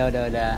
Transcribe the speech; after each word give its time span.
Udah, 0.00 0.16
udah, 0.16 0.32
udah. 0.32 0.52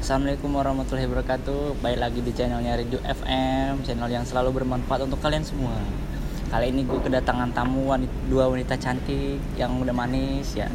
Assalamualaikum 0.00 0.48
warahmatullahi 0.48 1.04
wabarakatuh. 1.12 1.76
Baik 1.84 2.00
lagi 2.00 2.24
di 2.24 2.32
channelnya 2.32 2.72
Radio 2.72 2.96
FM, 3.04 3.84
channel 3.84 4.08
yang 4.08 4.24
selalu 4.24 4.64
bermanfaat 4.64 5.04
untuk 5.04 5.20
kalian 5.20 5.44
semua. 5.44 5.76
Kali 6.48 6.72
ini 6.72 6.88
gue 6.88 6.96
kedatangan 6.96 7.52
tamu 7.52 7.84
wanita, 7.84 8.16
dua 8.32 8.48
wanita 8.48 8.80
cantik 8.80 9.44
yang 9.60 9.76
udah 9.76 9.92
manis 9.92 10.56
ya. 10.56 10.72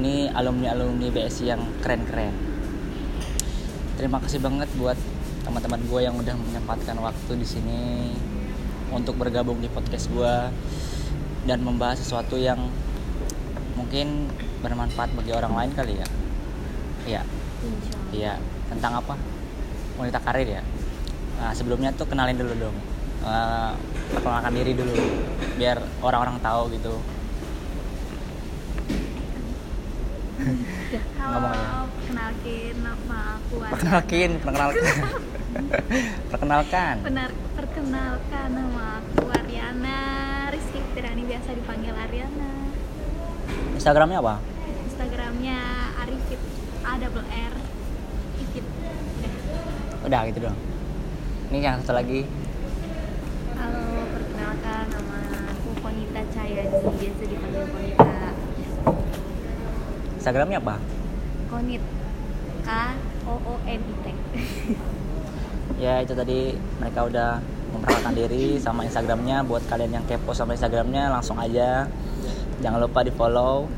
Ini 0.00 0.32
alumni-alumni 0.32 1.12
BSI 1.12 1.52
yang 1.52 1.60
keren-keren. 1.84 2.32
Terima 4.00 4.24
kasih 4.24 4.40
banget 4.40 4.72
buat 4.80 4.96
teman-teman 5.44 5.84
gue 5.84 6.00
yang 6.00 6.16
udah 6.16 6.32
menyempatkan 6.32 6.96
waktu 6.96 7.32
di 7.36 7.44
sini 7.44 8.08
untuk 8.88 9.20
bergabung 9.20 9.60
di 9.60 9.68
podcast 9.68 10.08
gue 10.08 10.34
dan 11.44 11.60
membahas 11.60 12.00
sesuatu 12.00 12.40
yang 12.40 12.72
mungkin 13.76 14.32
bermanfaat 14.64 15.12
bagi 15.12 15.36
orang 15.36 15.52
lain 15.52 15.72
kali 15.76 16.00
ya. 16.00 16.08
Iya. 17.08 17.22
Iya, 18.12 18.32
tentang 18.68 19.00
apa? 19.00 19.16
Wanita 19.96 20.20
karir 20.20 20.60
ya. 20.60 20.62
Nah, 21.40 21.56
sebelumnya 21.56 21.88
tuh 21.96 22.04
kenalin 22.04 22.36
dulu 22.36 22.68
dong. 22.68 22.76
Uh, 23.24 23.72
perkenalkan 24.12 24.52
diri 24.52 24.76
dulu 24.76 24.94
biar 25.56 25.80
orang-orang 26.04 26.36
tahu 26.44 26.68
gitu. 26.76 26.94
Halo, 31.18 31.50
kenalkin 32.06 32.76
nama 32.84 33.40
aku 33.40 33.54
Ariana. 33.58 33.72
Perkenalkin, 33.72 34.30
perkenalkan. 34.38 34.84
perkenalkan. 36.30 36.94
Benar, 37.02 37.30
perkenalkan 37.56 38.48
nama 38.52 38.84
aku 39.02 39.24
Ariana 39.32 39.98
Rizky 40.52 40.78
Fitriani 40.92 41.24
biasa 41.24 41.48
dipanggil 41.56 41.94
Ariana. 41.96 42.52
Instagramnya 43.74 44.20
apa? 44.20 44.34
Instagramnya 44.86 45.58
Arifit 46.06 46.57
A 46.88 46.96
double 46.96 47.20
R 47.28 47.52
Ifit. 48.40 48.64
Udah. 48.64 49.32
Udah 50.08 50.20
gitu 50.32 50.38
dong. 50.48 50.56
Ini 51.52 51.60
yang 51.60 51.84
satu 51.84 51.92
lagi. 51.92 52.24
Halo, 53.60 54.08
perkenalkan 54.08 54.88
nama 54.96 55.20
aku 55.52 55.68
Konita 55.84 56.24
Cayani 56.32 56.80
biasa 56.80 57.22
dipanggil 57.28 57.64
Konita. 57.68 58.32
Instagramnya 60.16 60.58
apa? 60.64 60.80
Konit 61.52 61.84
K 62.64 62.68
O 63.28 63.34
O 63.36 63.54
N 63.68 63.80
I 63.84 63.94
T. 64.00 64.06
Ya 65.84 66.00
itu 66.02 66.10
tadi 66.16 66.56
mereka 66.80 67.04
udah 67.04 67.38
memperkenalkan 67.70 68.16
diri 68.16 68.56
sama 68.56 68.88
Instagramnya. 68.88 69.44
Buat 69.44 69.68
kalian 69.68 70.00
yang 70.00 70.04
kepo 70.08 70.32
sama 70.32 70.56
Instagramnya 70.56 71.12
langsung 71.12 71.36
aja. 71.36 71.84
Jangan 72.64 72.80
lupa 72.80 73.04
di 73.04 73.12
follow. 73.12 73.68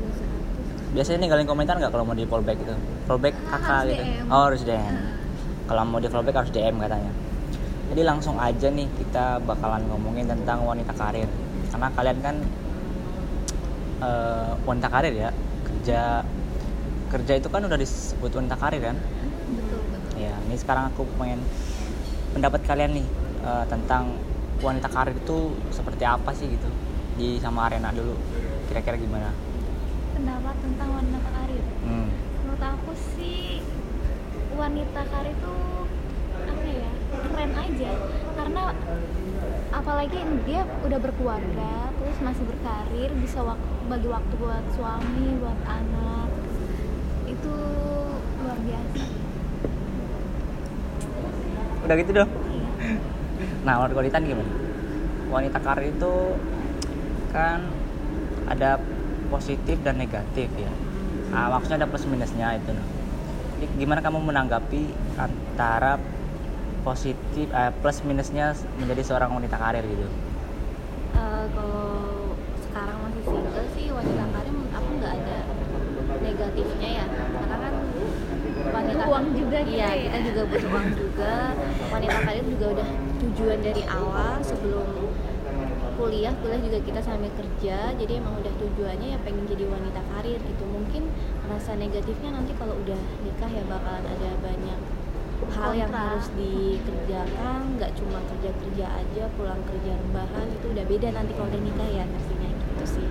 Biasanya 0.95 1.27
ninggalin 1.27 1.43
komentar 1.43 1.75
nggak 1.75 1.91
kalau 1.91 2.07
mau 2.07 2.15
di 2.15 2.23
follow 2.23 2.47
back 2.47 2.55
gitu? 2.55 2.73
Follow 3.07 3.21
back 3.21 3.35
kakak 3.49 3.61
Harus 3.61 3.89
gitu. 3.91 4.03
DM. 4.03 4.25
Oh 4.29 4.43
harus 4.47 4.61
DM. 4.63 4.95
Kalau 5.67 5.81
mau 5.87 5.99
di 5.99 6.07
follow 6.11 6.25
back 6.25 6.37
harus 6.45 6.51
DM 6.53 6.75
katanya. 6.77 7.11
Jadi 7.91 8.01
langsung 8.07 8.35
aja 8.39 8.67
nih 8.71 8.87
kita 8.95 9.43
bakalan 9.43 9.83
ngomongin 9.91 10.29
tentang 10.29 10.63
wanita 10.63 10.93
karir. 10.95 11.27
Karena 11.71 11.87
kalian 11.91 12.17
kan 12.23 12.35
eh, 14.01 14.51
wanita 14.63 14.87
karir 14.87 15.13
ya 15.13 15.29
kerja 15.67 16.23
kerja 17.11 17.33
itu 17.35 17.47
kan 17.51 17.67
udah 17.67 17.75
disebut 17.75 18.31
wanita 18.31 18.55
karir 18.55 18.81
kan? 18.93 18.97
Betul, 19.51 19.79
betul. 19.91 20.23
Ya, 20.23 20.33
ini 20.47 20.55
sekarang 20.55 20.93
aku 20.95 21.03
pengen 21.19 21.43
pendapat 22.31 22.63
kalian 22.63 22.95
nih 22.95 23.07
eh, 23.43 23.65
tentang 23.67 24.15
wanita 24.61 24.87
karir 24.87 25.17
itu 25.17 25.57
seperti 25.73 26.05
apa 26.05 26.31
sih 26.31 26.47
gitu 26.47 26.69
di 27.19 27.41
sama 27.43 27.67
arena 27.67 27.91
dulu. 27.91 28.15
Kira-kira 28.71 28.95
gimana? 28.95 29.35
Pendapat 30.15 30.55
tentang 30.63 30.89
wanita 30.95 31.19
karir. 31.27 31.63
Hmm. 31.83 32.09
Menurut 32.61 32.77
aku 32.77 32.93
sih 33.17 33.57
wanita 34.53 35.01
karir 35.09 35.33
itu 35.33 35.55
apa 36.45 36.67
ya 36.69 36.91
keren 37.09 37.51
aja 37.57 37.91
karena 38.37 38.63
apalagi 39.73 40.21
dia 40.45 40.61
udah 40.85 40.99
berkeluarga 41.01 41.89
terus 41.97 42.17
masih 42.21 42.45
berkarir 42.45 43.09
bisa 43.17 43.41
wak- 43.41 43.65
bagi 43.89 44.05
waktu 44.05 44.33
buat 44.37 44.61
suami 44.77 45.41
buat 45.41 45.57
anak 45.65 46.29
itu 47.25 47.55
luar 48.45 48.57
biasa 48.61 49.03
Udah 51.81 51.95
gitu 51.97 52.11
dong. 52.13 52.29
iya 52.45 52.69
Nah, 53.65 53.73
menurut 53.81 53.95
Kolitan 53.97 54.21
gimana? 54.21 54.53
Wanita 55.33 55.57
karir 55.57 55.89
itu 55.89 56.13
kan 57.33 57.65
ada 58.45 58.77
positif 59.33 59.81
dan 59.81 59.97
negatif 59.97 60.45
ya. 60.53 60.69
Nah, 61.31 61.47
maksudnya 61.47 61.77
ada 61.81 61.87
plus 61.87 62.03
minusnya 62.05 62.59
itu. 62.59 62.71
Nah. 62.75 62.87
Jadi 63.57 63.65
gimana 63.79 64.03
kamu 64.03 64.19
menanggapi 64.19 64.91
antara 65.15 65.95
positif 66.83 67.47
eh, 67.53 67.71
plus 67.79 68.03
minusnya 68.03 68.51
menjadi 68.75 69.01
seorang 69.05 69.31
wanita 69.31 69.55
karir 69.55 69.85
gitu? 69.87 70.07
Eh, 71.15 71.45
kalau 71.55 72.35
sekarang 72.67 72.97
masih 73.07 73.23
single 73.23 73.67
sih 73.77 73.87
wanita 73.95 74.23
karir 74.33 74.51
menurut 74.51 74.73
aku 74.75 74.89
nggak 74.99 75.13
ada 75.23 75.37
negatifnya 76.21 76.89
ya 77.01 77.05
karena 77.11 77.55
kan 77.57 77.73
wanita 78.71 79.03
uang 79.09 79.27
juga 79.33 79.57
gitu 79.63 79.75
iya 79.77 79.89
ya. 79.89 80.01
kita 80.05 80.17
juga 80.31 80.41
butuh 80.47 80.69
uang 80.69 80.89
juga 80.95 81.33
wanita 81.89 82.17
karir 82.23 82.45
juga 82.45 82.65
udah 82.77 82.89
tujuan 83.21 83.59
dari 83.63 83.83
awal 83.89 84.33
sebelum 84.43 84.87
kuliah 86.01 86.33
kuliah 86.41 86.57
juga 86.57 86.79
kita 86.81 86.99
sambil 86.99 87.29
kerja 87.31 87.93
jadi 87.93 88.13
emang 88.17 88.41
udah 88.41 88.53
tujuannya 88.57 89.07
ya 89.13 89.19
pengen 89.21 89.45
jadi 89.45 89.69
wanita 89.69 90.01
karir 90.09 90.41
gitu 90.41 90.63
mungkin 90.65 91.13
rasa 91.45 91.77
negatifnya 91.77 92.33
nanti 92.33 92.57
kalau 92.57 92.73
udah 92.73 92.97
nikah 93.21 93.45
ya 93.47 93.61
bakalan 93.69 94.05
ada 94.09 94.29
banyak 94.41 94.79
hal 95.51 95.71
yang 95.73 95.89
Kontra. 95.89 96.15
harus 96.15 96.27
dikerjakan 96.33 97.59
nggak 97.77 97.91
cuma 97.93 98.17
kerja 98.25 98.49
kerja 98.55 98.85
aja 98.87 99.23
pulang 99.35 99.61
kerja 99.61 99.91
rebahan 99.93 100.47
itu 100.49 100.65
udah 100.69 100.85
beda 100.85 101.07
nanti 101.11 101.31
kalau 101.37 101.49
udah 101.49 101.61
nikah 101.61 101.89
ya 101.91 102.03
pastinya 102.07 102.49
gitu 102.49 102.85
sih 102.97 103.07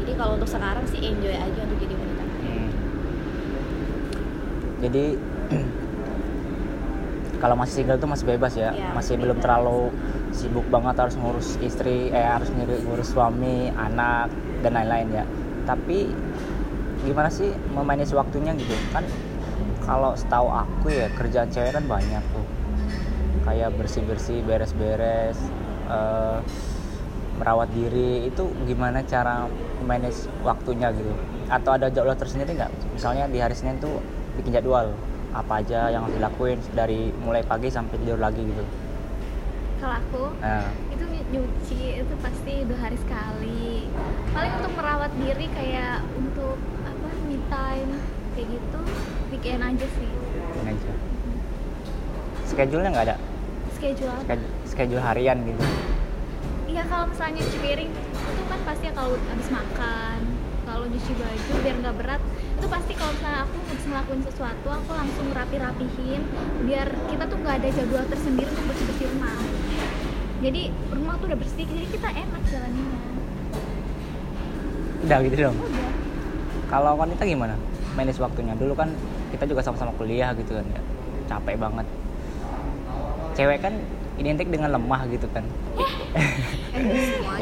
jadi 0.00 0.12
kalau 0.16 0.32
untuk 0.36 0.48
sekarang 0.48 0.84
sih 0.88 1.00
enjoy 1.02 1.36
aja 1.36 1.60
untuk 1.60 1.78
jadi 1.78 1.94
wanita 1.94 2.24
karir 2.24 2.40
Hmm. 2.42 2.70
Jadi 4.82 5.04
kalau 7.42 7.54
masih 7.54 7.74
single 7.82 7.98
tuh 7.98 8.10
masih 8.10 8.26
bebas 8.28 8.52
ya, 8.54 8.70
Iya, 8.70 8.90
masih 8.90 9.14
masih 9.14 9.14
belum 9.18 9.36
bebas. 9.38 9.44
terlalu 9.46 9.80
sibuk 10.32 10.64
banget 10.72 10.96
harus 10.96 11.14
ngurus 11.20 11.60
istri, 11.60 12.08
eh 12.08 12.24
harus 12.24 12.48
ngurus, 12.56 13.12
suami, 13.12 13.68
anak 13.76 14.32
dan 14.64 14.72
lain-lain 14.72 15.22
ya. 15.22 15.24
Tapi 15.68 16.08
gimana 17.04 17.28
sih 17.28 17.52
memanage 17.76 18.16
waktunya 18.16 18.56
gitu 18.56 18.72
kan? 18.90 19.04
Kalau 19.84 20.16
setahu 20.16 20.48
aku 20.48 20.88
ya 20.88 21.12
kerjaan 21.12 21.52
cewek 21.52 21.76
kan 21.76 21.84
banyak 21.84 22.22
tuh, 22.32 22.46
kayak 23.44 23.74
bersih-bersih, 23.76 24.40
beres-beres, 24.46 25.36
eh, 25.90 26.38
merawat 27.36 27.68
diri 27.74 28.30
itu 28.30 28.48
gimana 28.64 29.02
cara 29.04 29.50
manage 29.84 30.30
waktunya 30.46 30.94
gitu? 30.94 31.12
Atau 31.50 31.76
ada 31.76 31.92
jadwal 31.92 32.16
tersendiri 32.16 32.56
nggak? 32.56 32.72
Misalnya 32.94 33.28
di 33.28 33.36
hari 33.42 33.52
Senin 33.52 33.76
tuh 33.82 34.00
bikin 34.38 34.54
jadwal 34.56 34.96
apa 35.32 35.64
aja 35.64 35.88
yang 35.92 36.08
harus 36.08 36.16
dilakuin 36.16 36.58
dari 36.72 37.08
mulai 37.20 37.42
pagi 37.44 37.68
sampai 37.68 37.98
tidur 38.00 38.20
lagi 38.20 38.40
gitu. 38.44 38.64
Kalau 39.82 39.98
aku 39.98 40.24
Nah, 40.38 40.70
itu 40.94 41.04
ny- 41.10 41.26
nyuci 41.34 41.80
itu 41.98 42.14
pasti 42.22 42.62
dua 42.62 42.78
hari 42.78 42.94
sekali 42.94 43.90
paling 44.30 44.52
untuk 44.62 44.72
merawat 44.78 45.10
diri 45.18 45.50
kayak 45.50 46.06
untuk 46.14 46.54
apa 46.86 47.08
me 47.26 47.36
time 47.50 47.90
kayak 48.32 48.46
gitu 48.46 48.80
weekend 49.28 49.66
aja 49.66 49.86
sih 49.98 50.10
ini 50.62 50.70
aja. 50.70 50.92
Schedule-nya 52.46 52.90
nggak 52.94 53.06
ada? 53.10 53.16
schedule 53.74 54.12
apa? 54.12 54.22
Schedule, 54.22 54.50
schedule 54.62 55.02
harian 55.02 55.42
gitu. 55.42 55.62
Iya 56.70 56.86
kalau 56.86 57.10
misalnya 57.10 57.42
nyuci 57.42 57.58
piring 57.58 57.90
itu 57.90 58.42
kan 58.46 58.60
pasti 58.62 58.84
kalau 58.94 59.18
habis 59.18 59.48
makan 59.50 60.18
kalau 60.62 60.84
nyuci 60.86 61.12
baju 61.18 61.52
biar 61.58 61.76
nggak 61.82 61.96
berat 61.98 62.22
itu 62.54 62.66
pasti 62.70 62.92
kalau 62.94 63.12
misalnya 63.12 63.40
aku 63.42 63.56
habis 63.66 63.84
ngelakuin 63.90 64.22
sesuatu 64.22 64.68
aku 64.70 64.90
langsung 64.94 65.26
rapi-rapihin 65.34 66.22
biar 66.62 66.88
kita 67.10 67.24
tuh 67.26 67.36
nggak 67.42 67.56
ada 67.58 67.68
jadwal 67.74 68.04
tersendiri 68.06 68.46
untuk 68.46 68.64
bersih-bersih 68.70 69.06
rumah 69.10 69.34
jadi 70.42 70.62
rumah 70.90 71.14
tuh 71.22 71.26
udah 71.30 71.38
bersih 71.38 71.64
jadi 71.64 71.86
kita 71.86 72.08
enak 72.10 72.42
jalannya 72.50 72.86
Udah 75.02 75.18
gitu 75.26 75.34
dong. 75.50 75.58
udah 75.58 75.90
Kalau 76.70 76.94
wanita 76.94 77.26
gimana? 77.26 77.58
Manage 77.98 78.22
waktunya. 78.22 78.54
Dulu 78.54 78.78
kan 78.78 78.94
kita 79.34 79.50
juga 79.50 79.58
sama-sama 79.66 79.90
kuliah 79.98 80.30
gitu 80.38 80.54
kan 80.54 80.62
ya. 80.62 80.80
Capek 81.26 81.58
banget. 81.58 81.86
Cewek 83.34 83.58
kan 83.58 83.74
identik 84.14 84.46
dengan 84.46 84.70
lemah 84.70 85.02
gitu 85.10 85.26
kan. 85.34 85.42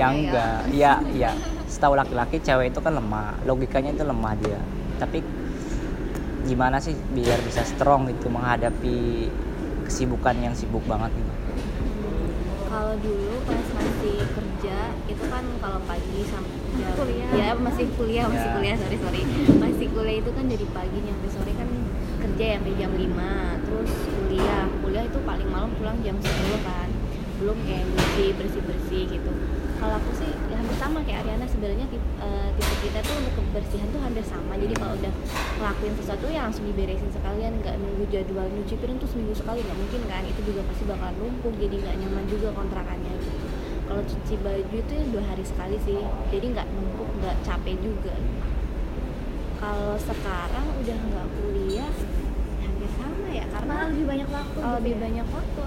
yang 0.00 0.14
ya. 0.14 0.20
enggak 0.22 0.58
ya 0.70 0.92
ya 1.12 1.30
setahu 1.66 1.98
laki-laki 1.98 2.38
cewek 2.38 2.70
itu 2.70 2.78
kan 2.78 2.94
lemah 2.94 3.34
logikanya 3.42 3.90
itu 3.94 4.06
lemah 4.06 4.32
dia 4.38 4.62
tapi 5.02 5.26
gimana 6.46 6.78
sih 6.78 6.94
biar 7.14 7.38
bisa 7.42 7.66
strong 7.66 8.06
gitu 8.10 8.30
menghadapi 8.30 9.26
kesibukan 9.86 10.38
yang 10.38 10.54
sibuk 10.54 10.82
banget 10.86 11.10
gitu 11.14 11.29
kalau 12.70 12.94
dulu 13.02 13.34
pas 13.44 13.66
masih 13.74 14.22
kerja 14.30 14.78
itu 15.10 15.24
kan 15.26 15.42
kalau 15.58 15.82
pagi 15.90 16.22
sampai 16.22 16.54
jam 16.78 16.94
Kuliah. 16.94 17.30
ya 17.34 17.48
masih 17.58 17.86
kuliah 17.98 18.24
masih 18.30 18.46
Ya. 18.46 18.54
kuliah 18.54 18.76
sorry 18.78 18.96
sorry 19.02 19.22
masih 19.58 19.86
kuliah 19.90 20.16
itu 20.22 20.30
kan 20.30 20.44
dari 20.46 20.66
pagi 20.70 20.98
nyampe 21.02 21.26
sore 21.34 21.52
kan 21.58 21.68
kerja 22.22 22.44
ya 22.46 22.56
sampai 22.62 22.74
jam 22.78 22.92
5 22.94 23.66
terus 23.66 23.92
kuliah 24.06 24.64
kuliah 24.86 25.04
itu 25.04 25.18
paling 25.26 25.48
malam 25.50 25.70
pulang 25.74 25.98
jam 26.06 26.14
10 26.14 26.30
kan 26.62 26.88
belum 27.42 27.58
kayak 27.66 27.84
nyuci 27.90 28.26
bersih 28.38 28.62
bersih 28.62 29.02
gitu 29.10 29.32
kalau 29.82 29.98
aku 29.98 30.10
sih 30.14 30.30
ya 30.30 30.39
sama 30.80 31.04
kayak 31.04 31.28
Ariana 31.28 31.44
sebenarnya 31.44 31.84
tipe, 31.92 32.08
eh, 32.24 32.48
tipe 32.56 32.74
kita 32.88 33.04
tuh 33.04 33.20
untuk 33.20 33.36
kebersihan 33.36 33.84
tuh 33.92 34.00
hampir 34.00 34.24
sama 34.24 34.56
jadi 34.56 34.72
kalau 34.80 34.96
udah 34.96 35.12
ngelakuin 35.60 35.94
sesuatu 36.00 36.24
ya 36.32 36.48
langsung 36.48 36.64
diberesin 36.64 37.12
sekalian 37.12 37.52
nggak 37.60 37.76
nunggu 37.76 38.08
jadwal 38.08 38.48
nyuci 38.48 38.80
piring 38.80 38.96
tuh 38.96 39.08
seminggu 39.12 39.36
sekali 39.36 39.60
nggak 39.60 39.76
mungkin 39.76 40.00
kan 40.08 40.24
itu 40.24 40.40
juga 40.40 40.64
pasti 40.72 40.88
bakalan 40.88 41.14
lumpuh 41.20 41.52
jadi 41.60 41.76
nggak 41.84 41.96
nyaman 42.00 42.24
juga 42.32 42.48
kontrakannya 42.56 43.12
gitu 43.20 43.46
kalau 43.84 44.02
cuci 44.08 44.34
baju 44.40 44.76
itu 44.80 44.92
ya 44.96 45.04
dua 45.12 45.24
hari 45.28 45.44
sekali 45.44 45.76
sih 45.84 46.00
jadi 46.32 46.46
nggak 46.56 46.66
numpuk 46.72 47.08
nggak 47.20 47.36
capek 47.44 47.76
juga 47.84 48.16
kalau 49.60 49.92
sekarang 50.00 50.66
udah 50.80 50.96
nggak 50.96 51.26
kuliah 51.36 51.92
hampir 52.64 52.90
sama 52.96 53.28
ya 53.28 53.44
karena 53.52 53.74
lebih 53.92 54.04
banyak 54.08 54.28
waktu. 54.32 54.56
Gitu 54.56 54.72
lebih 54.80 54.94
ya. 54.96 55.00
banyak 55.04 55.26
waktu 55.28 55.60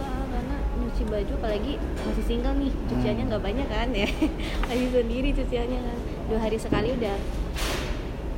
nyuci 0.94 1.10
baju 1.10 1.34
apalagi 1.42 1.74
masih 2.06 2.22
single 2.22 2.54
nih 2.62 2.70
cuciannya 2.86 3.24
Hmm. 3.26 3.30
nggak 3.34 3.42
banyak 3.42 3.66
kan 3.66 3.90
ya. 3.90 4.06
Lagi 4.70 4.86
sendiri 4.94 5.30
cuciannya. 5.34 5.80
Kan 5.82 5.98
dua 6.30 6.38
hari 6.38 6.58
sekali 6.62 6.94
udah 6.94 7.18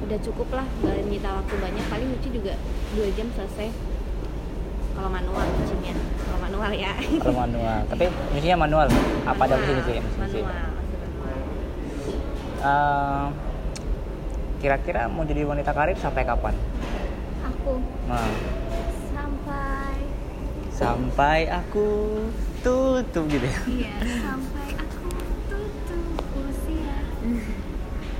udah 0.07 0.17
cukup 0.23 0.47
lah 0.55 0.63
nggak 0.79 1.03
nyita 1.11 1.29
waktu 1.35 1.55
banyak. 1.59 1.85
Paling 1.91 2.07
nyuci 2.15 2.29
juga 2.31 2.55
dua 2.95 3.07
jam 3.11 3.27
selesai. 3.35 3.67
Kalau 4.95 5.11
manual 5.11 5.43
cucinya 5.59 5.93
kalau 6.23 6.39
manual 6.39 6.71
ya. 6.71 6.95
Kalau 7.27 7.35
manual. 7.35 7.79
Tapi 7.91 8.03
nyucinya 8.31 8.57
manual. 8.63 8.87
Apa 9.27 9.41
ada 9.43 9.55
mesin 9.59 9.75
mesin 9.75 9.83
sih 9.83 9.99
manual. 10.15 10.71
Eh, 12.63 13.25
kira-kira 14.63 15.11
mau 15.11 15.27
jadi 15.27 15.43
wanita 15.43 15.75
karir 15.75 15.99
sampai 15.99 16.23
kapan? 16.23 16.55
Aku. 17.43 17.83
Nah 18.07 18.23
sampai 20.75 21.47
aku 21.47 22.19
tutup 22.59 23.23
gitu 23.31 23.47
ya. 23.47 23.59
Iya 23.63 23.95
sampai 24.27 24.67
aku 24.75 25.07
tutup 25.47 26.03
usia. 26.43 26.99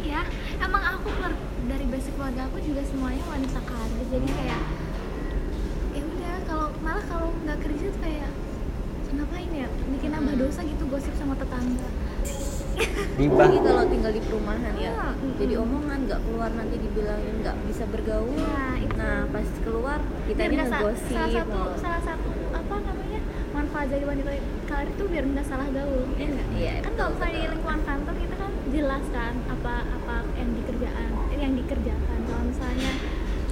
ya 0.08 0.24
emang 0.64 0.84
aku 0.96 1.12
keluar 1.12 1.36
dari 1.68 1.86
basic 1.92 2.16
keluarga 2.16 2.48
aku 2.48 2.64
juga 2.64 2.82
semuanya 2.88 3.24
wanita 3.28 3.60
karir. 3.60 4.06
Jadi 4.08 4.28
kayak 4.32 4.62
ya 6.00 6.02
udah 6.08 6.36
kalau 6.48 6.68
malah 6.80 7.04
kalau 7.12 7.36
nggak 7.44 7.60
kerja 7.60 7.86
tuh 7.92 8.00
kayak 8.00 8.32
ngapain 9.12 9.52
ya? 9.52 9.68
Bikin 9.92 10.10
nambah 10.16 10.36
dosa 10.40 10.64
gitu 10.64 10.84
gosip 10.88 11.12
sama 11.20 11.36
tetangga 11.36 11.92
Gibah. 12.76 13.48
Apalagi 13.48 13.60
kalau 13.62 13.84
tinggal 13.88 14.12
di 14.12 14.22
perumahan 14.22 14.74
ya. 14.76 14.92
Ah, 14.94 15.14
jadi 15.36 15.54
omongan 15.58 16.00
nggak 16.04 16.20
keluar 16.22 16.50
nanti 16.52 16.76
dibilangin 16.76 17.36
nggak 17.40 17.56
bisa 17.66 17.84
bergaul. 17.88 18.36
Nah, 18.36 18.76
itu. 18.76 18.96
nah 18.96 19.18
pas 19.30 19.48
keluar 19.62 20.00
kita 20.26 20.40
Biar 20.42 20.52
ini 20.52 20.58
ngegosip. 20.62 21.12
salah 21.12 21.32
satu 21.32 21.60
salah 21.78 22.02
satu 22.04 22.30
apa 22.52 22.76
namanya 22.82 23.20
manfaat 23.52 23.88
dari 23.88 24.04
wanita 24.04 24.32
karir 24.66 24.90
itu 24.90 25.04
biar 25.06 25.24
nggak 25.26 25.46
salah 25.46 25.68
gaul 25.70 26.04
ya 26.14 26.28
nggak? 26.28 26.48
Iya, 26.54 26.74
kan 26.78 26.92
betul, 26.92 26.98
kalau 26.98 27.12
misalnya 27.16 27.36
di 27.36 27.50
lingkungan 27.50 27.82
kantor 27.82 28.16
kita 28.18 28.36
kan 28.36 28.52
jelas 28.68 29.06
kan 29.10 29.34
apa 29.48 29.74
apa 29.86 30.16
yang 30.36 30.50
dikerjaan 30.54 31.10
eh, 31.32 31.40
yang 31.40 31.54
dikerjakan. 31.56 32.20
Kalau 32.22 32.44
misalnya 32.46 32.92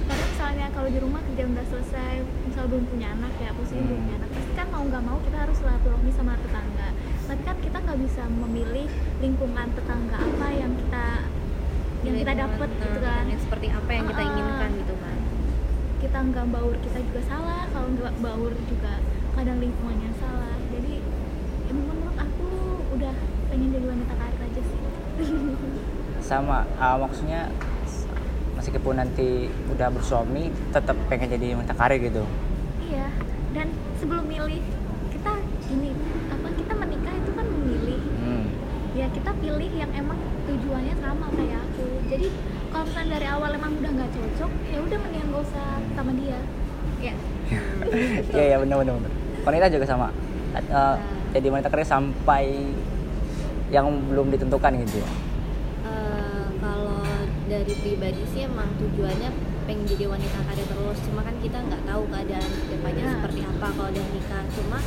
karena 0.04 0.24
misalnya 0.28 0.66
kalau 0.70 0.88
di 0.90 1.00
rumah 1.00 1.20
kerja 1.24 1.42
udah 1.46 1.66
selesai 1.66 2.12
misal 2.44 2.64
belum 2.68 2.84
punya 2.84 3.08
anak 3.10 3.32
ya 3.40 3.50
posisi 3.50 3.80
belum 3.80 3.88
Hmm. 3.88 4.04
punya 4.04 4.14
anak 4.18 4.28
pasti 4.30 4.52
kan 4.52 4.66
mau 4.68 4.82
nggak 4.84 5.02
mau 5.02 5.16
kita 5.18 5.38
harus 5.40 5.56
silaturahmi 5.56 6.12
sama 6.12 6.32
tetangga 6.36 6.88
tapi 7.24 7.42
kan 7.44 7.56
kita 7.60 7.76
nggak 7.80 7.98
bisa 8.04 8.22
memilih 8.28 8.88
lingkungan 9.20 9.66
tetangga 9.72 10.18
apa 10.20 10.46
yang 10.52 10.72
kita 10.76 11.04
yang 12.04 12.16
kita 12.20 12.32
lingkungan, 12.36 12.58
dapat 12.60 12.68
gitu 12.76 12.98
kan. 13.00 13.22
Yang 13.28 13.40
seperti 13.48 13.66
apa 13.72 13.90
yang 13.90 14.04
kita 14.12 14.22
inginkan 14.22 14.70
gitu 14.76 14.94
kan. 15.00 15.18
Kita 16.04 16.18
nggak 16.20 16.46
baur 16.52 16.76
kita 16.84 16.98
juga 17.00 17.20
salah 17.24 17.62
kalau 17.72 17.88
nggak 17.96 18.14
baur 18.20 18.52
juga 18.68 18.92
kadang 19.34 19.58
lingkungannya 19.58 20.10
salah. 20.20 20.56
Jadi 20.68 20.94
ya 21.64 21.72
menurut 21.72 22.16
aku 22.20 22.48
udah 22.92 23.14
pengen 23.48 23.68
jadi 23.72 23.86
wanita 23.88 24.14
karir 24.14 24.40
aja 24.44 24.62
sih. 24.62 24.80
Sama 26.28 26.68
ah, 26.76 26.96
maksudnya 27.00 27.48
meskipun 28.56 28.96
nanti 28.96 29.48
udah 29.68 29.88
bersuami 29.92 30.48
tetap 30.72 30.96
pengen 31.08 31.32
jadi 31.32 31.56
wanita 31.56 31.74
karir 31.76 32.00
gitu? 32.00 32.24
Iya 32.84 33.08
dan 33.54 33.70
sebelum 34.02 34.26
milih 34.26 34.60
kita 35.14 35.32
gini 35.70 35.94
apa 36.26 36.48
kita 36.58 36.72
menikah 36.74 37.14
itu 37.14 37.30
kan 37.38 37.46
memilih 37.46 38.00
hmm. 38.18 38.44
Ya 39.04 39.12
kita 39.12 39.30
pilih 39.36 39.68
yang 39.70 39.92
emang 39.92 40.16
tujuannya 40.48 40.96
sama 40.96 41.28
kayak 41.36 41.60
aku 41.60 41.84
jadi 42.08 42.26
kalau 42.72 42.84
misalnya 42.88 43.10
dari 43.12 43.26
awal 43.28 43.50
emang 43.52 43.72
udah 43.76 43.90
nggak 43.92 44.10
cocok 44.10 44.52
ya 44.64 44.78
udah 44.80 44.98
mendingan 44.98 45.28
gak 45.28 45.42
usah 45.44 45.68
sama 45.92 46.10
dia 46.16 46.38
ya 46.98 47.14
Iya 48.32 48.44
iya 48.48 48.56
benar 48.56 48.80
benar 48.80 48.96
benar. 48.96 49.12
Wanita 49.44 49.68
juga 49.68 49.84
sama. 49.84 50.08
Eh, 50.56 50.96
jadi 51.36 51.52
wanita 51.52 51.68
karir 51.68 51.84
sampai 51.84 52.72
yang 53.68 53.92
belum 54.08 54.32
ditentukan 54.32 54.72
gitu 54.80 55.04
ya. 55.04 55.10
Eh, 55.84 56.46
kalau 56.56 57.04
dari 57.44 57.74
pribadi 57.76 58.24
sih 58.24 58.48
emang 58.48 58.72
tujuannya 58.80 59.28
pengen 59.68 59.84
jadi 59.84 60.08
wanita 60.08 60.38
karir 60.40 60.64
terus 60.64 60.98
cuma 61.04 61.20
kan 61.20 61.36
kita 61.44 61.60
nggak 61.60 61.82
tahu 61.84 62.02
keadaan 62.08 62.48
depannya 62.72 63.04
Ya. 63.04 63.12
seperti 63.12 63.40
apa 63.44 63.66
kalau 63.68 63.88
udah 63.92 64.06
nikah 64.08 64.44
cuma 64.56 64.78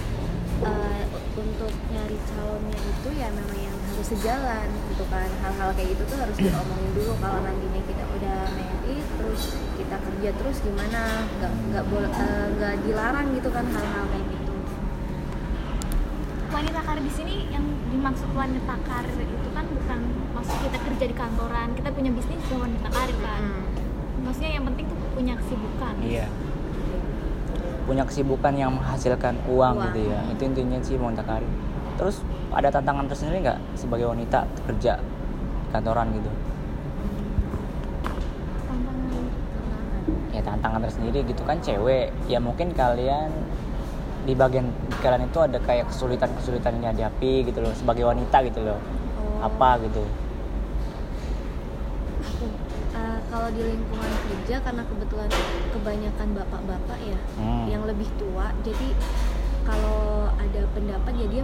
eh, 0.65 1.03
untuk 1.37 1.73
nyari 1.93 2.17
calonnya 2.25 2.79
itu 2.81 3.09
ya 3.13 3.27
memang 3.29 3.59
yang 3.61 3.76
harus 3.97 4.13
sejalan 4.13 4.67
gitu 4.93 5.03
kan 5.09 5.25
hal-hal 5.41 5.73
kayak 5.73 5.89
gitu 5.89 6.03
tuh 6.05 6.17
harus 6.21 6.37
diomongin 6.37 6.91
dulu 6.93 7.17
kalau 7.17 7.41
nantinya 7.41 7.81
kita 7.81 8.03
udah 8.13 8.37
married 8.53 9.05
terus 9.17 9.41
kita 9.73 9.95
kerja 9.97 10.29
terus 10.37 10.57
gimana 10.61 11.01
nggak 11.41 11.51
nggak 11.73 11.85
boleh 11.89 12.11
eh, 12.13 12.45
nggak 12.53 12.73
dilarang 12.85 13.27
gitu 13.33 13.49
kan 13.49 13.65
hal-hal 13.65 14.05
kayak 14.05 14.25
gitu 14.29 14.53
wanita 16.47 16.79
karir 16.79 17.01
di 17.01 17.13
sini 17.13 17.35
yang 17.49 17.65
dimaksud 17.89 18.29
wanita 18.31 18.75
karir 18.85 19.17
itu 19.17 19.49
kan 19.51 19.65
bukan 19.65 19.99
maksud 20.31 20.57
kita 20.61 20.77
kerja 20.77 21.05
di 21.09 21.15
kantoran 21.17 21.69
kita 21.73 21.89
punya 21.89 22.11
bisnis 22.13 22.37
juga 22.45 22.69
wanita 22.69 22.87
karir 22.93 23.17
kan 23.17 23.41
Hmm. 23.41 23.65
maksudnya 24.21 24.51
yang 24.53 24.65
penting 24.65 24.85
tuh 24.85 24.97
punya 25.11 25.33
kesibukan 25.35 25.93
Iya. 26.05 26.27
Punya 27.87 28.03
kesibukan 28.03 28.51
yang 28.51 28.75
menghasilkan 28.75 29.39
uang, 29.47 29.79
Uang. 29.79 29.85
gitu 29.87 30.11
ya. 30.11 30.19
Itu 30.27 30.41
intinya 30.43 30.75
sih 30.83 30.99
wanita 30.99 31.23
karir. 31.23 31.47
Terus 31.97 32.21
ada 32.53 32.69
tantangan 32.69 33.09
tersendiri 33.09 33.41
nggak 33.41 33.59
sebagai 33.73 34.07
wanita 34.07 34.45
kerja 34.69 35.01
di 35.01 35.69
kantoran 35.73 36.07
gitu? 36.13 36.31
tantangan 38.69 39.25
Ya 40.31 40.41
tantangan 40.45 40.81
tersendiri 40.85 41.19
gitu 41.25 41.41
kan 41.43 41.57
cewek. 41.59 42.13
Ya 42.29 42.37
mungkin 42.37 42.71
kalian 42.77 43.33
di 44.29 44.35
bagian 44.37 44.69
kalian 45.01 45.25
itu 45.25 45.39
ada 45.39 45.57
kayak 45.63 45.89
kesulitan-kesulitan 45.89 46.77
yang 46.77 46.93
dihadapi 46.93 47.47
gitu 47.49 47.59
loh 47.63 47.73
sebagai 47.73 48.05
wanita 48.05 48.45
gitu 48.45 48.61
loh. 48.61 48.77
Oh. 49.17 49.49
Apa 49.49 49.81
gitu? 49.81 50.05
Eh, 52.97 53.19
kalau 53.29 53.47
di 53.53 53.61
lingkungan 53.61 54.11
kerja 54.25 54.55
karena 54.61 54.83
kebetulan 54.85 55.29
kebanyakan 55.73 56.27
bapak-bapak 56.33 56.99
ya 57.05 57.19
Hmm. 57.37 57.65
yang 57.69 57.83
lebih 57.85 58.09
tua 58.17 58.49
jadi 58.65 58.89
kalau 59.61 60.31
ada 60.33 60.61
pendapat 60.73 61.13
ya 61.13 61.27
dia 61.29 61.43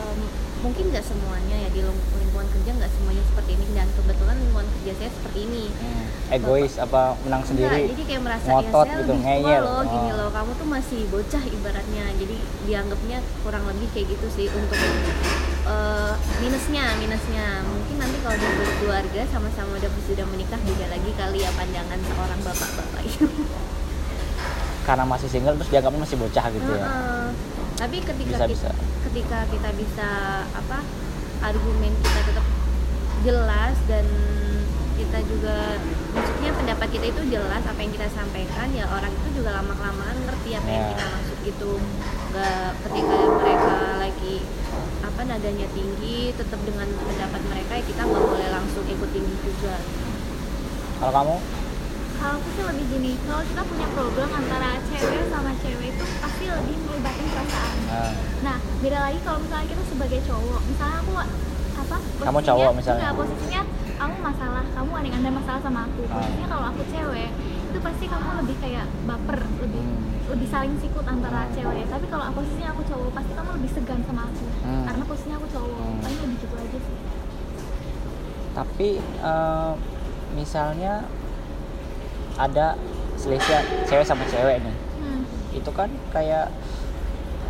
em, 0.00 0.20
mungkin 0.60 0.84
nggak 0.88 1.04
semuanya 1.04 1.56
ya 1.56 1.68
di 1.68 1.80
ling- 1.80 2.08
lingkungan 2.16 2.48
kerja 2.50 2.70
nggak 2.74 2.92
semuanya 2.92 3.22
seperti 3.24 3.50
ini. 3.54 3.66
Dan 3.70 3.86
kebetulan 3.92 4.36
lingkungan 4.36 4.68
kerja 4.74 4.92
saya 4.96 5.10
seperti 5.12 5.38
ini. 5.44 5.64
Hmm, 5.70 6.04
egois 6.30 6.74
apa 6.76 7.00
menang 7.22 7.42
Enggak, 7.42 7.50
sendiri? 7.52 7.82
jadi 7.90 8.02
kayak 8.04 8.22
merasa 8.22 8.46
ngotot 8.46 8.86
ya 8.86 8.92
saya 8.92 9.00
gitu, 9.00 9.12
lebih 9.12 9.24
tua 9.40 9.58
loh 9.60 9.80
gini 9.84 10.08
Oh. 10.10 10.16
loh. 10.16 10.28
Kamu 10.30 10.50
tuh 10.56 10.68
masih 10.68 11.00
bocah 11.08 11.42
ibaratnya. 11.46 12.04
Jadi 12.16 12.36
dianggapnya 12.64 13.18
kurang 13.40 13.64
lebih 13.66 13.88
kayak 13.90 14.06
gitu 14.10 14.26
sih 14.30 14.46
untuk 14.48 14.78
eh, 15.60 16.12
minusnya 16.40 16.84
minusnya. 16.96 17.46
Mungkin 17.62 17.96
nanti 17.96 18.16
kalau 18.20 18.34
udah 18.34 18.52
berkeluarga 18.56 19.22
sama-sama 19.28 19.76
udah 19.76 19.90
sudah 20.04 20.26
menikah 20.28 20.60
beda 20.60 20.86
lagi 20.88 21.10
kali 21.14 21.38
ya 21.40 21.50
pandangan 21.52 22.00
seorang 22.00 22.40
bapak-bapak 22.42 23.02
itu. 23.04 23.26
Karena 24.80 25.04
masih 25.04 25.28
single 25.28 25.54
terus 25.54 25.70
dianggapnya 25.70 26.00
masih 26.02 26.18
bocah 26.18 26.44
gitu 26.50 26.70
ya. 26.72 26.86
Tapi 27.80 27.96
ketika 28.04 28.36
Bisa, 28.36 28.44
kita, 28.44 28.52
bisa. 28.52 28.70
ketika 29.08 29.38
kita 29.48 29.70
bisa 29.72 30.08
apa 30.52 30.78
argumen 31.40 31.92
kita 31.96 32.20
tetap 32.28 32.46
jelas 33.20 33.76
dan 33.88 34.04
kita 34.94 35.18
juga 35.24 35.80
maksudnya 36.12 36.52
pendapat 36.52 36.88
kita 36.92 37.06
itu 37.08 37.22
jelas 37.32 37.64
apa 37.64 37.80
yang 37.80 37.88
kita 37.88 38.04
sampaikan 38.12 38.68
ya 38.70 38.84
orang 38.84 39.08
itu 39.08 39.40
juga 39.40 39.56
lama 39.56 39.72
kelamaan 39.72 40.16
ngerti 40.28 40.50
apa 40.52 40.68
yang 40.68 40.84
Ya. 40.84 40.90
kita 40.92 41.04
maksud 41.08 41.38
gitu 41.40 41.70
nggak 42.30 42.68
ketika 42.84 43.16
mereka 43.32 43.72
lagi 43.96 44.36
apa 45.00 45.20
nadanya 45.24 45.68
tinggi 45.72 46.36
tetap 46.36 46.60
dengan 46.62 46.88
pendapat 46.92 47.42
mereka 47.48 47.72
ya 47.80 47.84
kita 47.88 48.02
nggak 48.04 48.24
boleh 48.28 48.48
langsung 48.52 48.84
ikut 48.84 49.08
tinggi 49.08 49.36
juga 49.40 49.74
Kalau 51.00 51.12
kamu? 51.16 51.34
Kalau 52.20 52.36
aku 52.36 52.48
sih 52.50 52.64
lebih 52.66 52.84
gini 52.86 53.12
kalau 53.22 53.42
kita 53.42 53.62
punya 53.64 53.86
problem 53.90 54.28
antara 54.30 54.68
cewek 54.84 55.24
sama 55.26 55.52
cewek 55.58 55.88
itu 55.90 56.04
pasti 56.20 56.44
lebih 56.46 56.76
melibatkan 56.82 57.26
perasaan 57.26 57.76
Nah, 57.90 58.12
nah 58.40 58.56
beda 58.78 58.98
lagi 59.00 59.18
kalau 59.20 59.38
misalnya 59.40 59.66
kita 59.66 59.82
sebagai 59.84 60.20
cowok 60.22 60.60
misalnya 60.64 60.96
aku 60.98 61.12
apa 61.16 61.96
Kamu 61.96 62.04
posisinya- 62.30 62.44
cowok 62.46 62.72
misalnya. 62.72 63.00
enggak, 63.00 63.14
posisinya 63.16 63.62
kamu 63.96 64.14
masalah 64.22 64.64
kamu 64.70 64.90
ada 64.94 65.08
ada 65.10 65.30
masalah 65.30 65.60
sama 65.60 65.80
aku 65.82 66.02
Ah. 66.02 66.12
posisinya 66.14 66.46
kalau 66.48 66.64
aku 66.66 66.82
cewek 66.86 67.30
itu 67.66 67.78
pasti 67.80 68.04
kamu 68.06 68.28
lebih 68.38 68.56
kayak 68.58 68.86
baper 69.04 69.38
lebih 69.58 69.82
Hmm. 69.82 69.98
lebih 70.30 70.48
saling 70.48 70.74
sikut 70.76 71.04
antara 71.04 71.40
Hmm. 71.42 71.52
cewek 71.52 71.84
tapi 71.86 72.06
kalau 72.06 72.24
posisinya 72.30 72.68
aku 72.70 72.82
cowok 72.84 73.10
pasti 73.12 73.32
kamu 73.32 73.50
lebih 73.56 73.70
segan 73.72 74.00
sama 74.02 74.22
aku 74.24 74.46
Hmm. 74.60 74.84
karena 74.84 75.04
posisinya 75.04 75.36
aku 75.36 75.48
cowok 75.50 75.80
Hmm. 75.82 76.00
paling 76.00 76.18
lebih 76.20 76.36
gitu 76.38 76.54
aja 76.54 76.78
sih 76.78 76.96
tapi 78.50 78.88
eh, 79.00 79.72
misalnya 80.32 80.92
ada 82.40 82.66
selisih 83.14 83.52
cewek 83.84 84.02
sama 84.02 84.24
cewek 84.24 84.56
nih 84.58 84.74
hmm. 84.98 85.22
itu 85.52 85.70
kan 85.70 85.92
kayak 86.10 86.48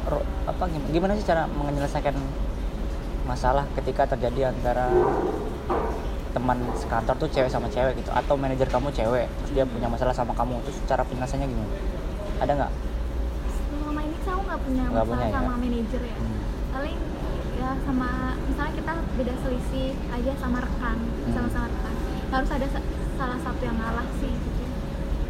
ro- 0.05 0.27
apa 0.45 0.67
gimana, 0.67 0.91
gimana 0.91 1.13
sih 1.15 1.23
cara 1.23 1.47
menyelesaikan 1.47 2.19
masalah 3.23 3.63
ketika 3.73 4.03
terjadi 4.09 4.51
antara 4.51 4.91
teman 6.31 6.59
sekantor 6.75 7.15
tuh 7.17 7.29
cewek 7.29 7.47
sama 7.47 7.67
cewek 7.67 7.95
gitu 7.97 8.11
atau 8.11 8.35
manajer 8.35 8.67
kamu 8.67 8.91
cewek 8.91 9.27
terus 9.29 9.51
dia 9.53 9.65
punya 9.65 9.87
masalah 9.87 10.11
sama 10.11 10.31
kamu 10.33 10.59
terus 10.65 10.79
cara 10.85 11.03
penyelesaiannya 11.03 11.49
gimana 11.49 11.71
ada 12.39 12.53
nggak 12.57 12.73
selama 13.71 14.01
ini 14.01 14.17
aku 14.17 14.41
nggak 14.41 14.61
punya 14.61 14.83
Nggak 14.85 14.95
masalah 15.01 15.11
punya 15.13 15.27
ya? 15.27 15.35
sama 15.37 15.53
manajer 15.57 16.03
ya 16.03 16.17
Hmm. 16.17 16.41
paling 16.71 16.99
ya 17.53 17.71
sama 17.83 18.09
misalnya 18.41 18.73
kita 18.73 18.93
beda 19.13 19.35
selisih 19.37 19.87
aja 20.09 20.33
sama 20.37 20.59
rekan 20.61 20.97
Hmm. 20.99 21.33
sama 21.33 21.49
sama 21.49 21.67
rekan 21.69 21.95
harus 22.31 22.51
ada 22.53 22.67
sa- 22.69 22.89
salah 23.17 23.39
satu 23.39 23.61
yang 23.61 23.77
ngalah 23.77 24.07
sih 24.17 24.33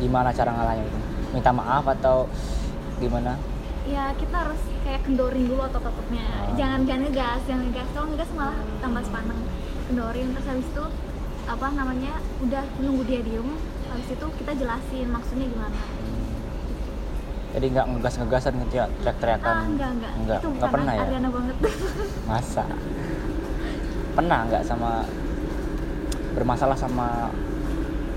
gimana 0.00 0.28
cara 0.30 0.50
ngalahnya 0.50 0.83
itu 0.83 0.99
minta 1.30 1.50
maaf 1.52 1.85
atau 1.92 2.26
gimana? 2.97 3.37
Ya 3.85 4.12
kita 4.12 4.33
harus 4.35 4.61
kayak 4.80 5.02
kendorin 5.02 5.45
dulu 5.47 5.61
otot-ototnya 5.62 6.25
Ah. 6.25 6.52
jangan 6.54 6.85
jangan 6.85 7.02
ngegas 7.07 7.40
jangan 7.45 7.62
ngegas. 7.64 7.88
Kalau 7.90 8.07
ngegas 8.09 8.30
malah 8.33 8.57
tambah 8.78 9.02
sepaneng. 9.02 9.40
Kendorin 9.87 10.26
terus 10.33 10.47
habis 10.47 10.66
itu 10.66 10.85
apa 11.45 11.66
namanya 11.71 12.12
udah 12.40 12.64
nunggu 12.78 13.02
dia 13.04 13.21
diem 13.21 13.49
habis 13.87 14.09
itu 14.09 14.26
kita 14.38 14.52
jelasin 14.57 15.07
maksudnya 15.09 15.47
gimana. 15.47 15.80
Jadi 17.50 17.66
nggak 17.69 17.87
ngegas 17.90 18.14
ngegasan 18.16 18.52
gitu 18.62 18.75
ya? 18.76 18.87
Teriak-teriakan 19.00 19.50
ah 19.50 19.64
enggak 19.66 19.90
enggak 19.90 20.12
Nggak, 20.16 20.38
itu 20.38 20.49
nggak 20.49 20.61
bukan 20.62 20.71
pernah 20.73 20.92
ya? 20.92 21.02
Ariana 21.02 21.28
banget. 21.28 21.57
Masa? 22.30 22.64
Pernah 24.11 24.38
nggak 24.47 24.62
sama 24.62 24.90
bermasalah 26.30 26.78
sama 26.78 27.09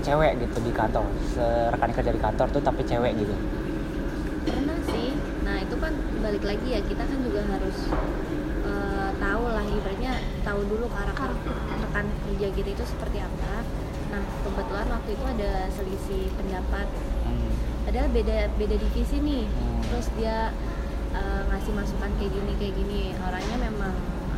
cewek 0.04 0.32
gitu 0.36 0.56
di 0.60 0.70
kantor 0.70 1.08
rekan 1.72 1.90
kerja 1.90 2.10
di 2.12 2.20
kantor 2.20 2.46
tuh 2.52 2.60
tapi 2.60 2.84
cewek 2.84 3.16
gitu. 3.16 3.32
Pernah 4.44 4.78
sih. 4.84 5.16
Nah 5.42 5.56
itu 5.58 5.74
kan 5.80 5.92
balik 6.20 6.44
lagi 6.44 6.68
ya 6.68 6.80
kita 6.84 7.02
kan 7.02 7.18
juga 7.24 7.40
harus 7.48 7.88
eh, 8.64 9.10
tahu 9.16 9.44
lah 9.48 9.64
ibaratnya 9.64 10.12
tahu 10.44 10.60
dulu 10.68 10.86
karakter 10.92 11.32
rekan 11.80 12.06
kerja 12.28 12.48
kita 12.52 12.68
itu 12.76 12.84
seperti 12.84 13.18
apa. 13.24 13.64
Nah 14.12 14.22
kebetulan 14.44 14.86
waktu 14.92 15.10
itu 15.16 15.24
ada 15.24 15.50
selisih 15.72 16.24
pendapat. 16.36 16.88
Hmm. 17.24 17.50
padahal 17.88 18.08
beda 18.12 18.52
beda 18.60 18.76
divisi 18.76 19.16
nih. 19.20 19.44
Hmm. 19.48 19.80
terus 19.88 20.08
dia 20.20 20.52
eh, 21.16 21.42
ngasih 21.48 21.72
masukan 21.72 22.10
kayak 22.20 22.32
gini 22.32 22.52
kayak 22.60 22.74
gini. 22.76 23.02
Orangnya 23.24 23.56
memang 23.72 23.94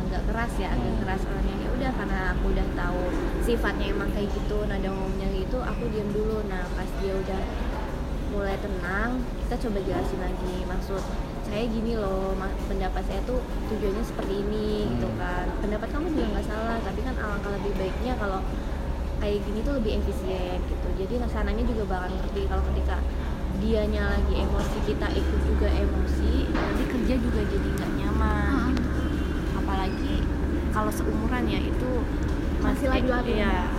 agak 0.07 0.23
keras 0.31 0.53
ya 0.55 0.71
agak 0.71 0.87
Hmm. 0.87 0.99
keras 1.03 1.21
orangnya. 1.27 1.55
Ya 1.59 1.69
udah 1.75 1.91
karena 1.99 2.19
aku 2.31 2.45
udah 2.55 2.67
tahu 2.79 3.03
sifatnya 3.43 3.85
emang 3.91 4.09
kayak 4.15 4.31
gitu 4.31 4.57
nada 4.65 4.87
ngomongnya 4.87 5.29
gitu 5.47 5.63
aku 5.63 5.83
diam 5.89 6.11
dulu. 6.11 6.43
Nah 6.45 6.67
pas 6.75 6.89
dia 6.99 7.15
udah 7.15 7.41
mulai 8.27 8.59
tenang 8.59 9.23
kita 9.47 9.55
coba 9.63 9.79
jelasin 9.81 10.19
lagi. 10.19 10.55
Maksud 10.67 11.01
saya 11.47 11.63
gini 11.63 11.95
loh 11.95 12.35
pendapat 12.67 12.99
saya 13.07 13.23
tuh 13.23 13.39
tujuannya 13.71 14.03
seperti 14.03 14.43
ini 14.43 14.91
gitu 14.91 15.07
Hmm. 15.07 15.17
kan. 15.17 15.45
Pendapat 15.63 15.87
kamu 15.89 16.11
juga 16.11 16.25
nggak 16.35 16.45
salah 16.45 16.77
tapi 16.83 16.99
kan 17.01 17.15
alangkah 17.15 17.51
lebih 17.55 17.71
baiknya 17.79 18.13
kalau 18.19 18.43
kayak 19.17 19.39
gini 19.41 19.59
tuh 19.63 19.73
lebih 19.79 20.03
efisien 20.03 20.59
gitu. 20.61 20.87
Jadi 20.99 21.13
nasananya 21.17 21.63
juga 21.63 21.83
bakal 21.87 22.11
ngerti 22.11 22.41
kalau 22.45 22.63
ketika 22.69 22.99
dianya 23.57 24.03
lagi 24.13 24.33
emosi 24.37 24.77
kita 24.85 25.07
ikut 25.09 25.39
juga 25.47 25.65
emosi 25.71 26.51
nanti 26.53 26.83
kerja 26.85 27.15
juga 27.17 27.41
jadi 27.47 27.67
nggak 27.73 27.91
nyaman. 27.95 28.71
Apalagi 29.55 30.21
kalau 30.69 30.91
seumuran 30.91 31.47
ya 31.47 31.63
itu 31.63 31.91
Masih 32.59 32.91
labil-labil. 32.91 33.39
iya 33.39 33.69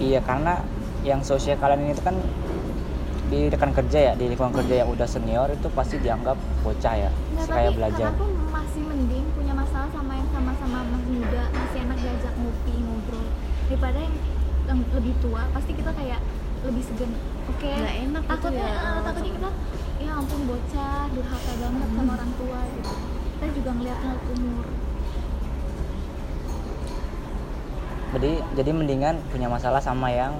iya 0.00 0.20
karena 0.20 0.64
yang 1.02 1.20
sosial 1.22 1.56
kalian 1.56 1.86
ini 1.86 1.94
kan 1.96 2.16
di 3.30 3.46
rekan 3.46 3.70
kerja 3.70 3.98
ya 4.02 4.12
di 4.14 4.26
lingkungan 4.26 4.50
kerja 4.52 4.82
yang 4.82 4.88
udah 4.90 5.06
senior 5.06 5.46
itu 5.48 5.68
pasti 5.70 5.96
dianggap 5.96 6.34
bocah 6.60 6.94
ya 6.98 7.10
Nggak, 7.30 7.46
kayak 7.46 7.72
belajar 7.74 8.10
tuh 8.16 8.26
masih 8.50 8.82
mending 8.82 9.24
punya 9.32 9.54
masalah 9.54 9.86
sama 9.88 10.12
yang 10.12 10.28
sama-sama 10.28 10.78
masih 10.88 11.12
muda 11.14 11.42
masih 11.48 11.78
enak 11.80 11.98
diajak 12.00 12.34
ngopi 12.34 12.74
ngobrol 12.76 13.26
daripada 13.64 13.98
yang, 14.00 14.14
yang 14.66 14.78
lebih 14.90 15.14
tua 15.20 15.42
pasti 15.52 15.72
kita 15.72 15.90
kayak 15.94 16.20
lebih 16.60 16.82
segan 16.82 17.10
oke 17.46 17.70
Nggak 17.70 17.96
enak 18.02 18.22
gitu 18.22 18.32
takutnya 18.34 18.66
ya. 18.66 18.80
eh, 18.82 19.00
takutnya 19.00 19.32
kita 19.32 19.50
ya 20.00 20.10
ampun 20.12 20.40
bocah 20.44 20.96
durhaka 21.08 21.52
banget 21.54 21.86
Hmm. 21.86 21.96
sama 21.96 22.10
orang 22.12 22.32
tua 22.34 22.58
gitu 22.66 22.92
kita 23.30 23.46
juga 23.54 23.70
ngeliatnya 23.72 24.12
umur 24.28 24.64
jadi 28.10 28.30
jadi 28.54 28.70
mendingan 28.72 29.14
punya 29.28 29.46
masalah 29.46 29.78
sama 29.78 30.08
yang 30.08 30.34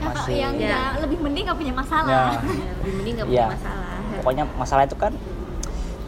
masih 0.00 0.36
yang 0.38 0.54
Ya. 0.56 0.96
lebih 0.96 1.20
mending 1.20 1.44
gak 1.44 1.58
punya 1.58 1.74
masalah 1.74 2.08
Ya. 2.08 2.24
Ya, 2.32 2.40
lebih 2.78 2.92
mending 2.94 3.14
nggak 3.14 3.28
Iya. 3.28 3.46
punya 3.46 3.54
masalah 3.54 3.96
pokoknya 4.12 4.44
masalah 4.54 4.82
itu 4.84 4.96
kan 4.96 5.12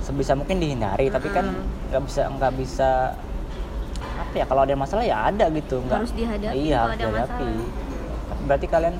sebisa 0.00 0.32
mungkin 0.34 0.56
dihindari 0.58 1.06
tapi 1.08 1.28
kan 1.28 1.46
nggak 1.88 2.02
bisa 2.02 2.22
nggak 2.28 2.52
bisa 2.56 2.90
apa 4.18 4.34
ya 4.34 4.44
kalau 4.44 4.62
ada 4.62 4.74
masalah 4.74 5.02
ya 5.02 5.28
ada 5.28 5.46
gitu 5.48 5.78
nggak 5.80 5.98
Harus 5.98 6.12
dihadapi 6.12 6.56
iya 6.58 6.80
kalau 6.80 6.88
harus 6.88 6.96
ada 6.96 7.06
dihadapi 7.06 7.46
masalah. 7.46 8.38
berarti 8.42 8.66
kalian 8.66 8.94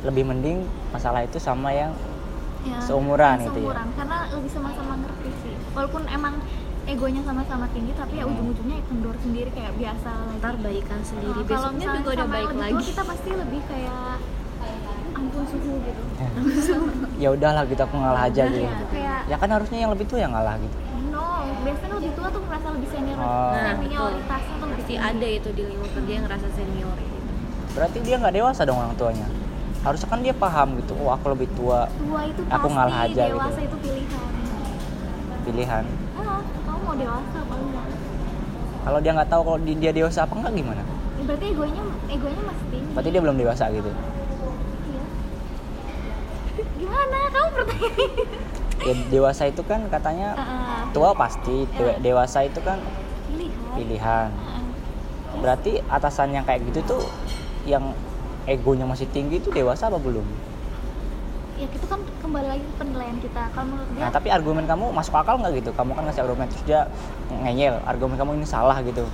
lebih 0.00 0.24
mending 0.24 0.58
masalah 0.90 1.20
itu 1.22 1.38
sama 1.38 1.70
yang 1.72 1.92
Ya, 2.60 2.74
Seumuran 2.82 3.38
yang 3.38 3.48
gitu 3.48 3.54
ya? 3.56 3.64
seumuran 3.64 3.88
karena 3.94 4.16
lebih 4.28 4.50
sama-sama 4.50 4.94
ngerti 4.98 5.30
sih 5.40 5.54
walaupun 5.72 6.02
emang 6.10 6.34
egonya 6.88 7.20
sama-sama 7.20 7.68
tinggi 7.70 7.92
tapi 7.92 8.14
ya 8.16 8.24
Hmm. 8.24 8.32
ujung-ujungnya 8.32 8.76
ya 8.80 8.84
kendor 8.88 9.16
sendiri 9.20 9.50
kayak 9.52 9.72
biasa. 9.76 10.08
Lagi 10.10 10.36
ntar 10.40 10.54
baikan 10.58 11.00
sendiri. 11.04 11.36
Nah, 11.36 11.46
kalau 11.46 11.68
misalnya 11.70 12.00
juga 12.00 12.10
udah 12.16 12.28
baik 12.28 12.50
lagi. 12.50 12.72
tua, 12.72 12.82
kita 12.88 13.02
pasti 13.04 13.30
lebih 13.30 13.60
kayak 13.68 14.16
ampun 15.12 15.42
suhu 15.46 15.72
gitu. 15.84 16.02
Ya 17.22 17.28
udahlah 17.30 17.62
gitu 17.66 17.82
aku 17.82 17.96
ngalah 17.98 18.22
aja 18.26 18.42
gitu. 18.46 18.64
Iya, 18.64 18.86
kayak 18.88 19.18
ya 19.28 19.36
kan 19.36 19.48
harusnya 19.52 19.78
yang 19.78 19.92
lebih 19.92 20.06
tua 20.08 20.18
yang 20.18 20.32
ngalah 20.32 20.56
gitu. 20.56 20.76
No 21.08 21.26
biasanya 21.60 21.94
lebih 21.98 22.12
tua 22.16 22.28
tuh 22.30 22.42
merasa 22.46 22.66
lebih 22.72 22.88
senior. 22.88 23.16
Oh. 23.18 23.52
nah 23.52 23.74
senioritasnya 23.74 24.54
tuh 24.56 24.66
lebih 24.66 24.84
pasti 24.88 24.94
ada 24.96 25.28
itu 25.28 25.48
di 25.52 25.62
lingkungan 25.66 25.92
kerja 25.92 26.12
yang 26.14 26.24
ngerasa 26.24 26.48
senior 26.54 26.96
gitu. 26.96 27.16
berarti 27.76 27.98
dia 28.02 28.16
nggak 28.18 28.34
dewasa 28.34 28.60
dong 28.64 28.78
orang 28.80 28.94
tuanya. 28.96 29.28
Harusnya 29.78 30.08
kan 30.10 30.18
dia 30.18 30.34
paham 30.34 30.68
gitu 30.80 30.92
oh 30.98 31.10
aku 31.12 31.26
lebih 31.30 31.48
tua. 31.52 31.86
Tua 31.92 32.20
itu 32.24 32.40
Aku 32.46 32.66
pasti 32.66 32.74
ngalah 32.74 32.98
aja 33.04 33.22
gitu. 33.22 33.34
dewasa 33.36 33.60
itu 33.60 33.76
pilihan. 33.78 34.24
Pilihan 35.44 35.84
mau 36.88 36.96
dewasa 36.96 37.36
apa 37.38 37.54
enggak? 37.54 37.86
Kalau 38.78 38.98
dia 38.98 39.12
nggak 39.12 39.28
tahu 39.28 39.42
kalau 39.44 39.58
di- 39.60 39.76
dia 39.76 39.92
dewasa 39.92 40.24
apa 40.24 40.32
enggak 40.34 40.52
gimana? 40.54 40.80
Ya, 40.80 41.22
berarti 41.26 41.46
egonya 41.46 41.82
egonya 42.08 42.42
masih 42.42 42.66
tinggi. 42.70 42.90
Berarti 42.90 43.08
dia 43.10 43.20
belum 43.20 43.36
dewasa 43.36 43.64
gitu? 43.70 43.90
Iya. 44.86 45.02
gimana? 46.78 47.18
Kamu 47.28 47.48
bertanya. 47.52 48.06
Ya, 48.80 48.94
dewasa 49.10 49.42
itu 49.44 49.62
kan 49.62 49.80
katanya 49.86 50.28
Ah, 50.38 50.88
tua 50.90 51.12
pasti 51.12 51.68
dewa- 51.70 51.92
Ya. 51.92 52.00
dewasa 52.00 52.38
itu 52.42 52.60
kan 52.62 52.78
pilihan. 53.26 53.72
pilihan. 53.74 54.30
Ah. 54.32 54.56
berarti 55.38 55.78
atasan 55.86 56.32
yang 56.32 56.42
kayak 56.42 56.66
gitu 56.66 56.80
tuh 56.88 57.02
yang 57.62 57.92
egonya 58.44 58.82
masih 58.82 59.06
tinggi 59.06 59.38
itu 59.38 59.52
dewasa 59.52 59.86
apa 59.86 59.94
belum 59.94 60.24
ya 61.58 61.66
itu 61.66 61.86
kan 61.90 62.00
kembali 62.22 62.46
lagi 62.46 62.62
ke 62.62 62.74
penilaian 62.78 63.18
kita. 63.18 63.42
Kalau 63.50 63.66
menurut 63.66 63.88
dia 63.90 64.02
nah 64.06 64.10
tapi 64.14 64.28
argumen 64.30 64.64
kamu 64.64 64.84
masuk 64.94 65.14
akal 65.18 65.34
nggak 65.42 65.52
gitu? 65.58 65.70
Kamu 65.74 65.90
kan 65.98 66.02
ngasih 66.06 66.22
argumen 66.22 66.46
terus 66.46 66.64
dia 66.64 66.80
ngeyel. 67.28 67.82
Argumen 67.82 68.14
kamu 68.14 68.30
ini 68.38 68.46
salah 68.46 68.78
gitu. 68.86 69.04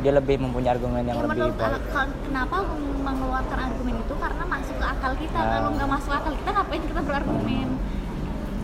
Dia 0.00 0.12
lebih 0.16 0.40
mempunyai 0.40 0.72
argumen 0.72 1.04
yang 1.04 1.20
ya 1.20 1.24
lebih 1.24 1.36
menurut 1.36 1.56
baik. 1.56 1.68
al- 1.68 1.86
kal- 1.92 2.18
kenapa 2.24 2.56
mengeluarkan 3.04 3.58
argumen 3.60 3.94
itu? 4.00 4.14
Karena 4.16 4.44
masuk 4.48 4.74
ke 4.80 4.86
akal 4.88 5.12
kita. 5.20 5.38
Nah. 5.38 5.50
kalau 5.52 5.68
nggak 5.76 5.88
masuk 5.92 6.12
akal 6.16 6.32
kita 6.32 6.50
ngapain 6.56 6.82
kita 6.88 7.00
berargumen? 7.04 7.68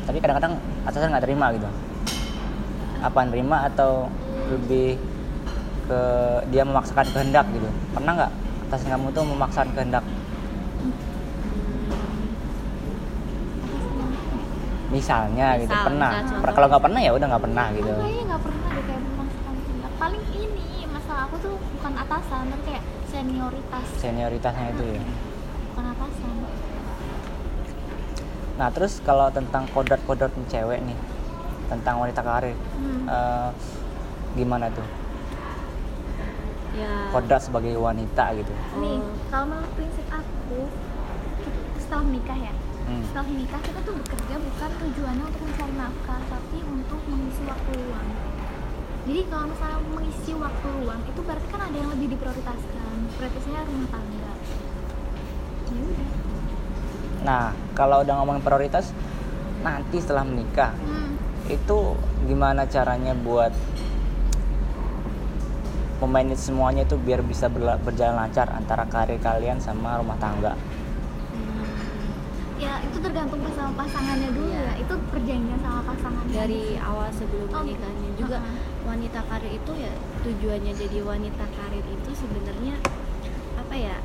Tapi 0.02 0.16
kadang-kadang 0.18 0.52
atasan 0.88 1.08
nggak 1.12 1.24
terima 1.28 1.46
gitu. 1.52 1.68
Apa 3.04 3.20
nerima 3.28 3.56
atau 3.68 4.08
lebih 4.48 4.96
ke 5.84 6.00
dia 6.48 6.62
memaksakan 6.64 7.06
kehendak 7.12 7.44
gitu? 7.52 7.68
Pernah 7.92 8.12
nggak 8.16 8.32
atasan 8.72 8.88
kamu 8.96 9.06
tuh 9.12 9.24
memaksakan 9.28 9.70
kehendak 9.76 10.04
misalnya 14.92 15.56
gitu 15.56 15.72
Misal, 15.72 15.86
pernah. 15.88 16.10
misal 16.20 16.52
kalau 16.52 16.66
nggak 16.68 16.84
pernah 16.84 17.00
ya 17.00 17.10
udah 17.16 17.26
nggak 17.32 17.44
pernah 17.48 17.66
gitu. 17.72 17.88
Aku 17.88 18.02
kayaknya 18.04 18.24
nggak 18.28 18.42
pernah 18.44 18.68
deh 18.68 18.84
kayak 18.84 19.02
memaksakan 19.08 19.54
kehendak 19.56 19.92
paling 19.96 20.24
ini 20.36 20.68
masalah 20.92 21.22
aku 21.24 21.36
tuh 21.40 21.54
bukan 21.56 21.92
atasan 21.96 22.42
tapi 22.52 22.62
kayak 22.68 22.84
senioritas. 23.08 23.84
Senioritasnya 23.96 24.66
itu 24.76 24.84
ya? 24.84 25.02
Bukan 25.72 25.84
atasan. 25.96 26.34
Nah 28.60 28.68
terus 28.68 28.92
kalau 29.00 29.26
tentang 29.32 29.64
kodrat-kodrat 29.72 30.32
cewek 30.52 30.78
nih 30.84 30.98
tentang 31.72 31.96
wanita 31.96 32.20
karir 32.20 32.52
hmm. 32.52 33.08
eh, 33.08 33.48
gimana 34.36 34.68
tuh? 34.68 34.84
Ya. 36.76 37.08
Kodrat 37.16 37.40
sebagai 37.40 37.72
wanita 37.80 38.36
gitu. 38.36 38.52
Nih 38.76 39.00
kalau 39.32 39.48
menurut 39.48 39.72
prinsip 39.72 40.04
aku 40.12 40.68
setelah 41.80 42.04
menikah 42.04 42.36
ya 42.36 42.52
Hmm. 42.82 43.02
setelah 43.06 43.26
menikah 43.30 43.60
kita 43.62 43.80
tuh 43.86 43.94
bekerja 43.94 44.34
bukan 44.42 44.70
tujuannya 44.82 45.24
untuk 45.30 45.42
mencari 45.46 45.74
nafkah 45.78 46.20
tapi 46.26 46.58
untuk 46.66 47.00
mengisi 47.06 47.42
waktu 47.46 47.70
luang 47.78 48.08
jadi 49.02 49.20
kalau 49.26 49.46
misalnya 49.50 49.78
mengisi 49.90 50.32
waktu 50.34 50.66
luang 50.82 51.00
itu 51.06 51.20
berarti 51.22 51.46
kan 51.50 51.60
ada 51.66 51.76
yang 51.76 51.90
lebih 51.94 52.06
diprioritaskan 52.14 52.92
prioritasnya 53.18 53.60
rumah 53.66 53.88
tangga 53.90 54.32
ya 55.72 55.82
udah 55.82 56.32
Nah, 57.22 57.54
kalau 57.78 58.02
udah 58.02 58.14
ngomongin 58.18 58.42
prioritas, 58.42 58.90
nanti 59.62 60.02
setelah 60.02 60.26
menikah 60.26 60.74
hmm. 60.74 61.14
itu 61.54 61.94
gimana 62.26 62.66
caranya 62.66 63.14
buat 63.14 63.54
memanage 66.02 66.42
semuanya 66.42 66.82
itu 66.82 66.98
biar 66.98 67.22
bisa 67.22 67.46
berjalan 67.78 68.18
lancar 68.18 68.50
antara 68.50 68.90
karir 68.90 69.22
kalian 69.22 69.62
sama 69.62 70.02
rumah 70.02 70.18
tangga. 70.18 70.58
Ya 72.62 72.78
itu 72.80 72.96
tergantung 72.96 73.42
sama 73.50 73.72
pasangannya 73.76 74.30
dulu 74.30 74.48
Iya. 74.48 74.62
ya 74.62 74.72
itu 74.78 74.94
perjanjian 75.10 75.60
sama 75.60 75.80
pasangannya 75.84 76.30
dari 76.32 76.62
awal 76.78 77.08
sebelum 77.10 77.48
Oh, 77.48 77.60
menikahnya 77.60 78.10
juga 78.14 78.38
uh-uh. 78.38 78.58
wanita 78.84 79.20
karir 79.24 79.52
itu 79.52 79.72
ya 79.76 79.92
tujuannya 80.22 80.72
jadi 80.72 80.98
wanita 81.02 81.44
karir 81.50 81.84
itu 81.84 82.10
sebenarnya 82.12 82.74
apa 83.56 83.74
ya 83.74 83.96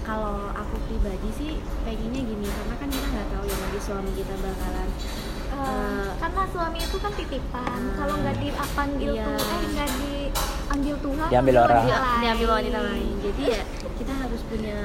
kalau 0.00 0.48
aku 0.50 0.76
pribadi 0.82 1.28
sih 1.30 1.50
pengennya 1.82 2.22
gini 2.24 2.46
karena 2.46 2.74
kan 2.74 2.88
kita 2.88 3.06
nggak 3.06 3.28
tahu 3.28 3.44
ya 3.44 3.56
nanti 3.58 3.78
suami 3.80 4.10
kita 4.12 4.34
bakalan 4.36 4.90
Eh, 5.46 5.54
Eh, 5.56 6.08
karena 6.18 6.42
suami 6.46 6.78
itu 6.78 6.96
kan 6.98 7.12
titipan 7.14 7.64
Hmm. 7.80 7.94
kalau 7.96 8.14
nggak 8.18 8.36
dipanggil 8.38 9.12
Iya. 9.14 9.24
tuh 9.24 9.40
eh 9.40 9.68
nggak 9.70 9.88
diambil 9.96 10.94
Tuhan 10.98 11.28
Diambil 11.28 11.54
itu 11.54 11.64
orang. 11.64 11.84
diambil 12.20 12.48
wanita 12.52 12.78
lain 12.82 13.14
jadi 13.22 13.42
ya 13.46 13.62
kita 13.94 14.12
harus 14.14 14.40
punya 14.44 14.76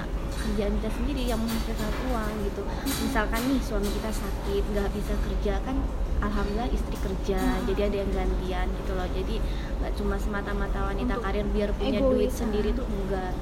kerjaan 0.42 0.74
kita 0.76 0.90
sendiri 0.92 1.24
yang 1.24 1.40
menghasilkan 1.40 1.92
uang 2.08 2.32
gitu 2.44 2.62
misalkan 3.02 3.42
nih 3.46 3.60
suami 3.62 3.90
kita 3.92 4.12
sakit 4.12 4.64
nggak 4.68 4.90
bisa 4.92 5.14
kerja 5.22 5.54
kan 5.62 5.76
alhamdulillah 6.20 6.70
istri 6.70 6.98
kerja 6.98 7.38
Hmm. 7.38 7.66
jadi 7.66 7.82
ada 7.88 7.98
yang 7.98 8.12
gantian 8.12 8.68
gitu 8.72 8.92
loh 8.92 9.08
jadi 9.08 9.36
nggak 9.80 9.94
cuma 9.96 10.16
semata-mata 10.16 10.80
wanita 10.84 11.14
Untuk 11.14 11.24
karir 11.24 11.46
biar 11.48 11.70
punya 11.72 11.98
egois, 11.98 12.12
duit 12.12 12.28
ah. 12.28 12.38
sendiri 12.38 12.70
tuh 12.72 12.86
enggak 12.86 13.34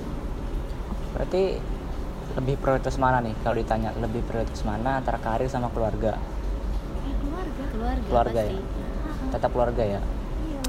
Berarti 1.10 1.44
lebih 2.32 2.56
prioritas 2.56 2.96
mana 2.96 3.20
nih 3.20 3.34
kalau 3.40 3.56
ditanya 3.58 3.90
lebih 3.96 4.22
prioritas 4.24 4.62
mana 4.62 5.00
antara 5.00 5.18
karir 5.18 5.50
sama 5.50 5.68
keluarga? 5.68 6.16
Eh, 7.02 7.16
keluarga 7.18 7.64
keluarga, 7.68 8.06
Keluarga 8.06 8.42
pasti 8.42 8.56
ya? 8.56 9.30
Tetap 9.30 9.50
keluarga 9.50 9.84
ya. 9.84 10.00
iya 10.46 10.62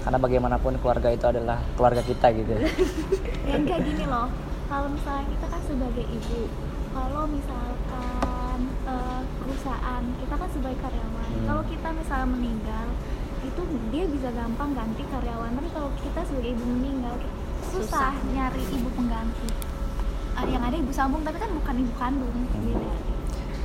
Karena 0.00 0.18
bagaimanapun 0.18 0.72
keluarga 0.78 1.08
itu 1.10 1.26
adalah 1.26 1.58
keluarga 1.74 2.00
kita 2.00 2.26
gitu. 2.32 2.52
ya 2.54 2.70
enggak 3.58 3.78
gini 3.82 4.04
loh 4.04 4.30
kalau 4.68 4.88
misalnya 4.88 5.24
kita 5.26 5.46
kan 5.46 5.60
sebagai 5.62 6.04
ibu 6.06 6.40
kalau 6.90 7.24
misalkan 7.26 8.58
eh, 8.84 9.20
perusahaan 9.38 10.02
kita 10.14 10.34
kan 10.34 10.48
sebagai 10.50 10.78
karyawan 10.78 11.16
Hmm. 11.28 11.44
kalau 11.44 11.62
kita 11.62 11.88
misalnya 11.92 12.28
meninggal 12.30 12.86
itu 13.40 13.60
dia 13.88 14.04
bisa 14.06 14.28
gampang 14.30 14.72
ganti 14.72 15.02
karyawan 15.04 15.52
tapi 15.52 15.68
kalau 15.70 15.90
kita 15.98 16.20
sebagai 16.22 16.50
ibu 16.50 16.64
meninggal 16.66 17.14
susah, 17.62 18.10
Susah. 18.10 18.12
nyari 18.28 18.64
ibu 18.66 18.88
pengganti 18.90 19.48
Ah, 20.32 20.46
yang 20.46 20.62
ada 20.62 20.72
ibu 20.72 20.88
sambung 20.88 21.20
tapi 21.20 21.34
kan 21.36 21.50
bukan 21.50 21.74
ibu 21.76 21.92
kandung 21.94 22.30
beda 22.48 22.94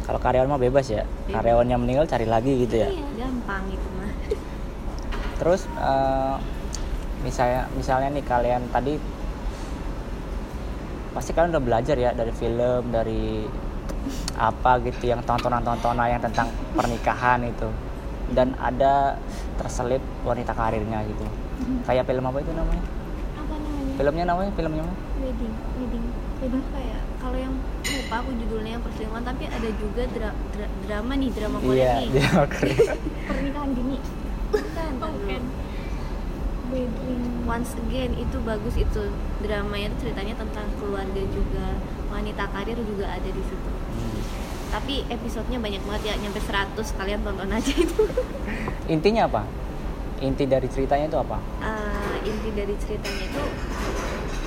Kalau 0.04 0.20
karyawan 0.20 0.50
mah 0.50 0.60
bebas 0.60 0.90
ya. 0.90 1.06
Karyawannya 1.26 1.78
meninggal 1.78 2.04
cari 2.06 2.26
lagi 2.26 2.60
gitu 2.60 2.76
ya. 2.76 2.90
iya 2.90 3.08
gampang 3.16 3.64
itu 3.70 3.88
mah 3.94 4.12
Terus 5.36 5.62
eh, 5.70 6.36
misalnya 7.22 7.70
misalnya 7.74 8.10
nih 8.12 8.24
kalian 8.24 8.62
tadi 8.68 8.98
pasti 11.14 11.32
kalian 11.32 11.54
udah 11.54 11.64
belajar 11.64 11.96
ya 11.96 12.12
dari 12.12 12.34
film 12.34 12.90
dari 12.90 13.46
apa 14.36 14.82
gitu 14.84 15.08
yang 15.08 15.22
tontonan-tontonan 15.24 16.10
yang 16.10 16.22
tentang 16.22 16.50
pernikahan 16.74 17.46
itu. 17.46 17.70
Dan 18.34 18.58
ada 18.58 19.16
terselip 19.62 20.02
wanita 20.26 20.52
karirnya 20.52 21.06
gitu. 21.06 21.26
Kayak 21.86 22.10
film 22.10 22.26
apa 22.26 22.42
itu 22.42 22.52
namanya? 22.52 22.84
Apa 23.38 23.54
namanya? 23.56 23.94
Filmnya 23.96 24.26
namanya? 24.26 24.52
Filmnya 24.58 24.84
apa? 24.84 24.96
wedding 25.24 25.54
wedding. 25.80 26.06
Wedding 26.44 26.64
apa 26.68 26.80
ya 26.84 27.00
kalau 27.24 27.38
yang 27.40 27.54
lupa 27.84 28.16
aku 28.20 28.32
judulnya 28.36 28.72
yang 28.76 28.84
perselingkuhan 28.84 29.24
tapi 29.24 29.44
ada 29.48 29.70
juga 29.80 30.04
dra- 30.12 30.40
dra- 30.52 30.74
drama 30.84 31.14
nih 31.16 31.30
drama 31.32 31.58
iya 31.58 31.64
Korea 31.64 31.92
nih. 31.96 32.10
dia 32.12 32.30
keren. 32.52 32.78
pernikahan 33.32 33.70
dini. 33.72 33.98
Bukan 34.52 34.92
oh, 35.00 35.10
bukan 35.16 35.44
Once 37.44 37.76
Again 37.88 38.18
itu 38.18 38.38
bagus 38.42 38.76
itu 38.80 39.04
dramanya 39.46 39.94
itu 39.94 40.08
ceritanya 40.08 40.34
tentang 40.40 40.68
keluarga 40.82 41.22
juga 41.30 41.78
wanita 42.10 42.44
karir 42.50 42.78
juga 42.82 43.06
ada 43.10 43.30
di 43.30 43.44
situ. 43.46 43.70
Hmm. 43.94 44.22
tapi 44.74 45.06
episodenya 45.06 45.62
banyak 45.62 45.86
banget 45.86 46.02
ya 46.10 46.14
nyampe 46.18 46.42
100 46.42 46.74
kalian 46.98 47.22
tonton 47.22 47.46
aja 47.46 47.74
itu. 47.86 48.10
Intinya 48.90 49.30
apa? 49.30 49.46
Inti 50.18 50.50
dari 50.50 50.66
ceritanya 50.66 51.06
itu 51.14 51.18
apa? 51.22 51.38
Eh, 51.62 52.16
inti 52.26 52.50
dari 52.58 52.74
ceritanya 52.82 53.22
itu 53.22 53.44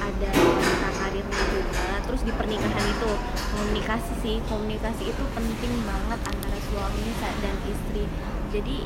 ada 0.03 0.31
wanita 0.35 0.91
karirnya 0.99 1.43
juga 1.55 1.87
terus 2.11 2.23
di 2.27 2.33
pernikahan 2.35 2.85
itu 2.91 3.11
komunikasi 3.55 4.12
sih 4.23 4.37
komunikasi 4.51 5.15
itu 5.15 5.23
penting 5.31 5.73
banget 5.87 6.21
antara 6.27 6.59
suami 6.75 7.07
dan 7.23 7.57
istri. 7.71 8.05
Jadi 8.51 8.77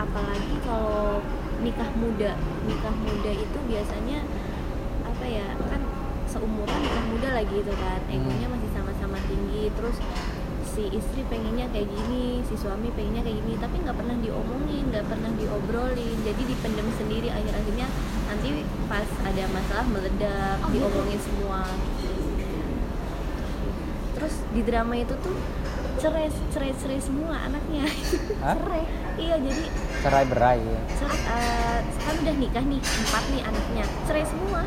apalagi 0.00 0.54
kalau 0.64 1.20
nikah 1.60 1.90
muda. 1.96 2.32
Nikah 2.66 2.94
muda 2.94 3.30
itu 3.30 3.58
biasanya 3.68 4.18
apa 5.06 5.24
ya 5.26 5.46
kan 5.68 5.80
seumuran 6.30 6.78
nikah 6.80 7.04
muda 7.12 7.28
lagi 7.36 7.54
gitu 7.60 7.74
kan. 7.76 8.00
Egonya 8.08 8.46
masih 8.48 8.70
sama-sama 8.72 9.16
tinggi. 9.28 9.68
Terus 9.76 9.96
si 10.70 10.86
istri 10.94 11.26
pengennya 11.26 11.66
kayak 11.74 11.90
gini 11.90 12.40
si 12.46 12.54
suami 12.54 12.88
pengennya 12.94 13.22
kayak 13.26 13.38
gini. 13.44 13.54
Tapi 13.60 13.76
nggak 13.84 13.96
pernah 13.96 14.16
diomongin 14.18 14.84
nggak 14.88 15.06
pernah 15.06 15.30
diobrolin. 15.36 16.16
Jadi 16.24 16.42
dipendam 16.48 16.88
sendiri. 16.96 17.28
Akhir 17.30 17.52
akhirnya 17.54 17.86
nanti 18.30 18.64
pas 18.86 19.08
ada 19.26 19.44
masalah 19.50 19.86
meledak 19.90 20.58
Oh, 20.62 20.68
gitu? 20.70 20.86
diomongin 20.86 21.20
semua. 21.20 21.60
Terus 24.16 24.34
di 24.52 24.62
drama 24.66 24.94
itu 25.00 25.14
tuh 25.24 25.36
cerai 26.00 26.26
cerai 26.50 26.72
cerai 26.80 27.00
semua 27.00 27.36
anaknya. 27.44 27.84
Hah? 28.44 28.56
cerai. 28.56 28.82
Iya 29.20 29.36
jadi 29.36 29.64
cerai 30.00 30.24
berai. 30.26 30.58
Ya 30.64 30.80
cerai 30.96 31.18
eh, 31.20 31.78
kan 32.00 32.14
udah 32.24 32.34
nikah 32.40 32.64
nih 32.64 32.80
empat 32.80 33.24
nih 33.30 33.42
anaknya. 33.44 33.84
Cerai 34.08 34.24
semua. 34.24 34.60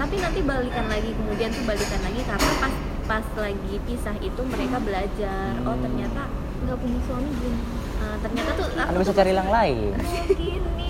Tapi 0.00 0.14
nanti 0.16 0.40
balikan 0.40 0.86
lagi 0.88 1.10
kemudian 1.12 1.50
tuh 1.52 1.64
balikan 1.68 2.00
lagi 2.00 2.20
karena 2.24 2.52
pas 2.56 2.74
pas 3.04 3.26
lagi 3.36 3.74
pisah 3.84 4.16
itu 4.22 4.40
mereka 4.48 4.78
belajar 4.80 5.50
oh 5.66 5.74
Hmm. 5.76 5.82
ternyata 5.82 6.22
nggak 6.60 6.76
punya 6.78 7.00
suami 7.08 7.30
gini 7.40 7.60
eh, 8.00 8.16
ternyata 8.22 8.50
tuh 8.54 8.66
kan 8.76 8.86
aku 8.88 8.98
bisa 9.02 9.12
cari 9.12 9.30
yang 9.36 9.50
lain. 9.50 9.92
Gini 10.30 10.88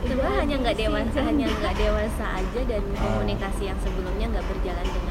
sebenarnya 0.00 0.38
hanya 0.42 0.56
nggak 0.60 0.76
dewasa 0.76 1.18
hanya 1.22 1.46
enggak. 1.46 1.60
nggak 1.60 1.74
dewasa 1.78 2.24
aja 2.40 2.60
dan 2.66 2.82
komunikasi 2.98 3.62
yang 3.70 3.78
sebelumnya 3.80 4.26
nggak 4.32 4.46
berjalan 4.48 4.86
dengan 4.90 5.09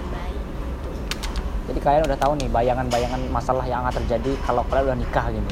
jadi 1.69 1.79
kalian 1.85 2.03
udah 2.09 2.17
tahu 2.17 2.33
nih 2.41 2.49
bayangan-bayangan 2.49 3.21
masalah 3.29 3.65
yang 3.69 3.85
akan 3.85 3.93
terjadi 4.01 4.33
kalau 4.41 4.65
kalian 4.65 4.89
udah 4.89 4.97
nikah 4.97 5.25
gitu 5.29 5.51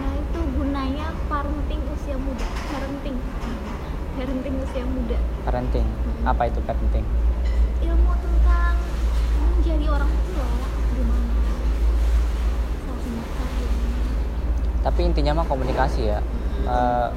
nah 0.00 0.12
itu 0.16 0.40
gunanya 0.56 1.06
parenting 1.28 1.80
usia 1.92 2.16
muda. 2.20 2.46
Parenting. 2.72 3.16
Parenting 4.14 4.54
usia 4.60 4.84
muda. 4.84 5.18
Parenting. 5.44 5.86
Hmm. 5.86 6.30
apa 6.30 6.42
itu 6.48 6.60
parenting? 6.64 7.04
Ilmu 7.84 8.12
tentang 8.20 8.76
menjadi 9.40 9.86
orang 9.88 10.12
tua. 10.28 10.48
Gimana? 10.94 11.32
Tapi 14.84 15.00
intinya 15.00 15.32
mah 15.40 15.46
komunikasi 15.48 16.12
ya. 16.12 16.18
Eh, 16.64 17.08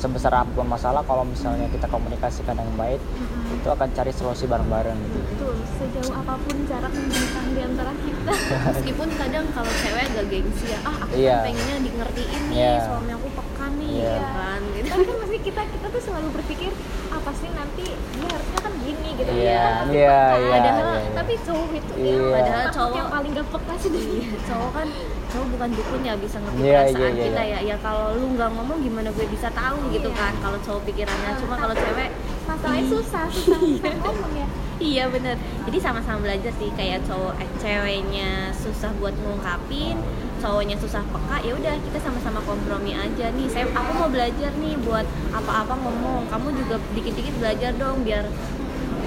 sebesar 0.00 0.32
apa 0.34 0.50
pun 0.50 0.64
masalah 0.64 1.04
kalau 1.04 1.22
misalnya 1.22 1.68
kita 1.68 1.84
komunikasikan 1.86 2.56
dengan 2.56 2.72
baik 2.74 2.96
Mm-mm. 2.96 3.54
itu 3.54 3.68
akan 3.68 3.88
cari 3.90 4.08
solusi 4.10 4.44
bareng-bareng 4.44 4.96
gitu 4.96 5.18
betul 5.28 5.54
sejauh 5.76 6.14
apa 6.16 6.34
pun 6.38 6.56
jarak 6.64 6.88
membentang 6.90 7.46
di 7.50 7.60
antara 7.60 7.92
kita 7.94 8.32
meskipun 8.72 9.08
kadang 9.14 9.44
kalau 9.50 9.72
cewek 9.78 10.04
agak 10.06 10.26
gengsi 10.26 10.66
ya 10.66 10.80
ah 10.82 10.96
aku 10.98 11.14
kan 11.14 11.44
pengennya 11.44 11.76
di 11.78 11.90
ngertiin 11.92 12.40
nih 12.48 12.56
Iya. 12.56 12.74
suami 12.82 13.10
aku 13.12 13.28
peka 13.30 13.66
nih 13.76 13.90
Iya. 13.92 14.12
ya 14.16 14.28
kan 14.32 14.60
gitu 14.70 14.79
tapi 15.00 15.08
kan 15.08 15.18
masih 15.18 15.40
kita 15.40 15.62
kita 15.64 15.86
tuh 15.88 16.02
selalu 16.04 16.28
berpikir 16.30 16.68
apa 17.08 17.32
sih 17.32 17.48
nanti 17.50 17.88
dia 17.88 18.28
harusnya 18.28 18.58
kan 18.60 18.72
gini 18.78 19.08
gitu. 19.16 19.30
Iya, 19.32 19.40
ya 19.40 19.48
iya, 19.48 19.64
Kan 19.72 19.88
iya, 19.88 20.18
padahal 20.52 20.76
iya, 20.76 21.00
iya. 21.00 21.12
tapi 21.16 21.32
cowok 21.40 21.70
itu 21.72 21.92
Iya. 21.96 22.12
yang 22.12 22.28
Padahal 22.30 22.64
cowok- 22.70 22.94
yang 22.94 23.08
paling 23.08 23.30
gak 23.32 23.48
peka 23.48 23.74
sih 23.74 23.90
Iya, 23.90 24.28
cowok 24.44 24.70
kan 24.70 24.88
cowok 25.30 25.46
bukan 25.48 25.68
dukun 25.72 26.00
ya 26.02 26.14
bisa 26.16 26.36
ngerti 26.38 26.60
Iya, 26.60 26.76
perasaan 26.76 27.00
iya, 27.00 27.08
iya, 27.08 27.24
kita 27.24 27.42
iya. 27.42 27.58
ya. 27.58 27.60
Ya 27.64 27.76
kalau 27.80 28.06
lu 28.12 28.26
nggak 28.30 28.50
ngomong 28.52 28.78
gimana 28.78 29.08
gue 29.08 29.26
bisa 29.26 29.48
tahu 29.50 29.78
gitu 29.88 30.08
Iya. 30.10 30.18
kan 30.20 30.32
kalau 30.38 30.58
cowok 30.60 30.82
pikirannya. 30.84 31.30
Cuma 31.40 31.54
kalau 31.56 31.72
cewek 31.74 32.10
masalahnya 32.44 32.84
susah 32.86 33.24
susah 33.32 33.92
ngomong 33.98 34.32
ya. 34.36 34.48
Iya 34.82 35.04
bener. 35.08 35.36
Jadi 35.64 35.76
sama-sama 35.78 36.20
belajar 36.22 36.52
sih 36.54 36.68
kayak 36.70 37.04
cowok 37.04 37.36
eh, 37.36 37.48
ceweknya 37.58 38.30
susah 38.54 38.92
buat 38.96 39.12
ngungkapin 39.14 39.96
cowoknya 40.40 40.76
susah 40.80 41.04
peka 41.04 41.36
ya 41.44 41.52
udah 41.52 41.74
kita 41.78 41.98
sama-sama 42.00 42.40
kompromi 42.42 42.96
aja 42.96 43.28
nih. 43.30 43.46
Saya 43.46 43.68
aku 43.70 43.90
mau 43.94 44.08
belajar 44.08 44.50
nih 44.56 44.74
buat 44.80 45.04
apa-apa 45.30 45.74
ngomong. 45.76 46.26
Kamu 46.26 46.48
juga 46.56 46.76
dikit-dikit 46.96 47.34
belajar 47.36 47.70
dong 47.76 48.02
biar 48.02 48.24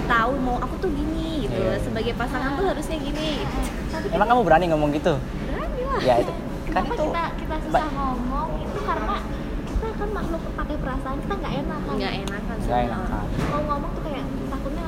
tahu 0.06 0.34
mau 0.38 0.58
aku 0.62 0.76
tuh 0.80 0.91
gini 0.93 1.50
gitu. 1.50 1.58
Iya. 1.58 1.82
sebagai 1.82 2.13
pasangan 2.13 2.56
tuh 2.56 2.65
harusnya 2.69 2.98
gini. 2.98 3.41
Gitu. 3.41 3.60
tapi 3.89 4.06
emang 4.10 4.28
kamu 4.30 4.41
berani 4.46 4.65
ngomong 4.72 4.89
gitu? 4.93 5.13
Berani 5.50 5.82
lah. 5.86 6.02
Ya 6.02 6.15
itu 6.22 6.34
kan 6.74 6.82
kenapa 6.82 6.93
itu 6.93 7.04
kita 7.06 7.24
kita 7.38 7.56
susah 7.67 7.86
ba- 7.86 7.93
ngomong? 7.93 8.48
Itu 8.65 8.80
karena 8.82 9.15
kita 9.69 9.88
kan 9.93 10.10
makhluk 10.10 10.41
pakai 10.54 10.76
perasaan 10.80 11.17
kita 11.19 11.34
nggak 11.38 11.54
enak 11.62 11.80
kan 11.84 11.96
nggak 11.98 12.13
enakan 12.24 12.56
nggak 12.56 12.65
sama 12.65 12.84
enak 12.88 13.00
orang. 13.04 13.28
mau 13.52 13.62
ngomong 13.67 13.91
tuh 13.93 14.02
kayak 14.02 14.26
takutnya 14.50 14.82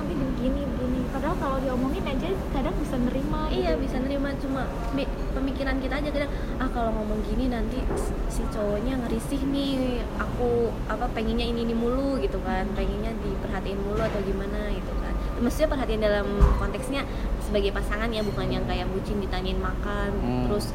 begini 0.46 0.62
begini 0.70 1.02
padahal 1.10 1.34
kalau 1.42 1.58
diomongin 1.58 2.06
aja 2.06 2.30
kadang 2.54 2.78
bisa 2.78 3.02
nerima 3.02 3.50
Iya 3.50 3.74
gitu. 3.74 3.82
bisa 3.82 3.98
nerima. 3.98 4.30
Cuma 4.38 4.62
mi- 4.94 5.10
pemikiran 5.34 5.82
kita 5.82 5.98
aja 5.98 6.10
kadang 6.12 6.30
ah 6.62 6.70
kalau 6.70 6.94
ngomong 6.94 7.18
gini 7.26 7.50
nanti 7.50 7.82
si 8.30 8.46
cowoknya 8.46 9.02
ngerisih 9.02 9.42
nih 9.42 9.74
aku 10.16 10.70
apa 10.86 11.10
pengennya 11.10 11.50
ini 11.50 11.66
ini 11.66 11.74
mulu 11.74 12.22
gitu 12.22 12.38
kan. 12.46 12.70
Pengennya 12.78 13.18
diperhatiin 13.18 13.80
mulu 13.80 13.98
atau 13.98 14.22
gimana 14.22 14.70
gitu 14.70 14.94
kan. 14.96 15.14
Maksudnya 15.42 15.66
perhatian 15.68 16.02
dalam 16.04 16.28
konteksnya 16.56 17.02
sebagai 17.42 17.74
pasangan 17.74 18.14
ya 18.14 18.22
bukan 18.22 18.46
yang 18.48 18.64
kayak 18.66 18.86
bucin 18.88 19.18
ditanyain 19.18 19.58
makan 19.58 20.14
Hmm. 20.16 20.46
terus 20.46 20.70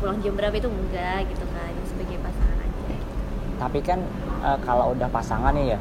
pulang 0.00 0.16
jam 0.24 0.32
berapa 0.32 0.56
itu 0.56 0.64
enggak 0.66 1.28
gitu 1.28 1.44
kan. 1.46 1.72
Sebagai 1.84 2.16
pasangan 2.24 2.56
aja. 2.58 2.96
Tapi 3.58 3.78
kan 3.84 4.00
eh, 4.40 4.58
kalau 4.64 4.96
udah 4.96 5.12
pasangan 5.12 5.52
ya 5.60 5.76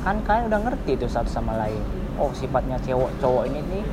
kan 0.00 0.16
kalian 0.24 0.48
udah 0.48 0.60
ngerti 0.64 0.96
tuh 0.96 1.12
satu 1.12 1.28
sama 1.28 1.60
lain 1.60 1.99
oh 2.20 2.30
sifatnya 2.36 2.76
cowok 2.84 3.10
cowok 3.18 3.42
ini 3.48 3.60
nih 3.64 3.84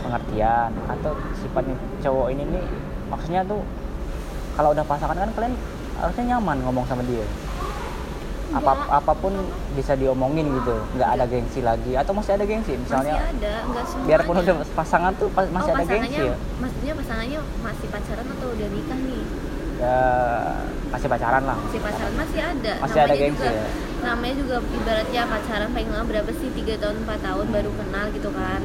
pengertian. 0.00 0.70
Atau 0.88 1.12
sifatnya 1.36 1.76
cowok 2.00 2.26
ini 2.32 2.42
nih 2.48 2.64
maksudnya 3.12 3.44
tuh 3.44 3.60
kalau 4.56 4.72
udah 4.72 4.84
pasangan 4.88 5.16
kan 5.16 5.30
kalian 5.36 5.54
harusnya 6.00 6.24
nyaman 6.36 6.56
ngomong 6.64 6.84
sama 6.88 7.04
dia. 7.04 7.24
Apa 8.50 8.72
apa 8.90 9.12
pun 9.14 9.30
bisa 9.78 9.94
diomongin 9.94 10.48
gitu. 10.58 10.74
Nggak 10.98 11.10
ada 11.14 11.24
gengsi 11.28 11.60
lagi. 11.62 11.94
Atau 11.94 12.16
masih 12.16 12.34
ada 12.34 12.44
gengsi 12.48 12.74
misalnya 12.74 13.14
masih 13.14 13.30
ada 13.36 13.52
semua 13.86 14.06
biarpun 14.10 14.34
udah 14.42 14.56
pasangan 14.74 15.12
tuh 15.14 15.28
pas- 15.30 15.50
masih 15.52 15.70
oh, 15.70 15.76
ada 15.76 15.84
gengsi 15.86 16.22
ya. 16.26 16.36
maksudnya 16.58 16.92
pasangannya 16.98 17.38
masih 17.62 17.86
pacaran 17.92 18.26
atau 18.26 18.48
udah 18.50 18.68
nikah 18.74 18.98
nih 19.06 19.22
ya 19.80 19.96
masih 20.90 21.08
pacaran 21.08 21.42
lah 21.42 21.56
masih 21.58 21.80
pacaran 21.80 22.12
masih 22.14 22.40
ada 22.42 22.72
Masih 22.78 22.98
ada 22.98 23.06
Namanya 23.06 23.22
gengsi 23.22 23.40
juga, 23.40 23.50
ya? 23.50 23.66
namanya 24.02 24.34
juga 24.36 24.56
ibaratnya 24.70 25.22
pacaran 25.26 25.68
paling 25.70 25.88
lama 25.88 26.04
berapa 26.04 26.30
sih 26.32 26.48
tiga 26.52 26.74
tahun 26.76 26.96
4 27.02 27.20
tahun 27.20 27.46
baru 27.48 27.70
kenal 27.74 28.06
gitu 28.10 28.30
kan 28.30 28.60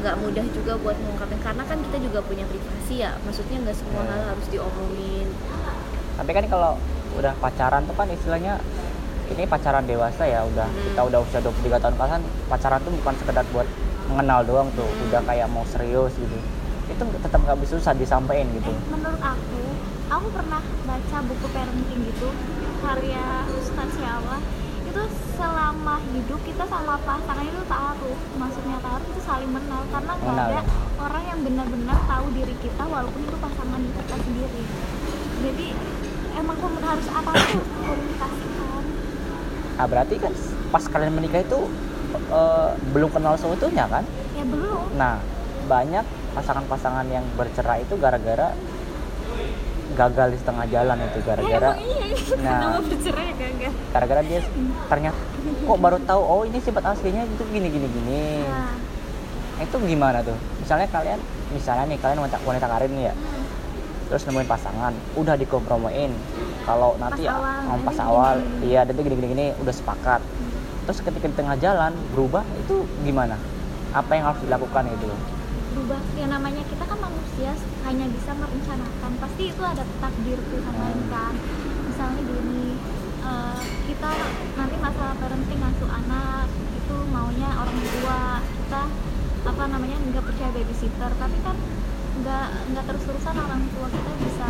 nggak 0.00 0.16
mudah 0.16 0.46
juga 0.50 0.72
buat 0.76 0.96
mengungkapin 0.96 1.38
karena 1.38 1.62
kan 1.62 1.78
kita 1.80 1.96
juga 2.00 2.18
punya 2.20 2.44
privasi 2.44 2.94
ya 2.98 3.14
maksudnya 3.20 3.56
nggak 3.60 3.76
semua 3.76 4.00
Ya. 4.00 4.10
hal 4.10 4.22
harus 4.28 4.46
diomongin 4.48 5.28
tapi 6.16 6.30
kan 6.32 6.44
kalau 6.46 6.72
udah 7.12 7.32
pacaran 7.36 7.82
tuh 7.84 7.94
kan 7.94 8.08
istilahnya 8.08 8.54
ini 9.28 9.44
pacaran 9.44 9.84
dewasa 9.84 10.24
ya 10.24 10.42
udah 10.44 10.66
Hmm. 10.66 10.82
kita 10.88 11.00
udah 11.04 11.18
usia 11.20 11.38
23 11.38 11.78
tahun 11.78 11.94
pacaran 11.94 12.22
pacaran 12.48 12.80
tuh 12.80 12.92
bukan 12.96 13.14
sekedar 13.16 13.44
buat 13.50 13.68
mengenal 14.08 14.40
doang 14.42 14.68
tuh 14.72 14.88
Hmm. 14.88 15.06
udah 15.06 15.20
kayak 15.22 15.46
mau 15.46 15.62
serius 15.64 16.16
gitu 16.16 16.38
itu 16.90 17.02
tetap 17.22 17.40
nggak 17.46 17.58
bisa 17.62 17.78
susah 17.78 17.94
disampaikan 17.94 18.46
gitu. 18.52 18.70
Eh, 18.70 18.78
menurut 18.90 19.22
aku 19.22 19.62
aku 20.10 20.26
pernah 20.34 20.62
baca 20.84 21.16
buku 21.22 21.46
parenting 21.54 22.00
gitu 22.10 22.28
karya 22.82 23.46
Ustadz 23.54 23.94
Syawah 23.94 24.40
itu 24.90 25.02
selama 25.38 26.02
hidup 26.10 26.40
kita 26.42 26.66
sama 26.66 26.98
pasangan 27.06 27.46
itu 27.46 27.62
taruh 27.70 28.18
maksudnya 28.34 28.76
taruh 28.82 29.06
itu 29.06 29.22
saling 29.22 29.50
mengenal 29.54 29.86
karena 29.94 30.12
nggak 30.18 30.36
ada 30.50 30.60
orang 30.98 31.24
yang 31.30 31.40
benar-benar 31.46 31.98
tahu 32.10 32.26
diri 32.34 32.54
kita 32.58 32.82
walaupun 32.82 33.22
itu 33.22 33.38
pasangan 33.38 33.80
kita 33.80 34.16
sendiri. 34.18 34.62
Jadi 35.40 35.66
emang 36.36 36.56
kamu 36.58 36.78
harus 36.82 37.06
apa 37.10 37.30
tuh 37.32 37.62
komunikasikan 37.86 38.82
nah 39.80 39.88
berarti 39.88 40.20
kan 40.20 40.32
pas 40.68 40.84
kalian 40.84 41.16
menikah 41.16 41.40
itu 41.40 41.60
eh, 42.12 42.70
belum 42.92 43.08
kenal 43.08 43.32
seutuhnya 43.40 43.88
kan? 43.88 44.04
Ya 44.36 44.44
belum. 44.44 44.92
Nah 45.00 45.24
banyak 45.70 46.04
pasangan-pasangan 46.32 47.06
yang 47.08 47.24
bercerai 47.34 47.82
itu 47.82 47.94
gara-gara 47.96 48.54
gagal 49.90 50.28
di 50.32 50.38
setengah 50.38 50.64
jalan 50.70 50.96
itu 51.02 51.18
ya 51.18 51.24
gara-gara 51.26 51.70
iya 51.76 51.98
Nah. 52.46 52.78
bercerai 52.80 53.24
ya 53.26 53.34
gagal. 53.36 53.72
Gara-gara 53.90 54.22
dia 54.22 54.40
ternyata 54.86 55.18
kok 55.66 55.78
baru 55.78 55.98
tahu? 56.06 56.20
Oh 56.22 56.42
ini 56.46 56.58
sifat 56.62 56.84
aslinya 56.94 57.26
itu 57.26 57.42
gini 57.50 57.68
gini 57.68 57.86
gini. 57.90 58.22
Nah, 58.46 58.74
itu 59.60 59.76
gimana 59.82 60.22
tuh? 60.22 60.36
Misalnya 60.62 60.86
kalian 60.88 61.20
misalnya 61.50 61.84
nih 61.90 61.98
kalian 61.98 62.18
wanita, 62.22 62.38
wanita 62.46 62.66
karir 62.70 62.90
nih 62.90 63.04
ya. 63.10 63.14
Hmm, 63.14 63.44
terus 64.08 64.22
nemuin 64.24 64.48
pasangan 64.48 64.92
udah 65.18 65.34
dikompromiin. 65.36 66.12
Kalau 66.64 66.94
nanti 67.02 67.26
Pas 67.26 67.28
ya 67.28 67.34
awal, 67.34 67.60
oh, 67.66 67.78
pas 67.82 67.98
awal 67.98 68.34
iya 68.62 68.80
nanti 68.86 69.00
gini 69.02 69.16
gini 69.18 69.28
gini 69.34 69.46
udah 69.58 69.74
sepakat. 69.74 70.22
Terus 70.86 70.98
ketika 71.02 71.26
di 71.28 71.36
tengah 71.36 71.56
jalan 71.58 71.92
berubah 72.14 72.46
itu 72.56 72.86
gimana? 73.02 73.36
Apa 73.90 74.14
yang 74.14 74.30
harus 74.30 74.40
dilakukan 74.46 74.86
itu 74.86 75.10
berubah. 75.72 76.02
Ya 76.18 76.26
namanya 76.26 76.62
kita 76.66 76.84
kan 76.84 76.98
manusia 76.98 77.54
hanya 77.86 78.06
bisa 78.10 78.30
merencanakan. 78.34 79.12
Pasti 79.22 79.42
itu 79.54 79.62
ada 79.62 79.84
takdir 80.02 80.38
Tuhan 80.38 80.74
lain 80.74 81.00
kan? 81.08 81.34
Misalnya 81.86 82.20
gini 82.26 82.74
eh, 83.24 83.62
kita 83.90 84.10
nanti 84.58 84.76
masalah 84.78 85.14
parenting 85.18 85.60
ngasuh 85.62 85.90
anak 85.90 86.46
itu 86.74 86.96
maunya 87.14 87.50
orang 87.54 87.78
tua 87.78 88.22
kita 88.42 88.82
apa 89.40 89.62
namanya 89.70 89.96
nggak 90.10 90.24
percaya 90.26 90.50
babysitter. 90.52 91.10
Tapi 91.14 91.36
kan 91.46 91.56
nggak 92.20 92.48
nggak 92.74 92.84
terus-terusan 92.84 93.36
orang 93.38 93.62
tua 93.72 93.86
kita 93.88 94.12
bisa 94.20 94.48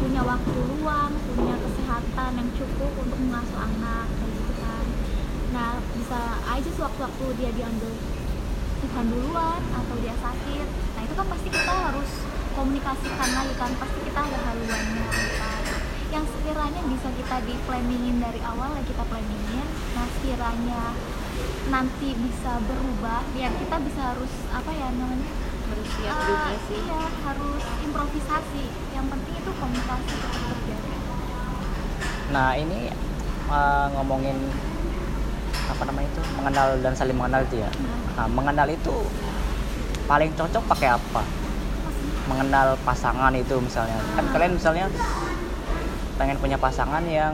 punya 0.00 0.22
waktu 0.24 0.58
luang 0.80 1.12
punya 1.36 1.56
kesehatan 1.60 2.30
yang 2.38 2.48
cukup 2.56 2.92
untuk 3.04 3.18
mengasuh 3.20 3.58
anak 3.58 4.06
kayak 4.16 4.32
gitu 4.32 4.52
kan. 4.62 4.84
Nah 5.50 5.68
bisa 5.98 6.20
aja 6.46 6.70
sewaktu-waktu 6.78 7.24
dia 7.36 7.50
diambil 7.52 7.92
Tuhan 8.80 9.06
duluan 9.06 9.60
atau 9.70 9.94
dia 9.98 10.14
sakit. 10.14 10.66
Nah 10.66 11.02
itu 11.02 11.14
kan 11.14 11.26
pasti 11.28 11.48
kita 11.48 11.72
harus 11.88 12.10
komunikasikan 12.52 13.30
lagi 13.30 13.54
kan. 13.54 13.70
Pasti 13.76 13.98
kita 14.02 14.20
ada 14.20 14.38
haluannya 14.42 15.04
apa. 15.04 15.48
Yang 16.10 16.24
sekiranya 16.34 16.82
bisa 16.88 17.08
kita 17.14 17.36
di 17.44 17.54
planningin 17.64 18.16
dari 18.18 18.40
awal 18.42 18.74
ya 18.74 18.82
kita 18.82 19.04
planningin. 19.04 19.66
Nah 19.94 20.06
sekiranya 20.18 20.82
nanti 21.68 22.08
bisa 22.12 22.58
berubah 22.60 23.22
ya 23.32 23.48
kita 23.52 23.76
bisa 23.80 24.00
harus 24.10 24.32
apa 24.50 24.70
ya 24.70 24.88
namanya? 24.90 25.30
Harus 25.70 25.88
siap 25.94 26.10
Eh, 26.12 26.24
juga 26.26 26.54
sih. 26.66 26.80
iya 26.82 27.02
harus 27.22 27.62
improvisasi. 27.80 28.64
Yang 28.90 29.06
penting 29.08 29.34
itu 29.38 29.50
komunikasi. 29.54 30.08
Tetap 30.10 30.32
terjaga 30.34 30.98
nah 32.30 32.54
ini 32.54 32.86
eh, 33.50 33.86
ngomongin 33.90 34.38
apa 35.70 35.82
namanya 35.86 36.08
itu 36.10 36.22
mengenal 36.36 36.66
dan 36.82 36.92
saling 36.98 37.16
mengenal 37.16 37.40
itu 37.46 37.56
ya. 37.62 37.70
Nah 38.18 38.26
mengenal 38.26 38.68
itu 38.68 38.94
paling 40.10 40.30
cocok 40.34 40.62
pakai 40.66 40.88
apa? 40.98 41.22
Mengenal 42.26 42.74
pasangan 42.82 43.32
itu 43.34 43.54
misalnya. 43.62 43.98
Kan 44.18 44.26
kalian 44.34 44.58
misalnya 44.58 44.86
pengen 46.18 46.36
punya 46.36 46.58
pasangan 46.60 47.00
yang 47.06 47.32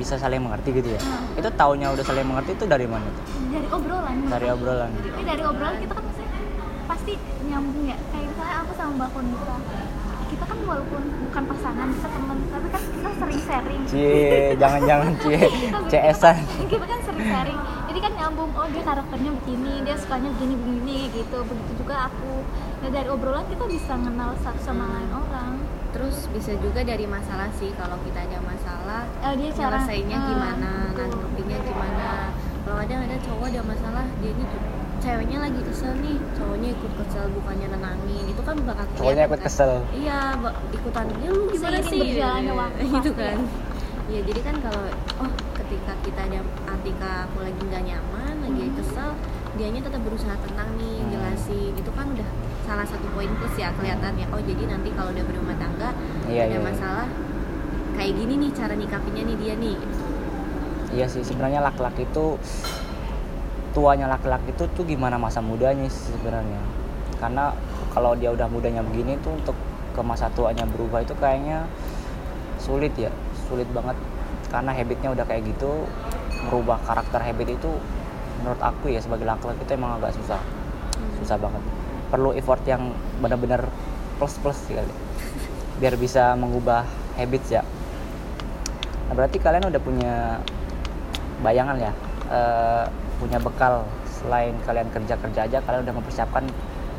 bisa 0.00 0.16
saling 0.16 0.40
mengerti 0.40 0.80
gitu 0.80 0.96
ya. 0.96 1.00
Hmm. 1.04 1.36
itu 1.36 1.48
taunya 1.60 1.92
udah 1.92 2.00
saling 2.00 2.24
mengerti 2.24 2.56
itu 2.56 2.64
dari 2.64 2.88
mana 2.88 3.04
tuh? 3.04 3.24
Dari 3.52 3.68
obrolan. 3.68 4.16
Dari 4.32 4.46
obrolan. 4.48 4.90
Tapi 4.96 5.22
dari 5.28 5.42
obrolan 5.44 5.76
kita 5.76 5.92
kan 5.92 6.04
pasti, 6.88 7.12
nyambung 7.44 7.84
ya. 7.84 7.96
Kayak 8.08 8.32
misalnya 8.32 8.56
aku 8.64 8.72
sama 8.74 8.92
mbak 8.96 9.08
Konita 9.12 9.56
kan 10.50 10.58
walaupun 10.60 11.00
bukan 11.22 11.42
pasangan 11.46 11.88
kita 11.88 12.08
teman 12.10 12.36
tapi 12.44 12.66
kan 12.68 12.82
kita 12.84 13.10
sering 13.16 13.40
sharing. 13.40 13.80
Cie 13.86 14.26
jangan-jangan 14.56 15.10
cie. 15.16 15.40
CS-an 15.86 16.36
kita 16.66 16.84
kan 16.84 16.98
sering 17.00 17.24
sharing. 17.24 17.58
Jadi 17.86 17.98
kan 18.00 18.12
nyambung 18.14 18.50
oh 18.52 18.66
dia 18.66 18.82
karakternya 18.82 19.30
begini 19.36 19.72
dia 19.80 19.94
sukanya 19.94 20.28
begini 20.32 20.54
begini 20.56 20.98
gitu. 21.12 21.38
Begitu 21.40 21.72
juga 21.76 22.06
aku. 22.06 22.34
Nah 22.80 22.88
dari 22.88 23.08
obrolan 23.08 23.46
kita 23.46 23.64
bisa 23.64 23.94
kenal 23.94 24.34
satu 24.36 24.60
sama 24.60 24.84
lain 24.90 25.10
orang. 25.12 25.52
Terus 25.90 26.30
bisa 26.30 26.54
juga 26.56 26.82
dari 26.82 27.02
masalah 27.04 27.50
sih 27.52 27.70
kalau 27.74 27.98
kita 28.00 28.22
ada 28.22 28.38
masalah 28.40 29.02
Eh, 29.20 29.34
dia 29.36 29.50
cara 29.52 29.74
nyelesainnya 29.76 30.16
Ah, 30.16 30.24
gimana 30.24 30.70
nanggepinnya 30.92 31.58
gimana. 31.60 32.08
Kalau 32.60 32.78
ada 32.78 32.94
ada 32.96 33.16
cowok 33.20 33.46
ada 33.48 33.62
masalah 33.64 34.04
dia 34.18 34.30
ini 34.30 34.44
tuh- 34.44 34.79
ceweknya 35.00 35.38
lagi 35.40 35.60
kesel 35.62 35.92
nih. 35.98 36.16
Cowoknya 36.34 36.68
ikut 36.70 36.92
kesel 36.94 37.24
bukannya 37.32 37.66
nenangin. 37.68 38.24
Itu 38.26 38.42
kan 38.42 38.56
bakal 38.62 38.84
cowoknya 38.94 39.22
ikut 39.26 39.40
kan. 39.40 39.46
kesel. 39.46 39.70
Iya 39.92 40.18
ikutan. 40.70 41.04
Ya 41.18 41.28
lu 41.28 41.42
gimana 41.48 41.78
sih? 41.82 42.00
berjalannya 42.00 42.52
waktu. 42.60 42.80
Gitu 42.84 43.10
pasti 43.10 43.10
kan. 43.16 43.38
Ya 44.10 44.20
jadi 44.20 44.40
kan 44.42 44.54
kalau 44.58 44.82
oh 45.18 45.30
ketika 45.54 45.92
kita 46.02 46.20
ada 46.24 46.40
ketika 46.74 47.10
aku 47.24 47.38
lagi 47.40 47.62
nggak 47.62 47.82
nyaman 47.84 48.34
lagi 48.40 48.62
Hmm. 48.62 48.76
kesel 48.76 49.10
dianya 49.52 49.80
tetap 49.82 50.00
berusaha 50.02 50.36
tenang 50.40 50.70
nih 50.76 50.96
Hmm. 50.98 51.10
jelasin. 51.10 51.72
Itu 51.74 51.90
kan 51.90 52.06
udah 52.10 52.28
salah 52.62 52.86
satu 52.86 53.06
poin 53.10 53.30
plus 53.34 53.54
ya 53.56 53.70
kelihatannya. 53.72 54.26
Oh 54.30 54.40
jadi 54.40 54.62
nanti 54.66 54.90
kalau 54.90 55.10
udah 55.10 55.24
berumah 55.24 55.56
tangga 55.56 55.90
Iya, 56.26 56.46
ada 56.46 56.54
iya. 56.54 56.60
masalah 56.60 57.06
kayak 57.92 58.12
gini 58.14 58.34
nih 58.38 58.50
cara 58.52 58.74
nyikapinnya 58.74 59.22
nih 59.24 59.36
dia 59.36 59.54
nih. 59.56 59.76
Iya 60.90 61.06
sih 61.06 61.22
sebenarnya 61.22 61.60
laki-laki 61.60 62.02
itu 62.02 62.34
tuanya 63.70 64.10
laki-laki 64.10 64.50
itu 64.50 64.64
tuh 64.74 64.84
gimana 64.86 65.16
masa 65.16 65.38
mudanya 65.38 65.86
sih 65.86 66.10
sebenarnya? 66.14 66.60
Karena 67.22 67.54
kalau 67.94 68.16
dia 68.18 68.34
udah 68.34 68.46
mudanya 68.50 68.82
begini 68.82 69.18
tuh 69.22 69.36
untuk 69.36 69.56
ke 69.90 70.00
masa 70.02 70.30
tuanya 70.32 70.66
berubah 70.66 71.02
itu 71.02 71.14
kayaknya 71.18 71.66
sulit 72.58 72.94
ya 72.98 73.10
sulit 73.46 73.66
banget. 73.70 73.94
Karena 74.50 74.74
habitnya 74.74 75.14
udah 75.14 75.24
kayak 75.26 75.46
gitu 75.46 75.86
merubah 76.50 76.82
karakter 76.82 77.20
habit 77.22 77.54
itu 77.54 77.70
menurut 78.40 78.60
aku 78.64 78.88
ya 78.88 78.98
sebagai 78.98 79.28
laki-laki 79.28 79.62
itu 79.62 79.72
emang 79.76 80.00
agak 80.00 80.16
susah. 80.18 80.40
Susah 81.22 81.36
banget. 81.38 81.62
Perlu 82.10 82.34
effort 82.34 82.62
yang 82.66 82.90
benar-benar 83.22 83.70
plus 84.18 84.34
plus 84.42 84.58
sih 84.66 84.74
kali. 84.74 84.94
Biar 85.78 85.94
bisa 85.94 86.34
mengubah 86.34 86.82
habits 87.14 87.54
ya. 87.54 87.62
Nah, 89.06 89.14
berarti 89.18 89.42
kalian 89.42 89.66
udah 89.70 89.82
punya 89.82 90.14
bayangan 91.40 91.76
ya 91.80 91.92
eh, 92.30 92.84
punya 93.20 93.36
bekal 93.36 93.84
selain 94.08 94.56
kalian 94.64 94.88
kerja 94.88 95.14
kerja 95.20 95.40
aja 95.44 95.58
kalian 95.60 95.84
udah 95.84 95.94
mempersiapkan 96.00 96.44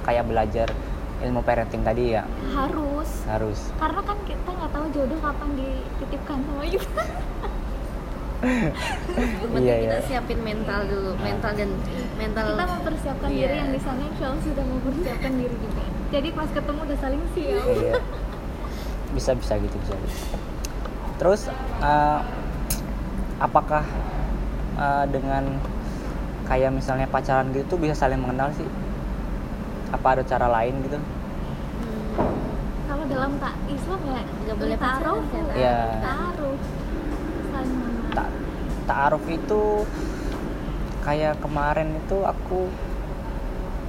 kayak 0.06 0.26
belajar 0.26 0.70
ilmu 1.22 1.42
parenting 1.42 1.82
tadi 1.82 2.18
ya? 2.18 2.26
Harus. 2.54 3.10
Harus. 3.30 3.60
Karena 3.78 4.02
kan 4.02 4.18
kita 4.26 4.50
nggak 4.50 4.72
tahu 4.74 4.86
jodoh 4.90 5.20
kapan 5.22 5.50
dititipkan 5.54 6.38
sama 6.42 6.64
kita 6.66 7.04
Penting 8.42 9.62
Iya, 9.62 9.76
kita 9.86 9.98
iya. 10.02 10.08
siapin 10.10 10.42
mental 10.42 10.90
dulu 10.90 11.14
mental 11.22 11.54
dan 11.54 11.70
mental 12.18 12.58
kita 12.58 12.66
mempersiapkan 12.74 13.30
Iya. 13.30 13.38
diri 13.38 13.56
yang 13.62 13.70
di 13.70 13.82
sana 13.86 14.02
insya 14.02 14.26
Allah 14.34 14.42
sudah 14.42 14.66
mempersiapkan 14.66 15.32
diri 15.38 15.56
juga. 15.62 15.84
Jadi 16.10 16.28
pas 16.34 16.50
ketemu 16.50 16.80
udah 16.90 16.98
saling 16.98 17.24
siap. 17.38 17.66
Iya. 17.70 17.94
Bisa 19.14 19.32
bisa 19.38 19.54
gitu. 19.62 19.76
Bisa 19.78 19.94
terus 21.22 21.46
eh, 21.86 22.20
apakah 23.38 23.86
eh, 24.74 25.06
dengan 25.14 25.62
kayak 26.52 26.68
misalnya 26.70 27.08
pacaran 27.08 27.48
gitu 27.50 27.80
bisa 27.80 27.96
saling 27.96 28.20
mengenal 28.20 28.52
sih 28.52 28.68
apa 29.90 30.08
ada 30.12 30.24
cara 30.26 30.52
lain 30.52 30.76
gitu 30.84 31.00
Hmm. 32.12 32.36
kalau 32.86 33.08
dalam 33.08 33.32
tak 33.40 33.56
Islam 33.66 34.00
ya 34.06 34.20
Nggak 34.44 34.58
boleh 34.58 34.78
taruh 34.78 35.20
kan? 35.24 35.44
Iya. 35.56 35.80
taruh 36.02 36.56
tak 38.12 38.28
ta'aruf 38.84 39.24
itu 39.26 39.62
kayak 41.02 41.40
kemarin 41.40 41.96
itu 41.96 42.18
aku 42.22 42.68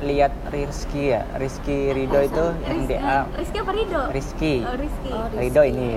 lihat 0.00 0.30
Rizky 0.48 1.10
ya 1.10 1.26
Rizky 1.34 1.90
Rido 1.90 2.18
itu 2.20 2.46
yang 2.60 2.78
Rizky, 2.80 2.86
dia 2.88 3.26
Rizky 3.32 3.56
apa 3.58 3.72
Rido? 3.72 4.00
Rizky 4.08 4.54
Oh, 4.60 4.74
Rizky. 4.76 5.10
Oh, 5.10 5.26
Rizky. 5.26 5.38
Rido 5.40 5.62
ini 5.64 5.90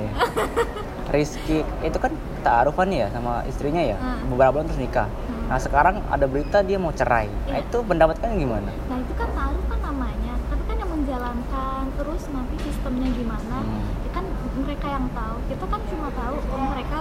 Rizky 1.14 1.58
itu 1.82 1.98
kan 1.98 2.12
ta'arufan 2.42 2.90
ya 2.90 3.08
sama 3.10 3.46
istrinya 3.46 3.82
ya 3.84 3.98
Hmm. 3.98 4.30
beberapa 4.30 4.58
bulan 4.58 4.66
terus 4.68 4.82
nikah 4.82 5.06
Hmm. 5.10 5.35
Nah 5.46 5.58
sekarang 5.58 6.02
ada 6.08 6.26
berita 6.26 6.60
dia 6.60 6.76
mau 6.76 6.90
cerai 6.90 7.30
nah 7.46 7.56
Iya. 7.56 7.64
itu 7.64 7.78
pendapat 7.82 8.16
kalian 8.18 8.38
gimana 8.40 8.72
Nah 8.86 8.98
itu 8.98 9.14
kan 9.14 9.30
taruh 9.32 9.64
kan 9.66 9.80
namanya, 9.80 10.34
tapi 10.48 10.64
kan 10.64 10.76
yang 10.76 10.92
menjalankan 10.92 11.84
terus 11.96 12.24
nanti 12.28 12.56
sistemnya 12.60 13.10
gimana, 13.12 13.58
Hmm. 13.60 13.84
ya 14.02 14.10
kan 14.12 14.26
mereka 14.58 14.88
yang 14.90 15.06
tahu. 15.12 15.36
Kita 15.46 15.66
kan 15.66 15.82
cuma 15.86 16.08
tahu 16.12 16.36
oh, 16.42 16.66
mereka 16.68 17.00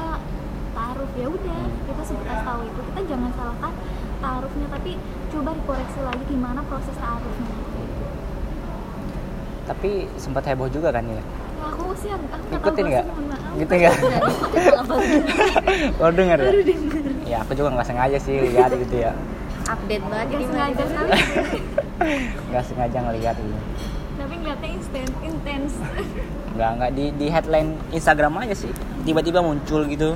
taruh 0.70 1.10
ya 1.14 1.26
udah 1.26 1.60
Hmm. 1.62 1.84
kita 1.84 2.02
sebatas 2.04 2.40
tahu 2.42 2.60
itu. 2.62 2.80
Kita 2.84 3.00
jangan 3.06 3.30
salahkan 3.32 3.72
taruhnya, 4.20 4.66
tapi 4.70 4.92
coba 5.28 5.50
dikoreksi 5.52 6.00
lagi 6.00 6.24
gimana 6.26 6.60
proses 6.64 6.96
taruhnya. 6.96 7.48
tapi 9.64 9.90
sempat 10.14 10.44
heboh 10.44 10.68
juga 10.68 10.92
kan 10.92 11.00
ya 11.02 11.16
Ya, 11.16 11.22
aku 11.64 11.96
sih 11.96 12.12
aku 12.12 12.24
tahu 12.28 12.42
ikutin 12.52 12.84
nggak 12.86 13.04
gitu 13.56 13.72
nggak 13.74 13.94
baru 14.90 15.16
baru 15.96 16.12
dengar 16.14 16.38
ya 17.34 17.42
ya 17.42 17.42
aku 17.42 17.52
juga 17.52 17.68
nggak 17.74 17.86
sengaja 17.86 18.18
sih 18.22 18.34
lihat 18.48 18.70
gitu 18.70 18.94
ya. 18.96 19.10
Update 19.64 20.04
banget 20.06 20.24
Nggak 20.24 20.30
jadi 20.30 20.44
sengaja 20.46 20.82
nggak 22.50 22.64
sengaja 22.64 22.98
ngelihat 23.02 23.34
gitu 23.34 23.58
tapi 24.14 24.34
ngeliatnya 24.38 24.70
instan, 24.70 25.08
intens. 25.20 25.72
nggak 26.54 26.70
nggak 26.78 26.90
di 26.94 27.04
di 27.18 27.26
headline 27.28 27.74
Instagram 27.90 28.38
aja 28.38 28.54
sih. 28.54 28.70
Tiba-tiba 29.02 29.42
muncul 29.42 29.84
gitu. 29.84 30.14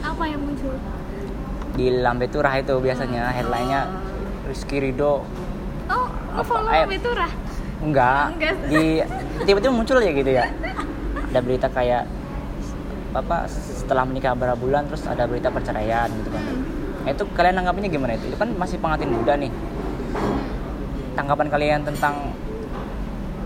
Apa 0.00 0.24
yang 0.24 0.40
muncul? 0.40 0.72
di 1.72 1.88
lambe 1.88 2.28
turah 2.28 2.52
itu 2.54 2.76
biasanya 2.76 3.32
headlinenya 3.32 3.88
Rizky 4.44 4.76
Rido 4.76 5.24
Oh, 5.88 6.06
follow 6.44 6.68
Eh, 6.68 6.84
itu 6.86 7.08
rah? 7.08 7.32
enggak 7.80 8.36
Enggak. 8.36 8.54
di 8.68 9.00
tiba-tiba 9.44 9.72
muncul 9.72 9.96
aja 9.96 10.12
gitu 10.12 10.30
ya. 10.30 10.52
Ada 11.28 11.40
berita 11.40 11.68
kayak 11.68 12.04
apa 13.12 13.44
setelah 13.46 14.02
menikah 14.02 14.32
beberapa 14.32 14.56
bulan 14.56 14.88
terus 14.88 15.04
ada 15.04 15.28
berita 15.28 15.48
perceraian 15.48 16.08
gitu 16.10 16.28
kan. 16.28 16.42
Nah, 17.02 17.10
itu 17.10 17.24
kalian 17.30 17.54
nanggapnya 17.54 17.88
gimana 17.88 18.12
itu? 18.14 18.32
Itu 18.32 18.38
kan 18.38 18.56
masih 18.56 18.78
pengantin 18.78 19.10
muda 19.10 19.36
nih. 19.36 19.52
Tanggapan 21.12 21.48
kalian 21.48 21.80
tentang 21.84 22.32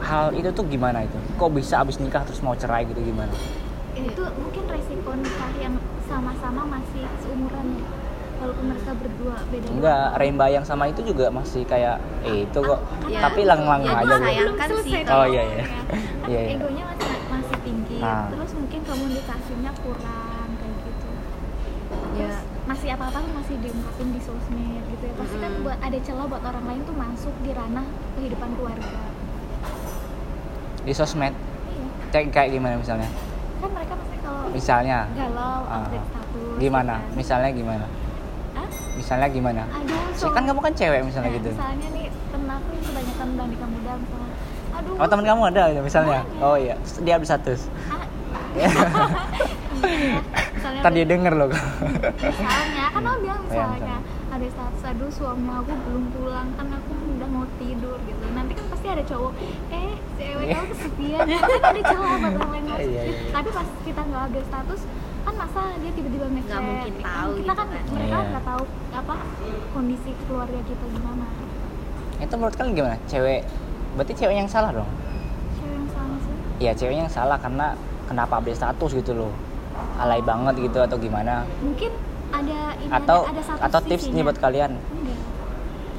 hal 0.00 0.30
itu 0.32 0.48
tuh 0.52 0.64
gimana 0.64 1.02
itu? 1.02 1.18
Kok 1.34 1.50
bisa 1.50 1.82
abis 1.82 1.98
nikah 1.98 2.22
terus 2.22 2.38
mau 2.40 2.54
cerai 2.54 2.86
gitu 2.86 3.00
gimana? 3.00 3.32
Itu 3.92 4.22
mungkin 4.38 4.62
resiko 4.70 5.10
nikah 5.12 5.52
yang 5.58 5.74
sama-sama 6.06 6.62
masih 6.70 7.02
seumuran 7.18 7.66
ya 7.74 7.86
walaupun 8.36 8.64
mereka 8.68 8.92
berdua 8.92 9.36
beda 9.48 9.66
enggak 9.72 10.06
Rainbow 10.20 10.44
yang 10.46 10.60
sama 10.60 10.84
itu 10.86 11.00
juga 11.02 11.32
masih 11.32 11.64
kayak 11.64 11.96
eh 12.20 12.44
itu 12.44 12.58
kok 12.60 12.80
Ya, 13.08 13.24
tapi 13.24 13.48
lang-lang 13.48 13.80
ya 13.80 13.96
aja 13.96 14.16
gitu. 14.20 14.52
Belum 14.52 14.82
sih 14.84 14.92
Oh, 15.08 15.24
iya, 15.24 15.42
iya. 15.42 15.64
Kan 15.64 16.28
Iya, 16.28 16.40
iya. 16.44 16.54
egonya 16.60 16.84
masih 16.84 17.10
masih 17.32 17.56
tinggi 17.64 17.96
Ah. 17.98 18.28
terus 18.28 18.52
mungkin 18.52 18.65
komunikasinya 18.86 19.70
kurang 19.76 20.48
kayak 20.56 20.76
gitu. 20.80 21.08
Ya. 22.16 22.26
Terus 22.26 22.38
masih 22.66 22.88
apa-apa 22.92 23.18
tuh 23.20 23.32
masih 23.32 23.54
diungkapin 23.60 24.08
di 24.10 24.20
sosmed 24.20 24.82
gitu 24.88 25.04
ya. 25.04 25.14
Pasti 25.14 25.36
kan 25.36 25.50
Mm-mm. 25.52 25.64
buat 25.64 25.78
ada 25.78 25.98
celah 26.00 26.26
buat 26.26 26.42
orang 26.42 26.64
lain 26.64 26.80
tuh 26.82 26.96
masuk 26.96 27.34
di 27.40 27.50
ranah 27.50 27.86
kehidupan 28.14 28.48
keluarga. 28.54 28.98
Di 30.82 30.92
sosmed? 30.92 31.34
Iya. 31.34 31.84
Kayak 32.10 32.26
kayak 32.32 32.48
gimana 32.52 32.74
misalnya? 32.76 33.08
Kan 33.58 33.70
mereka 33.70 33.94
pasti 33.96 34.16
kalau 34.20 34.42
misalnya? 34.48 34.98
galau 35.12 35.58
Ah. 35.64 35.82
update 35.84 36.06
status 36.06 36.56
gimana? 36.56 36.94
gitu 36.94 37.04
kan. 37.04 37.16
misalnya 37.16 37.50
gimana? 37.52 37.86
Hah? 38.54 38.68
misalnya 38.96 39.28
gimana? 39.28 39.62
Aduh 39.68 40.00
sih 40.16 40.30
kan 40.32 40.42
kamu 40.42 40.60
kan 40.62 40.72
cewek 40.72 41.00
misalnya 41.04 41.28
Nah, 41.28 41.36
gitu. 41.36 41.50
misalnya 41.52 41.88
nih 41.92 42.06
temen 42.08 42.48
aku 42.48 42.68
yang 42.70 42.84
kebanyakan 42.86 43.26
udah 43.28 43.46
nikah 43.46 43.68
muda 43.68 43.92
misalnya 43.96 44.34
aduh 44.72 44.92
oh 44.94 45.06
teman 45.06 45.24
kamu 45.24 45.42
ada 45.50 45.62
gitu 45.68 45.82
misalnya? 45.82 46.20
Oh 46.38 46.56
iya. 46.56 46.74
Terus 46.78 46.94
dia 47.00 47.14
habis 47.16 47.28
status 47.28 47.60
misalnya 50.56 50.80
ntar 50.80 50.92
dia 50.92 51.06
denger 51.06 51.32
loh 51.32 51.48
misalnya 51.48 52.84
kan 52.90 53.02
aku 53.02 53.18
bilang 53.20 53.40
Iya, 53.46 53.46
misalnya 53.46 53.96
ada 54.26 54.46
status 54.46 54.82
aduh 54.84 55.10
suami 55.10 55.48
aku 55.48 55.72
belum 55.82 56.04
pulang 56.12 56.48
kan 56.54 56.66
aku 56.68 56.92
udah 57.16 57.28
mau 57.28 57.44
tidur 57.56 57.96
gitu 58.02 58.24
nanti 58.30 58.52
kan 58.52 58.66
pasti 58.68 58.86
ada 58.86 59.02
cowok 59.02 59.32
eh 59.70 59.92
cewek 60.16 60.44
Iya. 60.44 60.54
kamu 60.54 60.66
kesepian 60.68 61.20
kan 61.22 61.40
ada 61.62 61.80
buat 61.96 62.34
orang 62.36 62.36
lain. 62.36 62.64
Iya, 62.66 63.02
iya. 63.02 63.02
tapi 63.30 63.48
pas 63.50 63.68
kita 63.80 64.00
nggak 64.02 64.22
update 64.22 64.46
status 64.46 64.80
kan 65.26 65.34
masa 65.34 65.60
dia 65.76 65.90
tiba-tiba 65.90 66.26
ngechat 66.28 66.52
Nggak 66.52 66.62
mungkin 66.62 66.94
tahu 66.96 67.30
kita 67.32 67.42
gitu 67.42 67.52
kan 67.52 67.66
kan. 67.66 67.84
mereka 67.88 68.16
Iya. 68.16 68.28
nggak 68.28 68.44
tahu 68.44 68.62
apa 68.92 69.14
kondisi 69.72 70.10
keluarga 70.22 70.60
kita 70.62 70.84
gimana 70.88 71.26
itu 72.16 72.34
menurut 72.34 72.54
kalian 72.54 72.72
gimana 72.74 72.96
cewek 73.06 73.40
berarti 73.94 74.12
cewek 74.14 74.36
yang 74.36 74.48
salah 74.48 74.70
dong 74.72 74.90
cewek 75.54 75.74
yang 75.74 75.88
sama 75.90 76.16
sih 76.18 76.34
Iya 76.58 76.72
cewek 76.72 76.96
yang 76.96 77.10
salah 77.10 77.36
karena 77.36 77.66
kenapa 78.06 78.32
update 78.36 78.56
status 78.56 78.90
gitu 78.94 79.12
loh 79.14 79.32
alay 79.96 80.20
banget 80.20 80.54
gitu 80.62 80.78
atau 80.78 80.96
gimana 80.96 81.44
mungkin 81.58 81.92
ada 82.28 82.58
ini 82.76 82.90
atau 82.90 83.18
ada, 83.22 83.30
ada 83.30 83.42
satu 83.44 83.60
atau 83.62 83.80
tips 83.84 84.04
nih 84.08 84.22
buat 84.22 84.38
kalian 84.38 84.72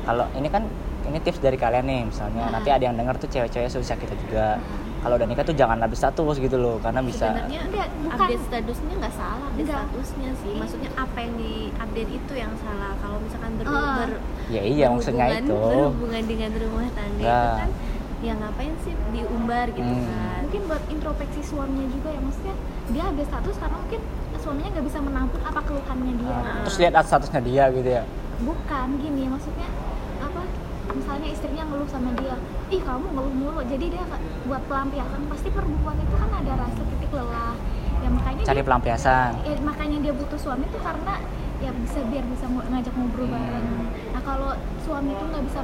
kalau 0.03 0.25
ini 0.33 0.47
kan 0.47 0.63
ini 1.03 1.19
tips 1.19 1.39
dari 1.39 1.55
kalian 1.55 1.85
nih 1.85 2.01
misalnya 2.05 2.43
Hmm. 2.43 2.53
nanti 2.53 2.69
ada 2.69 2.83
yang 2.83 2.95
denger 2.95 3.15
tuh 3.17 3.29
cewek-cewek 3.29 3.69
susah 3.69 3.95
kita 3.95 4.15
juga 4.17 4.59
kalau 4.97 5.13
udah 5.15 5.23
nikah 5.25 5.45
tuh 5.45 5.53
jangan 5.53 5.77
update 5.79 6.01
status 6.01 6.35
gitu 6.37 6.57
loh 6.57 6.75
karena 6.79 6.99
bisa 7.01 7.31
sebenarnya 7.31 7.61
Enggak, 7.63 7.87
bukan. 7.97 8.17
update 8.17 8.43
statusnya 8.43 8.93
nggak 8.97 9.13
salah 9.13 9.37
update 9.45 9.61
Enggak. 9.61 9.77
statusnya 9.79 10.29
sih 10.37 10.53
maksudnya 10.57 10.89
apa 10.95 11.17
yang 11.17 11.33
di 11.37 11.51
update 11.73 12.11
itu 12.13 12.33
yang 12.35 12.51
salah 12.57 12.91
kalau 12.97 13.17
misalkan 13.17 13.51
ber, 13.55 13.65
Ah. 13.65 13.95
ber- 14.01 14.21
ya 14.49 14.61
iya 14.63 14.85
maksudnya 14.89 15.25
berhubungan- 15.29 15.45
itu 15.45 15.57
berhubungan 15.69 16.23
dengan 16.25 16.49
rumah 16.57 16.87
tangga 16.91 17.23
Ya. 17.23 17.39
itu 17.39 17.51
kan 17.57 17.69
ya 18.17 18.33
ngapain 18.33 18.73
sih 18.81 18.93
diumbar 19.11 19.69
gitu 19.69 19.85
Hmm. 19.85 20.05
kan. 20.05 20.41
Mungkin 20.43 20.61
buat 20.65 20.83
introspeksi 20.87 21.41
suaminya 21.43 21.87
juga 21.87 22.09
ya 22.09 22.19
maksudnya 22.19 22.55
dia 22.87 23.03
update 23.03 23.29
status 23.29 23.55
karena 23.57 23.77
mungkin 23.77 24.01
suaminya 24.37 24.69
nggak 24.73 24.85
bisa 24.87 24.99
menampung 24.99 25.41
apa 25.43 25.59
keluhannya 25.61 26.13
dia. 26.15 26.33
Nah, 26.33 26.57
terus 26.63 26.77
lihat 26.77 26.93
statusnya 27.03 27.41
dia 27.41 27.63
gitu 27.69 27.89
ya? 27.91 28.03
Bukan 28.39 28.87
gini 28.97 29.23
maksudnya 29.27 29.69
apa 30.17 30.41
misalnya 30.89 31.27
istrinya 31.29 31.63
ngeluh 31.67 31.85
sama 31.85 32.09
dia 32.15 32.35
ih 32.67 32.81
kamu 32.81 33.05
ngeluh 33.11 33.33
mulu. 33.33 33.61
Jadi 33.63 33.85
dia 33.91 34.03
buat 34.43 34.63
pelampiasan. 34.65 35.19
Pasti 35.27 35.49
perempuan 35.49 35.97
itu 35.97 36.15
kan 36.15 36.29
ada 36.31 36.53
rasa 36.57 36.81
titik 36.85 37.11
lelah. 37.11 37.53
Ya 37.97 38.09
makanya 38.09 38.41
cari 38.45 38.55
dia, 38.55 38.65
pelampiasan. 38.65 39.31
Ya, 39.41 39.53
makanya 39.59 39.97
dia 39.99 40.13
butuh 40.13 40.37
suami 40.37 40.63
itu 40.63 40.79
karena 40.79 41.13
ya 41.57 41.73
bisa 41.73 41.99
biar 42.05 42.21
bisa 42.23 42.45
ngajak 42.45 42.93
ngobrol 42.93 43.25
Hmm. 43.25 43.33
bareng. 43.33 43.67
Nah 44.13 44.21
kalau 44.21 44.51
suami 44.79 45.09
itu 45.11 45.23
nggak 45.23 45.43
bisa 45.43 45.59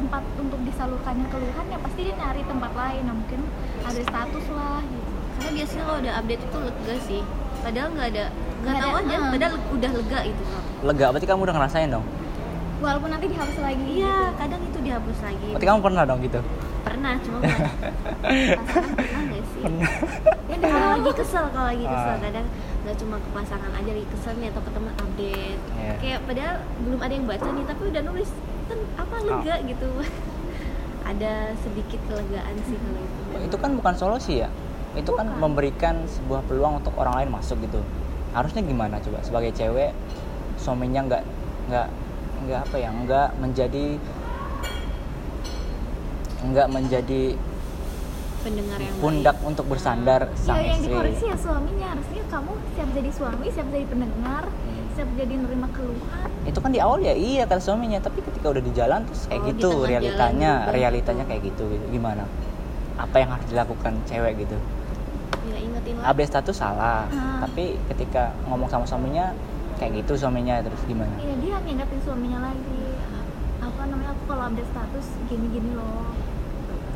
tempat 0.00 0.22
untuk 0.34 0.60
disalurkannya 0.64 1.26
keluhan 1.28 1.66
ya 1.68 1.78
pasti 1.78 2.00
dia 2.08 2.14
nyari 2.16 2.42
tempat 2.42 2.72
lain 2.72 3.02
nah 3.04 3.14
mungkin 3.14 3.40
ada 3.84 4.00
status 4.00 4.46
lah 4.50 4.80
gitu. 4.80 5.08
Karena 5.36 5.50
biasanya 5.56 5.82
kalau 5.84 5.98
udah 6.00 6.12
update 6.20 6.42
itu 6.44 6.58
lega 6.60 6.94
sih. 7.04 7.20
Padahal 7.60 7.88
nggak 7.92 8.08
ada 8.12 8.24
nggak 8.60 8.74
tahu 8.76 8.92
ada, 8.92 9.00
aja. 9.04 9.16
ah. 9.16 9.30
padahal 9.32 9.54
udah 9.72 9.90
lega 9.96 10.20
itu 10.24 10.42
Kak. 10.44 10.62
lega 10.80 11.06
berarti 11.12 11.26
kamu 11.28 11.40
udah 11.44 11.54
ngerasain 11.56 11.88
dong? 11.88 12.04
Walaupun 12.80 13.08
nanti 13.12 13.26
dihapus 13.28 13.58
lagi. 13.60 13.84
Iya 14.00 14.16
kadang 14.36 14.62
itu 14.64 14.78
dihapus 14.80 15.18
lagi. 15.20 15.48
Berarti 15.52 15.68
kamu 15.68 15.80
pernah 15.84 16.02
dong 16.08 16.20
gitu? 16.24 16.40
Pernah 16.80 17.12
cuma 17.20 17.38
pasangan 18.60 18.92
pernah 18.96 19.22
nggak 19.28 19.44
sih? 19.52 19.62
Ya 20.48 20.56
kalau 20.56 20.88
lagi 20.96 21.10
kesel 21.20 21.44
kalau 21.52 21.66
lagi 21.68 21.84
kesel. 21.84 22.14
Ah. 22.16 22.20
kadang 22.20 22.46
nggak 22.80 22.96
cuma 22.96 23.16
ke 23.20 23.28
pasangan 23.36 23.70
aja 23.76 23.90
lagi 23.92 24.08
kesel 24.08 24.32
nih 24.40 24.48
atau 24.48 24.62
ke 24.64 24.70
teman 24.72 24.94
update. 24.96 25.60
Iya. 25.76 25.92
kayak 26.00 26.18
padahal 26.24 26.54
belum 26.80 27.00
ada 27.00 27.12
yang 27.12 27.26
baca 27.28 27.48
nih 27.52 27.64
tapi 27.68 27.82
udah 27.92 28.02
nulis 28.08 28.30
kan 28.70 28.78
apa 28.96 29.16
lega 29.26 29.54
gitu. 29.66 29.90
Ada 31.10 31.58
sedikit 31.58 31.98
kelegaan 32.06 32.54
sih 32.64 32.76
kalau 32.78 33.00
itu. 33.02 33.20
Itu 33.50 33.56
kan 33.58 33.70
bukan 33.74 33.94
solusi 33.98 34.46
ya? 34.46 34.48
Itu 34.94 35.10
kan 35.14 35.26
Bukan. 35.26 35.42
memberikan 35.42 36.06
sebuah 36.06 36.46
peluang 36.46 36.78
untuk 36.78 36.94
orang 36.94 37.18
lain 37.22 37.30
masuk 37.34 37.58
gitu. 37.66 37.82
Harusnya 38.30 38.62
gimana 38.62 39.02
coba? 39.02 39.18
Sebagai 39.26 39.50
cewek 39.50 39.90
suaminya 40.54 41.02
nggak 41.10 41.22
nggak 41.66 41.88
nggak 42.46 42.60
apa 42.62 42.76
ya? 42.78 42.90
Nggak 42.94 43.28
menjadi 43.42 43.86
nggak 46.40 46.68
menjadi 46.72 47.22
pendengar 48.40 48.78
yang 48.80 48.96
pundak 48.96 49.36
baik. 49.36 49.48
untuk 49.52 49.66
bersandar 49.68 50.20
ya 50.24 50.40
sang 50.40 50.56
yang 50.64 50.80
istri. 50.80 50.88
dikoreksi 50.88 51.24
ya 51.28 51.36
suaminya. 51.36 51.86
Harusnya 51.92 52.22
kamu 52.30 52.52
siap 52.72 52.88
jadi 52.96 53.10
suami 53.12 53.46
siap 53.50 53.66
jadi 53.68 53.86
pendengar. 53.90 54.44
Siap 55.00 55.16
jadi 55.16 55.32
nerima 55.32 55.64
keluhan? 55.72 56.28
Itu 56.44 56.60
kan 56.60 56.70
di 56.70 56.80
awal 56.80 57.00
ya 57.00 57.16
iya 57.16 57.48
kata 57.48 57.56
suaminya 57.56 58.04
tapi 58.04 58.20
ketika 58.20 58.52
udah 58.52 58.60
di 58.60 58.72
jalan 58.76 59.08
terus 59.08 59.24
kayak 59.24 59.40
Oh, 59.40 59.48
gitu 59.48 59.68
tengah 59.72 59.88
realitanya 59.88 60.52
jalan 60.60 60.74
realitanya 60.76 61.24
gitu. 61.24 61.30
kayak 61.32 61.42
gitu 61.48 61.64
gitu. 61.72 61.84
gimana? 61.88 62.24
Apa 63.00 63.16
yang 63.16 63.30
harus 63.32 63.46
dilakukan 63.48 63.92
cewek 64.04 64.44
gitu? 64.44 64.56
Ya 65.48 65.56
ingetin 65.56 65.94
lah 65.96 66.12
update 66.12 66.28
status 66.28 66.52
salah 66.52 67.08
Ah. 67.08 67.40
tapi 67.40 67.80
ketika 67.88 68.36
ngomong 68.44 68.68
sama 68.68 68.84
suaminya 68.84 69.32
kayak 69.80 70.04
gitu 70.04 70.20
suaminya 70.20 70.60
terus 70.60 70.84
gimana? 70.84 71.16
Iya 71.16 71.34
dia 71.40 71.56
ngingetin 71.64 72.00
suaminya 72.04 72.38
lagi. 72.44 72.84
Apa 73.60 73.80
namanya 73.88 74.12
aku 74.12 74.22
kalau 74.28 74.42
update 74.52 74.68
status 74.68 75.06
gini-gini 75.26 75.72
loh 75.72 76.12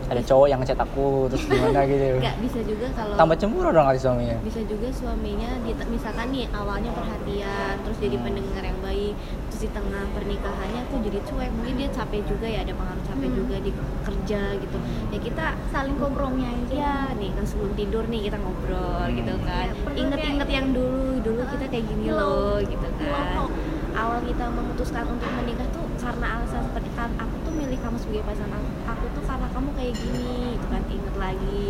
ada 0.04 0.20
cowok 0.20 0.46
yang 0.46 0.58
ngechat 0.58 0.76
aku 0.76 1.06
terus 1.26 1.44
gimana 1.44 1.80
gitu 1.84 2.04
nggak 2.22 2.36
bisa 2.38 2.58
juga 2.62 2.86
kalau 2.92 3.14
tambah 3.14 3.36
cemburu 3.36 3.68
dong 3.70 3.86
kali 3.86 3.98
suaminya 3.98 4.36
bisa 4.40 4.60
juga 4.62 4.88
suaminya 4.90 5.50
misalkan 5.86 6.26
nih 6.28 6.44
awalnya 6.50 6.90
perhatian 6.92 7.74
terus 7.80 7.98
jadi 7.98 8.12
Hmm. 8.14 8.26
pendengar 8.26 8.62
yang 8.62 8.78
baik 8.80 9.14
terus 9.46 9.60
di 9.60 9.70
tengah 9.70 10.04
pernikahannya 10.12 10.82
tuh 10.86 10.98
jadi 11.00 11.18
cuek 11.20 11.50
mungkin 11.50 11.74
dia 11.76 11.88
capek 11.90 12.22
juga 12.24 12.46
ya 12.46 12.60
ada 12.62 12.72
pengaruh 12.72 13.04
capek 13.04 13.28
Hmm. 13.28 13.38
juga 13.38 13.56
di 13.58 13.70
kerja 14.02 14.40
gitu 14.56 14.76
ya 15.10 15.18
kita 15.20 15.44
saling 15.68 15.96
kompromi 15.96 16.42
aja 16.42 16.74
ya 16.74 16.94
nih 17.14 17.30
kan 17.32 17.44
sebelum 17.44 17.72
tidur 17.74 18.04
nih 18.06 18.20
kita 18.24 18.36
ngobrol 18.36 19.04
Hmm. 19.04 19.14
gitu 19.14 19.34
kan 19.40 19.64
Ya, 19.64 19.74
perlu 19.78 19.96
inget-inget 19.98 20.48
yang 20.48 20.66
dulu 20.70 21.02
dulu 21.20 21.42
kita 21.48 21.64
kayak 21.66 21.84
gini 21.86 22.04
Hello. 22.06 22.20
loh 22.20 22.56
gitu 22.60 22.86
Hello, 22.94 23.12
kan 23.14 23.48
awal 23.94 24.18
kita 24.22 24.44
memutuskan 24.48 25.04
untuk 25.06 25.30
menikah 25.32 25.68
tuh 25.70 25.84
karena 25.96 26.26
alasan 26.36 26.60
seperti 26.64 26.90
kan 26.92 27.10
aku 27.14 27.36
milih 27.54 27.78
kamu 27.78 27.96
sebagai 27.96 28.24
pasangan 28.24 28.60
aku, 28.84 29.04
tuh 29.12 29.24
karena 29.24 29.46
kamu 29.48 29.68
kayak 29.72 29.94
gini 29.94 30.26
itu 30.52 30.66
kan 30.66 30.82
inget 30.86 31.14
lagi. 31.16 31.68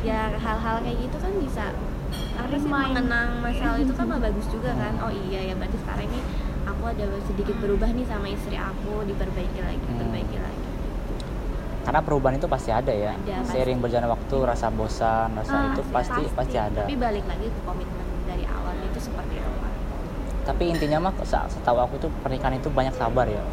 Ya 0.00 0.20
hal-hal 0.34 0.76
kayak 0.80 0.98
gitu 1.00 1.16
kan 1.16 1.32
bisa 1.38 1.64
apa 2.34 2.54
sih 2.54 2.68
mengenang 2.68 3.40
masalah 3.40 3.78
itu 3.84 3.92
kan 3.92 4.06
bagus 4.12 4.46
juga 4.48 4.70
kan? 4.72 4.92
Oh 5.00 5.10
iya 5.10 5.40
ya 5.42 5.54
berarti 5.54 5.76
sekarang 5.76 6.06
ini 6.06 6.20
aku 6.64 6.82
ada 6.86 7.04
sedikit 7.24 7.56
berubah 7.58 7.88
nih 7.88 8.04
sama 8.04 8.26
istri 8.26 8.54
aku 8.54 9.02
diperbaiki 9.02 9.60
lagi 9.60 9.80
Hmm. 9.80 9.90
diperbaiki 9.90 10.38
lagi. 10.38 10.62
Karena 11.82 12.00
perubahan 12.00 12.36
itu 12.36 12.48
pasti 12.48 12.70
ada 12.70 12.88
ya. 12.88 13.12
Ada, 13.14 13.34
pasti. 13.38 13.50
seiring 13.50 13.78
berjalan 13.78 14.08
waktu 14.10 14.36
rasa 14.40 14.66
bosan 14.70 15.28
rasa 15.34 15.52
Ah, 15.54 15.64
itu 15.70 15.82
pasti 15.90 16.22
pasti. 16.30 16.56
ada. 16.56 16.82
Tapi 16.82 16.96
balik 16.96 17.24
lagi 17.24 17.46
ke 17.46 17.60
komitmen 17.60 18.06
dari 18.24 18.44
awal 18.46 18.72
itu 18.82 18.98
seperti 18.98 19.36
apa? 19.36 19.68
Tapi 20.44 20.64
intinya 20.66 20.98
mah 21.02 21.14
se- 21.22 21.48
setahu 21.50 21.78
aku 21.78 21.96
tuh 21.98 22.10
pernikahan 22.20 22.56
itu 22.56 22.68
banyak 22.68 22.92
sabar 22.92 23.24
ya. 23.26 23.44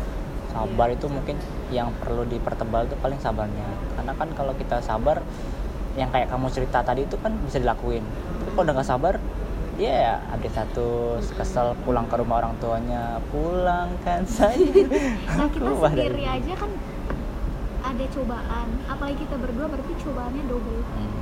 Sabar 0.50 0.88
Iya. 0.88 0.96
itu 0.96 1.06
mungkin 1.08 1.36
yang 1.72 1.90
perlu 1.98 2.24
dipertebal 2.24 2.86
itu 2.86 2.96
paling 2.96 3.18
sabarnya. 3.18 3.66
Karena 3.96 4.12
kan 4.14 4.30
kalau 4.32 4.54
kita 4.54 4.78
sabar 4.80 5.24
yang 5.96 6.08
kayak 6.08 6.28
kamu 6.28 6.48
cerita 6.48 6.80
tadi 6.80 7.04
itu 7.04 7.16
kan 7.16 7.36
bisa 7.42 7.58
dilakuin. 7.58 8.04
Tapi 8.38 8.50
kalau 8.52 8.64
udah 8.64 8.76
nggak 8.76 8.88
sabar 8.88 9.16
ya 9.76 10.20
update 10.30 10.52
status 10.52 11.32
kesel 11.34 11.74
pulang 11.82 12.06
ke 12.06 12.16
rumah 12.16 12.38
orang 12.38 12.54
tuanya 12.58 13.18
pulang 13.28 13.90
kan 14.04 14.22
saya. 14.24 14.56
Nah 15.32 15.48
kita 15.48 15.64
Keluar 15.64 15.90
dari- 15.90 16.12
sendiri 16.12 16.26
aja 16.28 16.54
kan 16.54 16.72
ada 17.82 18.06
cobaan. 18.08 18.68
Apalagi 18.86 19.18
kita 19.18 19.36
berdua 19.36 19.66
berarti 19.68 19.94
cobaannya 19.98 20.44
double. 20.46 20.82
Hmm. 20.86 21.14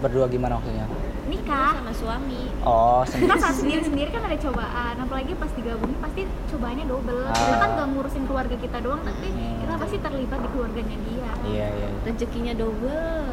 berdua 0.00 0.24
gimana 0.26 0.56
maksudnya 0.56 0.88
nikah 1.30 1.72
sama 1.72 1.92
suami 1.92 2.42
oh 2.60 3.00
kita 3.02 3.14
sendiri 3.14 3.38
saat 3.38 3.54
sendiri 3.56 3.82
sendiri 3.82 4.08
kan 4.10 4.22
ada 4.22 4.36
cobaan 4.36 4.94
apalagi 4.98 5.32
pas 5.34 5.50
digabungin 5.50 5.98
pasti 5.98 6.22
cobaannya 6.48 6.84
double 6.84 7.22
Ah. 7.22 7.32
kita 7.32 7.56
kan 7.56 7.70
gak 7.72 7.88
ngurusin 7.88 8.24
keluarga 8.24 8.56
kita 8.56 8.78
doang 8.80 9.00
tapi 9.00 9.26
Hmm. 9.28 9.56
kita 9.60 9.74
pasti 9.76 9.96
terlibat 9.98 10.38
di 10.38 10.48
keluarganya 10.48 10.96
dia 11.00 11.30
iya 11.46 11.66
iya 11.70 11.88
rezekinya 12.02 12.52
double 12.52 13.24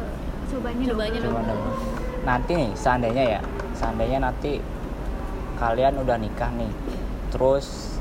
cobaannya 0.48 0.84
Cobaannya 0.86 1.20
double. 1.20 1.44
Dong. 1.44 1.62
nanti 2.24 2.52
nih 2.54 2.70
seandainya 2.72 3.24
ya 3.28 3.40
seandainya 3.74 4.18
nanti 4.20 4.52
kalian 5.56 5.94
udah 5.98 6.16
nikah 6.16 6.50
nih 6.52 6.70
terus 7.28 7.98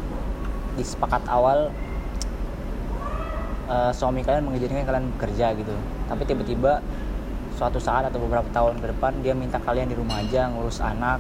di 0.74 0.84
sepakat 0.84 1.26
awal 1.28 1.74
eh, 3.68 3.92
suami 3.92 4.22
kalian 4.22 4.46
mengizinkan 4.46 4.86
kalian 4.86 5.06
bekerja 5.12 5.52
gitu 5.54 5.74
tapi 6.06 6.24
tiba-tiba 6.24 6.80
suatu 7.58 7.82
saat 7.82 8.06
atau 8.06 8.22
beberapa 8.22 8.46
tahun 8.48 8.78
ke 8.78 8.94
depan 8.94 9.12
dia 9.20 9.34
minta 9.34 9.58
kalian 9.58 9.90
di 9.90 9.98
rumah 9.98 10.22
aja 10.22 10.46
ngurus 10.48 10.78
anak 10.78 11.18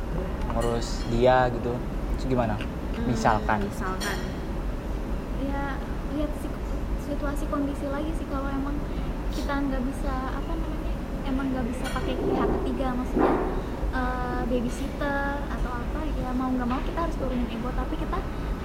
ngurus 0.53 1.01
dia 1.09 1.49
gitu. 1.49 1.73
Itu 2.13 2.23
gimana? 2.27 2.53
Hmm, 2.53 3.09
misalkan. 3.09 3.65
misalkan. 3.65 4.17
Ya 5.39 5.81
lihat 6.13 6.31
si- 6.37 6.61
situasi 7.03 7.45
kondisi 7.47 7.85
lagi 7.87 8.13
sih 8.13 8.25
kalau 8.27 8.45
emang 8.47 8.77
kita 9.29 9.53
nggak 9.53 9.81
bisa 9.83 10.13
apa 10.29 10.53
namanya 10.53 10.93
emang 11.25 11.45
nggak 11.51 11.65
bisa 11.67 11.85
pakai 11.89 12.13
pihak 12.15 12.49
ketiga 12.61 12.87
maksudnya 12.93 13.33
eh, 13.91 14.41
babysitter 14.45 15.21
atau 15.43 15.71
apa 15.73 15.99
ya 16.15 16.29
mau 16.33 16.49
nggak 16.49 16.67
mau 16.67 16.81
kita 16.81 16.99
harus 17.01 17.17
turunin 17.17 17.49
ego. 17.49 17.69
Tapi 17.71 17.97
kita 17.97 18.17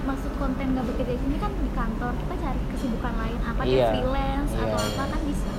maksud 0.03 0.31
konten 0.37 0.65
nggak 0.73 0.85
bekerja 0.87 1.13
di 1.13 1.21
sini 1.21 1.37
kan 1.37 1.51
di 1.51 1.69
kantor 1.71 2.13
kita 2.15 2.33
cari 2.37 2.61
kesibukan 2.69 3.13
lain 3.15 3.39
apa 3.41 3.61
Iya. 3.63 3.69
kayak 3.71 3.89
freelance 3.91 4.51
Iya, 4.51 4.61
atau 4.61 4.77
iya. 4.77 4.89
apa 4.91 5.03
kan 5.09 5.21
bisa. 5.25 5.49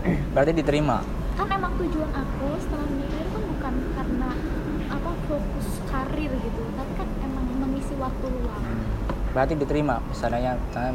Berarti 0.36 0.52
diterima 0.52 0.98
kan 1.38 1.46
emang 1.50 1.72
tujuan 1.78 2.10
aku 2.10 2.46
setelah 2.58 2.86
menikah 2.88 3.20
itu 3.20 3.30
kan 3.30 3.42
bukan 3.46 3.74
karena 3.94 4.30
apa 4.90 5.10
fokus 5.28 5.68
karir 5.86 6.32
gitu. 6.32 6.62
Tapi 6.74 6.92
kan 6.98 7.08
emang 7.22 7.44
mengisi 7.60 7.94
waktu 7.98 8.26
luang. 8.26 8.64
Berarti 9.30 9.54
diterima? 9.54 10.02
Misalnya 10.10 10.58
misalnya, 10.58 10.92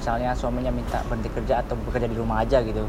misalnya 0.00 0.30
suaminya 0.32 0.72
minta 0.72 1.04
berhenti 1.06 1.28
kerja 1.28 1.60
atau 1.60 1.76
bekerja 1.76 2.08
di 2.08 2.16
rumah 2.16 2.40
aja 2.40 2.64
gitu? 2.64 2.88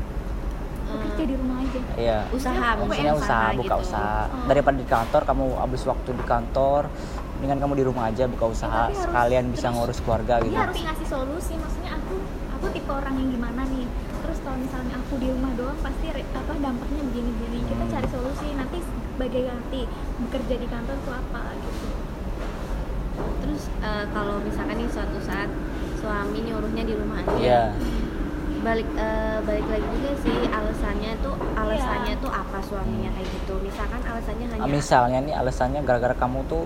Bekerja 0.87 1.23
di 1.27 1.35
rumah 1.35 1.57
aja. 1.59 1.79
Iya. 1.99 2.19
Usaha 2.31 2.67
maksudnya 2.79 3.13
usaha 3.19 3.47
buka 3.51 3.75
gitu. 3.75 3.83
usaha. 3.83 4.19
Oh. 4.31 4.47
daripada 4.47 4.77
di 4.79 4.87
kantor 4.87 5.21
kamu 5.27 5.45
habis 5.59 5.81
waktu 5.83 6.09
di 6.15 6.23
kantor 6.23 6.81
dengan 7.37 7.57
kamu 7.61 7.73
di 7.77 7.83
rumah 7.85 8.09
aja 8.09 8.23
buka 8.25 8.45
usaha. 8.49 8.87
tapi 8.89 8.95
harus 8.95 9.03
sekalian 9.03 9.45
bisa 9.51 9.67
terus- 9.67 9.75
ngurus 9.75 9.99
keluarga 10.01 10.35
gitu. 10.41 10.55
Dia 10.55 10.63
harus 10.63 10.79
ngasih 10.79 11.07
solusi, 11.11 11.53
maksudnya 11.59 11.91
aku 11.99 12.15
aku 12.57 12.65
tipe 12.73 12.89
orang 12.89 13.13
yang 13.19 13.29
gimana 13.35 13.61
nih. 13.67 13.85
Kalau 14.57 14.65
misalnya 14.73 14.97
aku 14.97 15.21
di 15.21 15.29
rumah 15.29 15.53
doang 15.53 15.77
pasti 15.79 16.09
re- 16.09 16.25
apa 16.33 16.49
dampaknya 16.57 17.01
begini-begini. 17.05 17.61
Kita 17.63 17.77
Hmm. 17.79 17.93
cari 17.93 18.07
solusi. 18.09 18.47
Nanti 18.51 18.77
sebagai 18.81 19.41
ganti 19.45 19.81
bekerja 20.19 20.55
di 20.57 20.67
kantor 20.67 20.97
tuh 20.99 21.13
apa 21.15 21.41
gitu. 21.55 21.87
terus 23.37 23.63
eh, 23.79 24.05
kalau 24.11 24.37
misalkan 24.39 24.77
nih 24.77 24.85
suatu 24.87 25.17
saat 25.19 25.49
suami 25.95 26.41
nyuruhnya 26.43 26.83
di 26.83 26.93
rumah 26.93 27.17
aja 27.19 27.33
Iya. 27.35 27.61
balik 28.59 28.85
eh, 28.91 29.37
balik 29.41 29.65
lagi 29.67 29.87
juga 29.91 30.11
sih 30.19 30.37
alasannya 30.47 31.11
tuh 31.19 31.33
alasannya 31.55 32.13
Iya. 32.13 32.21
tuh 32.21 32.29
apa 32.31 32.57
suaminya 32.59 33.09
kayak 33.11 33.29
gitu 33.31 33.53
misalkan 33.59 34.01
alasannya 34.03 34.45
hanya 34.47 34.61
Ah, 34.61 34.69
misalnya 34.69 35.19
nih 35.19 35.33
alasannya 35.33 35.79
gara-gara 35.81 36.13
kamu 36.13 36.45
tuh 36.45 36.65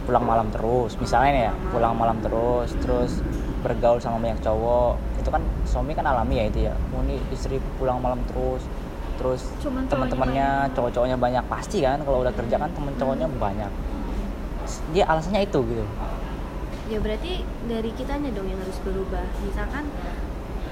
pulang 0.00 0.22
malam 0.22 0.46
terus 0.50 0.94
misalnya 0.96 1.30
nih 1.32 1.44
ya 1.44 1.52
pulang 1.68 1.94
malam 1.94 2.18
terus 2.20 2.70
terus 2.78 3.12
bergaul 3.60 4.00
sama 4.00 4.18
banyak 4.20 4.40
cowok. 4.40 4.96
Itu 5.20 5.28
kan 5.28 5.42
suami 5.68 5.92
kan 5.92 6.04
alami 6.04 6.40
ya 6.40 6.44
itu 6.48 6.58
ya. 6.68 6.74
Ini 6.74 7.16
istri 7.32 7.60
pulang 7.76 8.00
malam 8.00 8.20
terus 8.28 8.64
terus 9.20 9.52
teman-temannya 9.62 10.72
cowok-cowoknya 10.72 11.16
banyak. 11.20 11.44
Pasti 11.46 11.84
kan 11.84 12.00
kalau 12.02 12.24
udah 12.24 12.32
kerja 12.32 12.56
kan 12.56 12.70
temen 12.72 12.94
cowoknya 12.96 13.26
banyak. 13.28 13.70
Dia 14.96 15.04
alasannya 15.08 15.44
itu 15.44 15.60
gitu. 15.68 15.84
Ya 16.90 16.98
berarti 16.98 17.46
dari 17.70 17.90
kitanya 17.94 18.34
dong 18.34 18.48
yang 18.48 18.58
harus 18.58 18.80
berubah. 18.82 19.24
Misalkan 19.44 19.84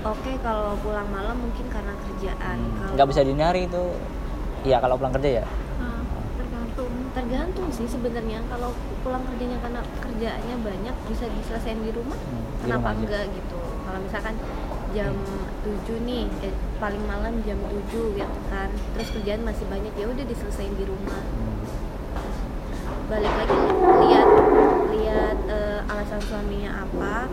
oke 0.02 0.32
kalau 0.42 0.74
pulang 0.80 1.06
malam 1.12 1.36
mungkin 1.38 1.68
karena 1.70 1.94
kerjaan. 2.08 2.58
Kalau 2.58 2.92
nggak 2.96 3.08
bisa 3.12 3.20
dihindari 3.22 3.68
itu. 3.70 3.84
Iya 4.66 4.82
kalau 4.82 4.98
pulang 4.98 5.14
kerja 5.14 5.44
ya 5.44 5.46
tergantung. 7.10 7.68
sih 7.68 7.84
sebenarnya 7.84 8.40
kalau 8.46 8.70
pulang 9.00 9.22
kerjanya 9.24 9.58
karena 9.58 9.80
kerjaannya 9.98 10.56
banyak 10.58 10.94
bisa 11.06 11.24
diselesaikan 11.26 11.80
di 11.80 11.92
rumah 11.92 12.18
Hmm, 12.18 12.44
kenapa 12.60 12.80
rumah 12.82 12.92
aja. 12.92 13.00
enggak 13.00 13.24
gitu 13.32 13.58
kalau 13.80 13.98
misalkan 13.98 14.34
jam 14.88 15.14
7 15.62 16.00
nih 16.02 16.24
eh, 16.42 16.52
paling 16.76 17.04
malam 17.04 17.34
jam 17.42 17.58
7 17.60 17.76
gitu 18.14 18.38
kan 18.46 18.68
terus 18.92 19.08
kerjaan 19.10 19.42
masih 19.42 19.64
banyak 19.66 19.92
ya 19.92 20.06
udah 20.06 20.24
diselesain 20.24 20.72
di 20.72 20.84
rumah 20.84 21.20
Hmm. 21.20 21.60
balik 23.06 23.32
lagi 23.34 23.56
lihat 24.02 24.28
lihat 24.90 25.38
eh, 25.46 25.80
alasan 25.86 26.20
suaminya 26.20 26.82
apa 26.82 27.24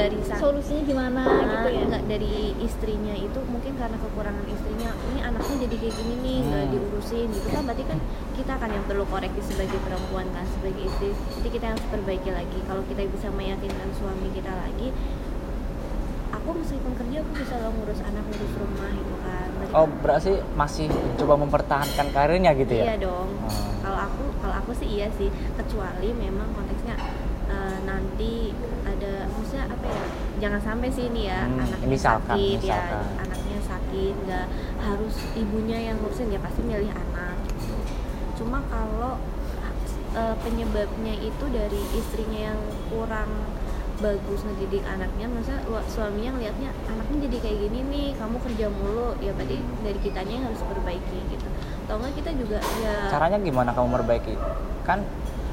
dari 0.00 0.16
Solusinya 0.32 0.82
gimana 0.84 1.20
Nah, 1.20 1.42
gitu 1.44 1.68
ya. 1.68 1.80
enggak 1.82 2.04
dari 2.06 2.32
istrinya 2.58 3.14
itu 3.16 3.38
mungkin 3.44 3.72
karena 3.74 3.98
kekurangan 3.98 4.46
istrinya 4.46 4.90
ini 5.08 5.20
anaknya 5.20 5.56
jadi 5.60 5.76
kayak 5.76 5.94
gini 5.96 6.14
nih 6.18 6.36
nggak 6.44 6.62
Hmm. 6.62 6.72
diurusin 6.72 7.26
gitu 7.28 7.48
kan 7.48 7.62
berarti 7.64 7.84
kan 7.84 7.98
kita 8.32 8.52
kan 8.54 8.70
yang 8.70 8.84
perlu 8.84 9.04
koreksi 9.04 9.42
sebagai 9.44 9.78
perempuan 9.80 10.26
kan 10.30 10.46
sebagai 10.48 10.82
istri 10.84 11.10
jadi 11.34 11.48
kita 11.50 11.66
harus 11.68 11.84
perbaiki 11.88 12.30
lagi 12.30 12.58
kalau 12.64 12.82
kita 12.84 13.02
bisa 13.08 13.28
meyakinkan 13.30 13.88
suami 13.92 14.28
kita 14.30 14.52
lagi 14.52 14.88
aku 16.30 16.48
meskipun 16.54 16.92
kerja 16.94 17.16
aku 17.18 17.32
bisa 17.34 17.54
loh 17.58 17.72
ngurus 17.72 18.00
anak 18.00 18.24
ngurus 18.24 18.52
rumah 18.56 18.90
itu 18.92 19.14
kan 19.20 19.46
Berarti 19.50 19.72
Oh, 19.74 19.84
kan- 19.84 19.96
berarti 20.00 20.30
masih 20.54 20.86
coba 21.16 21.34
mempertahankan 21.36 22.06
karirnya 22.08 22.52
gitu 22.54 22.72
ya? 22.72 22.84
iya 22.84 22.96
dong 22.96 23.28
Oh. 23.40 23.52
kalau 23.82 23.98
aku 24.00 24.22
kalau 24.38 24.54
aku 24.56 24.70
sih 24.72 24.88
iya 24.88 25.08
sih 25.12 25.28
kecuali 25.52 26.14
memang 26.14 26.46
konteksnya 26.52 26.94
nanti 27.88 28.52
ada 28.84 29.12
maksudnya 29.26 29.64
apa 29.66 29.86
ya 29.88 30.04
jangan 30.38 30.60
sampai 30.60 30.88
sih 30.88 31.08
ini 31.08 31.22
ya 31.26 31.40
Hmm, 31.42 31.58
anaknya 31.58 31.88
misalkan, 31.88 32.36
sakit 32.36 32.58
ya 32.60 32.76
misalkan. 32.76 33.04
anaknya 33.18 33.58
sakit 33.64 34.14
nggak 34.22 34.46
harus 34.78 35.14
ibunya 35.34 35.78
yang 35.82 35.96
ngurusin 35.98 36.28
ya 36.28 36.38
pasti 36.38 36.60
milih 36.62 36.90
anak 36.90 37.36
cuma 38.34 38.60
kalau 38.68 39.16
eh, 40.12 40.36
penyebabnya 40.38 41.14
itu 41.18 41.44
dari 41.48 41.80
istrinya 41.92 42.40
yang 42.52 42.60
kurang 42.86 43.30
bagus 43.98 44.46
ngedidik 44.46 44.86
anaknya 44.86 45.26
masa 45.26 45.58
suaminya 45.88 46.30
ngelihatnya 46.32 46.70
anaknya 46.86 47.26
jadi 47.26 47.36
kayak 47.42 47.58
gini 47.66 47.78
nih 47.84 48.08
kamu 48.14 48.38
kerja 48.38 48.66
mulu 48.70 49.18
ya 49.18 49.34
berarti 49.34 49.58
dari 49.82 49.98
kitanya 49.98 50.32
yang 50.38 50.44
harus 50.46 50.62
perbaiki 50.62 51.18
gitu 51.28 51.48
atau 51.82 51.98
enggak 51.98 52.14
kita 52.14 52.30
juga 52.36 52.58
ya 52.78 52.94
Caranya 53.10 53.38
gimana 53.40 53.70
kamu 53.72 53.86
memperbaiki? 53.90 54.34
Kan 54.84 55.02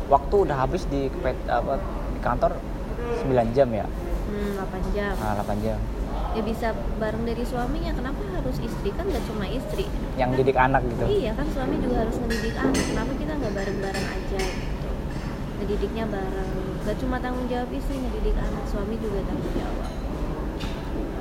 waktu 0.05 0.35
udah 0.45 0.57
habis 0.61 0.85
di 0.85 1.09
apa 1.49 1.81
kantor 2.25 2.51
9 3.21 3.53
jam 3.53 3.69
ya? 3.69 3.85
hmm, 3.85 4.49
8 4.57 4.95
jam. 4.97 5.13
Nah, 5.13 5.33
8 5.45 5.61
jam. 5.61 5.77
ya 6.35 6.41
bisa 6.43 6.67
bareng 6.99 7.23
dari 7.23 7.47
suaminya. 7.47 7.95
Kenapa 7.95 8.19
harus 8.35 8.57
istri? 8.59 8.91
Kan 8.91 9.07
nggak 9.07 9.23
cuma 9.29 9.45
istri. 9.47 9.85
Yang 10.19 10.29
Kan- 10.33 10.39
didik 10.41 10.57
anak 10.57 10.81
gitu. 10.83 11.05
iya 11.07 11.31
kan 11.31 11.47
suami 11.53 11.79
juga 11.79 12.03
harus 12.03 12.15
ngedidik 12.19 12.55
anak. 12.59 12.83
Kenapa 12.91 13.11
kita 13.15 13.33
nggak 13.39 13.53
bareng-bareng 13.55 14.07
aja? 14.09 14.41
Gitu 14.41 14.75
ngedidiknya 15.55 16.05
bareng. 16.11 16.51
Gak 16.85 16.97
cuma 17.01 17.17
tanggung 17.17 17.47
jawab 17.47 17.69
istri 17.71 17.95
ngedidik 17.97 18.35
anak. 18.37 18.63
Suami 18.67 18.95
juga 18.99 19.23
tanggung 19.25 19.53
jawab. 19.55 19.91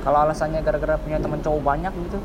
Kalau 0.05 0.17
alasannya 0.21 0.61
gara-gara 0.61 1.01
punya 1.01 1.17
temen 1.17 1.39
cowok 1.41 1.61
banyak 1.65 1.93
gitu. 1.95 2.19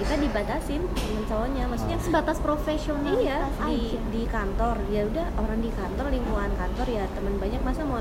Kita 0.00 0.14
dibatasin 0.16 0.80
temen 0.88 1.22
cowoknya 1.28 1.64
maksudnya 1.68 1.98
Oh. 2.00 2.04
sebatas 2.08 2.38
profesional 2.40 3.12
iya 3.20 3.44
di 3.68 3.92
aja. 3.92 4.00
di 4.08 4.22
kantor 4.24 4.76
ya 4.88 5.02
udah 5.04 5.26
orang 5.36 5.60
di 5.60 5.70
kantor 5.70 6.06
lingkungan 6.08 6.50
kantor 6.56 6.86
ya 6.88 7.04
teman 7.12 7.36
banyak 7.36 7.60
masa 7.60 7.84
mau 7.84 8.00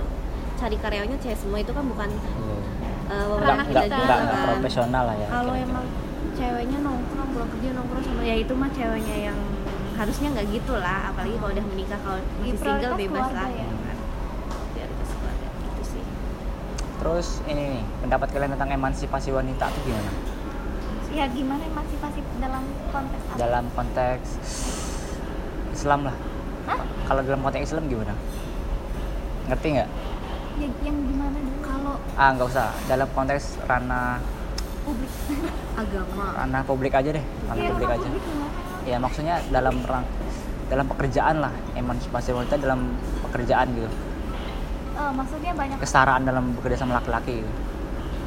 cari 0.55 0.75
karyawannya 0.75 1.17
cewek 1.19 1.35
semua 1.35 1.59
itu 1.59 1.71
kan 1.71 1.83
bukan 1.83 2.09
uh, 2.09 2.59
Nggak, 3.09 3.25
wewenang 3.27 3.57
nggak, 3.67 3.83
kita 3.83 3.95
juga 3.99 4.15
nggak 4.15 4.31
kan. 4.31 4.47
profesional 4.47 5.03
lah 5.03 5.15
ya. 5.15 5.27
kalau 5.27 5.53
emang 5.53 5.85
ceweknya 6.35 6.77
nongkrong 6.79 7.29
pulang 7.35 7.49
kerja 7.51 7.69
nongkrong 7.75 8.03
sama 8.03 8.21
ya 8.23 8.35
itu 8.37 8.53
mah 8.55 8.69
ceweknya 8.71 9.17
yang 9.27 9.37
harusnya 9.99 10.27
nggak 10.31 10.47
gitu 10.49 10.73
lah 10.79 10.99
apalagi 11.11 11.35
kalau 11.35 11.51
udah 11.51 11.65
menikah 11.67 11.99
kalau 11.99 12.19
masih 12.39 12.55
single 12.55 12.95
bebas 12.95 13.27
lah 13.29 13.49
ya. 13.51 13.67
kan 13.67 13.95
gitu 15.59 15.83
sih 15.83 16.03
Terus 16.99 17.27
ini 17.47 17.63
nih, 17.75 17.83
pendapat 18.03 18.27
kalian 18.29 18.51
tentang 18.55 18.71
emansipasi 18.71 19.31
wanita 19.31 19.67
itu 19.67 19.79
gimana? 19.87 20.11
Ya 21.09 21.25
gimana 21.27 21.63
emansipasi 21.63 22.19
dalam 22.37 22.63
konteks 22.87 23.23
apa? 23.25 23.37
Dalam 23.37 23.65
konteks 23.71 24.27
Islam 25.71 25.99
lah. 26.05 26.15
Hah? 26.65 26.79
Kalau 27.03 27.21
dalam 27.23 27.41
konteks 27.41 27.63
Islam 27.65 27.83
gimana? 27.85 28.13
Ngerti 29.47 29.67
nggak? 29.71 29.89
ya, 30.59 30.67
yang 30.83 30.97
gimana 31.01 31.33
dulu 31.35 31.59
kalau 31.61 31.93
Ah 32.13 32.29
nggak 32.31 32.47
usah. 32.47 32.69
Dalam 32.85 33.07
konteks 33.09 33.43
ranah 33.63 34.19
publik 34.81 35.11
agama 35.81 36.25
ranah 36.35 36.61
publik 36.63 36.93
aja 36.93 37.09
deh. 37.11 37.25
Ranah 37.45 37.57
Iya, 37.57 37.69
publik 37.69 37.89
aja. 37.89 38.05
publik? 38.05 38.23
Ya 38.85 38.97
maksudnya 38.97 39.35
dalam 39.49 39.75
rang 39.83 40.05
dalam 40.69 40.85
pekerjaan 40.85 41.35
lah 41.39 41.49
emansipasi 41.73 42.29
wanita 42.31 42.55
dalam 42.55 42.93
pekerjaan 43.23 43.73
gitu 43.73 43.89
Eh, 44.91 45.11
maksudnya 45.15 45.55
banyak 45.55 45.79
kesetaraan 45.79 46.21
dalam 46.21 46.51
bekerja 46.53 46.77
sama 46.77 46.99
laki-laki 46.99 47.39
gitu. 47.39 47.51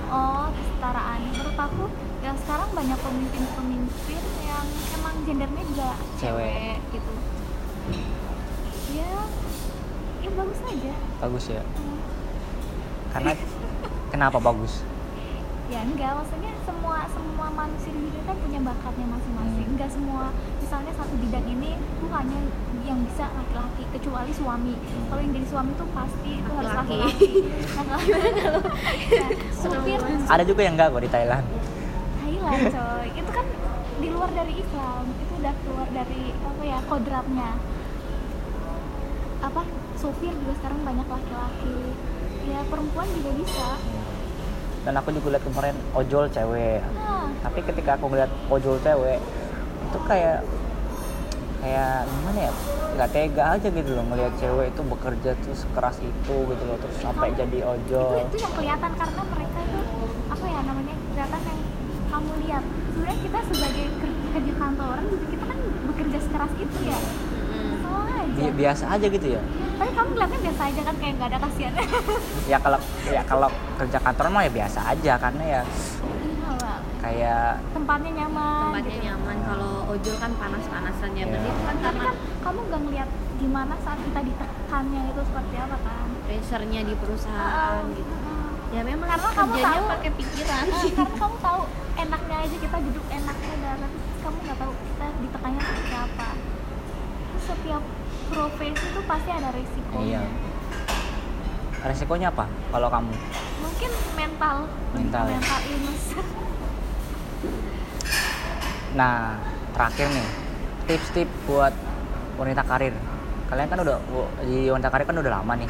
oh 0.09 0.49
kesetaraan 0.51 1.21
menurut 1.23 1.53
aku 1.55 1.85
ya 2.23 2.31
sekarang 2.39 2.71
banyak 2.71 2.99
pemimpin-pemimpin 3.03 4.23
yang 4.47 4.67
emang 4.95 5.15
gendernya 5.27 5.65
juga 5.67 5.91
Cewek. 6.23 6.55
cewek 6.55 6.79
gitu. 6.95 7.13
Ya 8.95 9.13
ya 10.23 10.31
bagus 10.31 10.61
aja. 10.63 10.95
Bagus 11.19 11.45
ya? 11.51 11.63
Hmm. 11.67 11.99
karena 13.13 13.33
kenapa 14.15 14.39
bagus? 14.39 14.87
Ya 15.67 15.83
enggak. 15.83 16.15
Maksudnya 16.15 16.53
semua 16.63 17.05
semua 17.11 17.47
manusia 17.51 17.91
di 17.91 18.01
dunia 18.07 18.23
kan 18.23 18.37
punya 18.39 18.61
bakatnya 18.63 19.07
masing-masing. 19.11 19.67
Hmm. 19.67 19.73
enggak 19.75 19.91
semua 19.91 20.25
misalnya 20.63 20.93
satu 20.95 21.15
bidang 21.19 21.47
ini 21.51 21.75
tuh 21.99 22.09
hanya 22.15 22.39
yang 22.87 22.99
bisa 23.03 23.27
laki-laki 23.35 23.83
kecuali 23.99 24.31
suami. 24.31 24.75
Hmm. 24.79 25.05
kalau 25.11 25.21
yang 25.27 25.33
jadi 25.35 25.47
suami 25.51 25.71
tuh 25.75 25.89
pasti 25.91 26.31
itu 26.39 26.51
harus 26.55 26.71
Laki-laki. 26.71 27.29
nah 27.77 27.83
kalau 27.83 27.99
ya, 29.11 29.27
supir. 29.59 30.01
Ada 30.31 30.43
juga 30.47 30.61
yang 30.63 30.79
enggak 30.79 30.95
kok 30.95 31.03
di 31.03 31.11
Thailand 31.11 31.47
Thailand 32.43 32.75
coy. 32.75 33.07
Itu 33.15 33.31
kan 33.31 33.47
di 34.03 34.09
luar 34.11 34.31
dari 34.35 34.55
Islam. 34.59 35.03
Itu 35.15 35.33
udah 35.39 35.55
keluar 35.63 35.89
dari 35.95 36.23
apa 36.43 36.63
ya 36.67 36.79
kodratnya. 36.91 37.51
Apa? 39.43 39.63
Supir 39.99 40.35
juga 40.35 40.53
sekarang 40.59 40.81
banyak 40.83 41.07
laki-laki. 41.07 41.79
Ya 42.51 42.61
perempuan 42.67 43.07
juga 43.15 43.31
bisa. 43.39 43.71
Dan 44.83 44.99
aku 44.99 45.15
juga 45.15 45.39
lihat 45.39 45.45
kemarin 45.47 45.77
ojol 45.95 46.25
cewek. 46.27 46.83
Nah. 46.99 47.31
Tapi 47.47 47.59
ketika 47.63 47.95
aku 47.95 48.11
ngeliat 48.11 48.31
ojol 48.51 48.77
cewek 48.83 49.23
itu 49.83 49.99
kayak 50.11 50.43
kayak 51.63 52.11
gimana 52.11 52.39
ya? 52.51 52.53
Nggak 52.93 53.11
tega 53.15 53.45
aja 53.57 53.69
gitu 53.71 53.91
loh 53.95 54.05
ngelihat 54.11 54.35
cewek 54.43 54.67
itu 54.75 54.83
bekerja 54.83 55.31
tuh 55.39 55.55
sekeras 55.55 55.97
itu 56.03 56.37
gitu 56.51 56.63
loh 56.67 56.77
terus 56.83 56.97
sampai 56.99 57.31
jadi 57.33 57.59
itu 57.63 57.71
ojol. 57.71 58.27
itu 58.27 58.37
yang 58.43 58.53
kelihatan 58.53 58.93
karena 58.99 59.23
mereka 59.31 59.59
tuh 59.71 59.87
apa 60.29 60.45
ya 60.45 60.61
namanya 60.67 60.95
kelihatan 61.09 61.41
yang 61.41 61.61
sebenarnya 63.03 63.19
kita 63.21 63.41
sebagai 63.45 63.87
ker- 63.99 64.21
kerja 64.33 64.53
kantoran 64.57 65.05
juga 65.05 65.27
kita 65.27 65.45
kan 65.45 65.59
bekerja 65.85 66.19
sekeras 66.21 66.53
itu 66.57 66.77
ya. 66.85 66.99
Sama 67.83 68.01
aja. 68.15 68.39
Bi- 68.39 68.55
biasa 68.57 68.85
aja 68.89 69.07
gitu 69.09 69.27
ya? 69.29 69.43
Tapi 69.75 69.91
kamu 69.91 70.09
ngeliatnya 70.09 70.41
biasa 70.41 70.63
aja 70.65 70.81
kan 70.81 70.95
kayak 70.97 71.13
nggak 71.19 71.29
ada 71.29 71.39
kasihan. 71.41 71.73
Ya 72.53 72.59
kalau 72.59 72.79
ya 73.05 73.23
kalau 73.25 73.49
kerja 73.77 73.99
kantoran 73.99 74.31
mah 74.31 74.43
ya 74.45 74.53
biasa 74.53 74.81
aja 74.89 75.13
karena 75.17 75.43
ya 75.45 75.61
Iya, 75.63 76.73
kayak 77.01 77.47
tempatnya 77.73 78.11
nyaman 78.17 78.63
tempatnya 78.69 78.93
gitu. 78.93 79.05
nyaman 79.05 79.37
kalau 79.43 79.73
ojol 79.89 80.17
kan 80.17 80.31
panas-panasan 80.37 81.11
ya 81.13 81.19
Iya. 81.19 81.27
berarti 81.29 81.49
itu 81.49 81.63
kan 81.65 81.77
karena 81.81 82.03
kan 82.05 82.15
kamu 82.41 82.59
nggak 82.63 82.81
ngeliat 82.83 83.09
gimana 83.37 83.75
saat 83.81 83.99
kita 84.01 84.21
ditekannya 84.23 85.03
itu 85.09 85.21
seperti 85.25 85.55
apa 85.57 85.77
kan? 85.81 86.07
Pressure-nya 86.23 86.81
di 86.85 86.95
perusahaan 86.95 87.83
gitu 87.91 88.13
ya 88.73 88.81
memang 88.83 89.05
Karena 89.07 89.29
kamu 89.31 89.55
tahu- 89.59 89.91
pakai 89.91 90.11
pikiran 90.15 90.65
Ah, 90.65 90.83
karena 90.89 91.15
kamu 91.15 91.37
tahu 91.39 91.61
enaknya 91.95 92.37
aja 92.41 92.57
kita 92.59 92.77
duduk 92.81 93.05
enaknya 93.07 93.55
tapi 93.63 93.87
kamu 94.19 94.37
nggak 94.43 94.59
tahu 94.59 94.73
kita 94.75 95.07
ditekannya 95.19 95.61
seperti 95.63 95.95
apa 95.95 96.29
Terus 97.23 97.45
setiap 97.47 97.83
profesi 98.29 98.85
itu 98.87 99.01
pasti 99.05 99.31
ada 99.31 99.49
resikonya 99.51 100.09
Iya. 100.09 100.23
resikonya 101.83 102.29
apa 102.29 102.45
kalau 102.71 102.89
kamu 102.89 103.13
mungkin 103.61 103.91
mental 104.15 104.57
Mental 104.93 105.25
ya? 105.27 105.37
mental 105.37 105.61
illness 105.67 106.05
Nah, 108.93 109.41
terakhir 109.73 110.05
nih, 110.07 110.29
tips-tips 110.85 111.33
buat 111.43 111.73
wanita 112.37 112.61
karir. 112.63 112.93
Kalian 113.49 113.65
kan 113.67 113.81
udah 113.81 113.97
di 114.45 114.69
wanita 114.69 114.89
karir 114.89 115.07
kan 115.07 115.17
udah 115.17 115.33
lama 115.33 115.53
nih. 115.57 115.69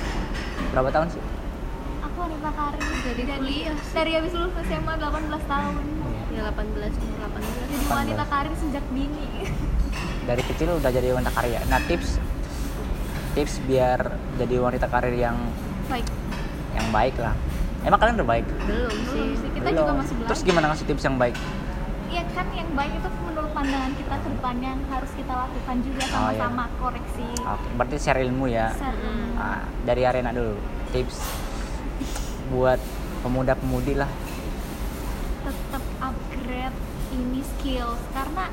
Berapa 0.71 0.91
tahun 0.91 1.07
sih? 1.09 1.23
Aku 2.13 2.19
wanita 2.23 2.51
karir 2.53 2.81
Dari 3.03 3.23
kuliah. 3.25 3.77
dari 3.91 4.11
habis 4.13 4.33
lulus 4.33 4.53
SMA 4.63 4.95
18 4.95 5.33
tahun 5.49 5.75
ya 6.29 6.43
18 6.49 6.93
umur 6.95 7.19
18 7.25 7.57
jadi 7.63 7.77
18. 7.81 7.89
wanita 7.91 8.25
karir 8.27 8.55
sejak 8.55 8.85
dini 8.93 9.29
Dari 10.23 10.39
kecil 10.41 10.71
udah 10.73 10.87
jadi 10.89 11.11
wanita 11.11 11.35
karir. 11.35 11.59
Nah, 11.67 11.83
tips 11.83 12.15
tips 13.35 13.59
biar 13.67 13.99
jadi 14.37 14.55
wanita 14.57 14.87
karir 14.87 15.19
yang 15.19 15.35
baik 15.89 16.07
yang 16.73 16.89
baik 16.91 17.17
lah. 17.19 17.35
Emang 17.83 17.99
kalian 17.99 18.15
udah 18.17 18.29
baik? 18.31 18.47
belum 18.63 18.87
sih 19.03 19.19
belum 19.19 19.35
sih 19.35 19.49
kita 19.51 19.67
Belum. 19.67 19.81
juga 19.83 19.93
masih 19.99 20.15
belajar 20.15 20.29
Terus 20.31 20.43
gimana 20.47 20.67
ngasih 20.71 20.87
tips 20.87 21.03
yang 21.03 21.17
baik? 21.19 21.37
Iya 22.07 22.23
kan 22.31 22.47
yang 22.53 22.71
baik 22.71 22.93
itu 22.95 23.09
menurut 23.25 23.51
pandangan 23.51 23.93
kita 23.93 24.15
ke 24.15 24.29
depannya 24.31 24.69
yang 24.71 24.83
harus 24.87 25.11
kita 25.11 25.33
lakukan 25.35 25.77
juga 25.81 26.03
Oh, 26.05 26.07
iya. 26.07 26.15
sama-sama 26.39 26.65
koreksi. 26.79 27.27
Oke, 27.43 27.69
berarti 27.75 27.97
share 27.99 28.21
ilmu 28.23 28.45
ya. 28.47 28.69
Share. 28.73 28.95
Hmm. 28.95 29.31
Nah, 29.35 29.59
dari 29.83 30.03
arena 30.05 30.31
dulu. 30.31 30.55
Tips 30.93 31.17
buat 32.53 32.77
pemuda-pemudi 33.25 33.97
lah. 33.97 34.13
Tetap 35.49 35.81
upgrade 36.05 36.77
ini 37.17 37.41
skills 37.41 38.01
karena 38.13 38.53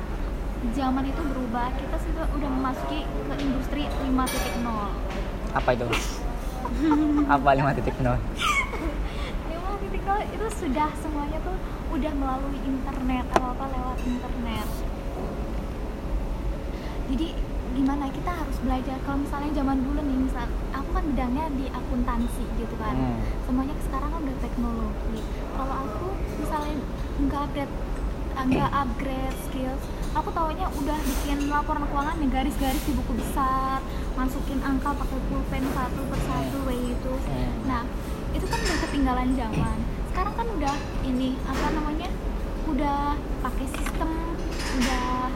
zaman 0.72 1.04
itu 1.04 1.20
berubah. 1.20 1.68
Kita 1.76 1.96
sudah 2.00 2.24
udah 2.32 2.48
memasuki 2.48 3.04
ke 3.04 3.34
industri 3.44 3.84
5.0. 3.84 4.64
Apa 5.52 5.68
itu? 5.76 5.84
Apa 7.36 7.48
5.0? 7.52 7.76
5.0 7.76 8.16
itu 10.32 10.46
sudah 10.56 10.88
semuanya 11.04 11.38
tuh 11.44 11.56
udah 11.92 12.12
melalui 12.16 12.58
internet 12.64 13.26
apa-apa 13.36 13.64
lewat 13.68 13.98
internet. 14.06 14.68
Jadi 17.10 17.28
gimana 17.74 18.04
kita 18.10 18.30
harus 18.30 18.56
belajar. 18.62 18.96
Kalau 19.06 19.18
misalnya 19.22 19.50
zaman 19.54 19.78
dulu 19.82 20.00
nih 20.02 20.18
misal 20.26 20.46
aku 20.74 20.88
kan 20.90 21.04
bidangnya 21.06 21.44
di 21.54 21.66
akuntansi 21.70 22.44
gitu 22.58 22.74
kan. 22.78 22.94
Hmm. 22.94 23.20
semuanya 23.46 23.74
sekarang 23.82 24.10
kan 24.10 24.20
udah 24.22 24.38
teknologi. 24.42 25.20
Kalau 25.54 25.74
aku 25.74 26.06
misalnya 26.40 26.74
nggak 27.20 27.42
upgrade 27.50 27.74
nggak 28.40 28.70
upgrade 28.72 29.36
skills 29.50 29.84
aku 30.16 30.32
taunya 30.32 30.64
udah 30.64 30.98
bikin 31.04 31.52
laporan 31.52 31.84
keuangan 31.86 32.16
yang 32.18 32.32
garis-garis 32.32 32.82
di 32.88 32.92
buku 32.96 33.12
besar 33.20 33.78
masukin 34.16 34.58
angka 34.64 34.96
pakai 34.96 35.18
pulpen 35.28 35.64
satu 35.70 36.02
persatu 36.08 36.58
kayak 36.66 36.80
gitu. 36.94 37.12
Hmm. 37.14 37.52
nah 37.68 37.82
itu 38.30 38.46
kan 38.46 38.58
udah 38.62 38.78
ketinggalan 38.86 39.28
zaman. 39.34 39.78
Sekarang 40.10 40.34
kan 40.34 40.46
udah 40.46 40.74
ini 41.06 41.38
apa 41.46 41.66
namanya 41.74 42.08
udah 42.70 43.18
pakai 43.42 43.66
sistem 43.70 44.10
udah 44.78 45.30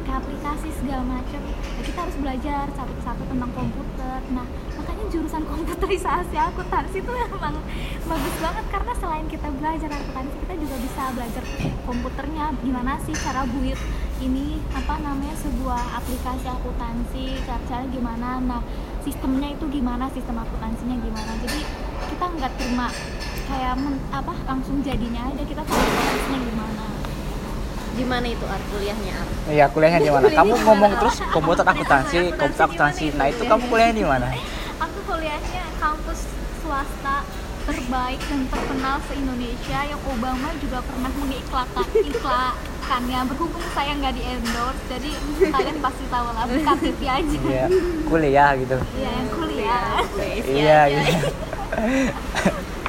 pakai 0.00 0.16
aplikasi 0.16 0.68
segala 0.80 1.04
macam. 1.04 1.40
Ya, 1.44 1.82
kita 1.84 1.98
harus 2.00 2.16
belajar 2.16 2.64
satu 2.72 2.92
persatu 2.96 3.22
tentang 3.28 3.52
komputer. 3.52 4.18
Nah 4.32 4.46
makanya 4.80 5.04
jurusan 5.12 5.44
komputerisasi 5.44 6.36
akuntansi 6.40 7.04
itu 7.04 7.12
emang 7.12 7.60
bagus 8.08 8.34
banget. 8.40 8.64
Karena 8.72 8.92
selain 8.96 9.26
kita 9.28 9.48
belajar 9.60 9.90
akuntansi 9.92 10.34
kita 10.40 10.54
juga 10.56 10.76
bisa 10.80 11.02
belajar 11.12 11.44
komputernya. 11.84 12.44
Gimana 12.64 12.96
sih 13.04 13.12
cara 13.12 13.44
buat 13.44 13.80
ini 14.24 14.60
apa 14.72 14.94
namanya 15.04 15.36
sebuah 15.36 16.00
aplikasi 16.00 16.48
akuntansi 16.48 17.24
cara 17.44 17.84
gimana. 17.92 18.40
Nah 18.40 18.64
sistemnya 19.04 19.52
itu 19.52 19.68
gimana 19.68 20.08
sistem 20.16 20.40
akuntansinya 20.40 20.96
gimana. 20.96 21.32
Jadi 21.44 21.60
kita 22.08 22.24
nggak 22.24 22.52
terima 22.56 22.88
kayak 23.52 23.76
apa 24.16 24.32
langsung 24.48 24.80
jadinya 24.80 25.28
aja. 25.28 25.44
Kita 25.44 25.60
tahu 25.60 25.76
prosesnya 25.76 26.40
gimana 26.40 26.99
gimana 28.00 28.26
itu 28.26 28.44
art 28.48 28.64
kuliahnya 28.72 29.12
art 29.12 29.30
Iya, 29.50 29.64
kuliahnya 29.68 30.00
di 30.00 30.10
mana? 30.10 30.26
Kamu 30.40 30.54
di 30.56 30.62
ngomong 30.64 30.92
mana? 30.94 31.00
terus 31.04 31.16
komputer 31.28 31.64
akuntansi, 31.66 32.18
komputer 32.40 32.64
akuntansi. 32.64 33.04
Nah, 33.18 33.26
itu 33.28 33.42
kamu 33.44 33.62
kuliahnya 33.68 33.96
di 33.96 34.06
mana? 34.06 34.26
aku 34.84 34.98
kuliahnya 35.04 35.64
kampus 35.76 36.20
swasta 36.62 37.16
terbaik 37.60 38.20
dan 38.24 38.40
terkenal 38.48 38.96
se 39.04 39.12
Indonesia 39.14 39.78
yang 39.84 40.00
Obama 40.08 40.48
juga 40.58 40.80
pernah 40.80 41.12
mengiklakan 41.12 41.86
iklakannya 41.92 43.20
berhubung 43.28 43.62
saya 43.76 43.92
nggak 43.94 44.16
di 44.16 44.22
endorse 44.24 44.80
jadi 44.88 45.10
kalian 45.52 45.78
pasti 45.78 46.04
tahu 46.08 46.28
lah 46.32 46.44
buka 46.48 46.72
TV 46.80 47.00
aja 47.04 47.36
Iya, 47.36 47.66
kuliah 48.08 48.50
gitu. 48.56 48.76
Iya 48.96 49.10
yang 49.12 49.28
kuliah 49.28 49.84
Iya, 50.48 50.78
gitu. 50.88 51.28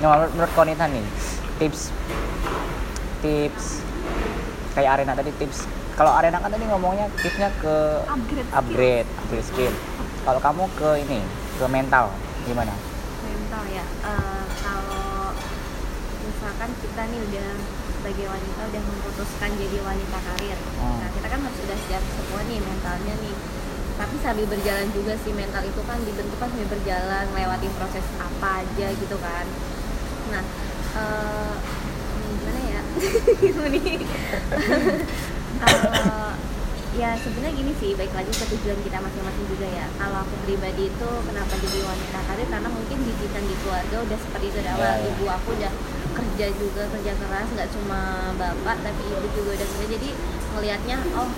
Nah, 0.01 0.25
menurut 0.33 0.51
Konita 0.55 0.85
nih, 0.89 1.03
tips 1.61 1.93
tips 3.21 3.65
kayak 4.75 4.89
arena 4.99 5.13
tadi 5.15 5.31
tips. 5.35 5.67
Kalau 5.99 6.11
arena 6.15 6.39
kan 6.39 6.49
tadi 6.49 6.65
ngomongnya 6.65 7.11
tipsnya 7.19 7.51
ke 7.59 7.75
upgrade 8.07 8.47
skill. 8.47 8.59
upgrade 8.59 9.07
upgrade 9.19 9.47
skill. 9.47 9.73
Kalau 10.23 10.39
kamu 10.39 10.63
ke 10.79 10.89
ini 11.03 11.19
ke 11.59 11.65
mental 11.67 12.05
gimana? 12.47 12.73
Mental 13.21 13.63
ya 13.69 13.85
Eh, 14.01 14.45
kalau 14.65 15.35
misalkan 16.25 16.69
kita 16.81 17.01
nih 17.11 17.19
udah 17.21 17.49
sebagai 18.01 18.25
wanita 18.33 18.61
udah 18.65 18.81
memutuskan 18.81 19.49
jadi 19.61 19.77
wanita 19.85 20.17
karir. 20.25 20.57
Hmm. 20.81 20.97
nah 21.05 21.09
kita 21.13 21.27
kan 21.29 21.39
harus 21.45 21.57
sudah 21.61 21.77
siap 21.85 22.03
semua 22.17 22.41
nih 22.49 22.57
mentalnya 22.57 23.13
nih. 23.21 23.35
Tapi 24.01 24.15
sambil 24.25 24.45
berjalan 24.49 24.89
juga 24.89 25.13
sih 25.21 25.29
mental 25.37 25.61
itu 25.61 25.81
kan 25.85 26.01
dibentuk 26.01 26.37
kan 26.41 26.49
sambil 26.49 26.69
berjalan 26.73 27.25
lewatin 27.37 27.71
proses 27.77 28.05
apa 28.17 28.65
aja 28.65 28.87
gitu 28.97 29.17
kan. 29.21 29.45
Nah 30.33 30.43
eh, 30.97 31.53
ya 33.41 33.51
Eh, 35.61 36.31
ya 36.97 37.13
sebenarnya 37.21 37.53
gini 37.53 37.71
sih 37.77 37.93
baik 37.93 38.09
lagi 38.17 38.33
ke 38.33 38.45
tujuan 38.49 38.81
kita 38.81 38.97
masing-masing 38.97 39.45
juga 39.45 39.67
ya. 39.69 39.85
Kalau 39.93 40.25
aku 40.25 40.33
pribadi 40.41 40.89
itu 40.89 41.09
kenapa 41.21 41.53
jadi 41.61 41.79
wanita 41.85 42.19
karir? 42.25 42.47
Karena 42.49 42.69
mungkin 42.73 42.97
didikan 43.05 43.45
di 43.45 43.55
keluarga 43.61 43.97
udah 44.01 44.17
seperti 44.17 44.45
itu 44.49 44.57
dari 44.57 44.69
awal 44.73 44.81
Ya, 44.81 44.91
ya. 44.97 45.05
ibu 45.13 45.25
aku 45.29 45.49
udah 45.53 45.71
kerja 46.11 46.45
juga 46.57 46.83
kerja 46.89 47.13
keras 47.13 47.47
nggak 47.53 47.69
cuma 47.77 47.99
bapak 48.41 48.77
tapi 48.81 49.01
ibu 49.05 49.27
juga 49.37 49.49
udah 49.53 49.67
kerja. 49.69 49.85
Jadi 50.01 50.09
ngelihatnya 50.57 50.97
oh 51.13 51.29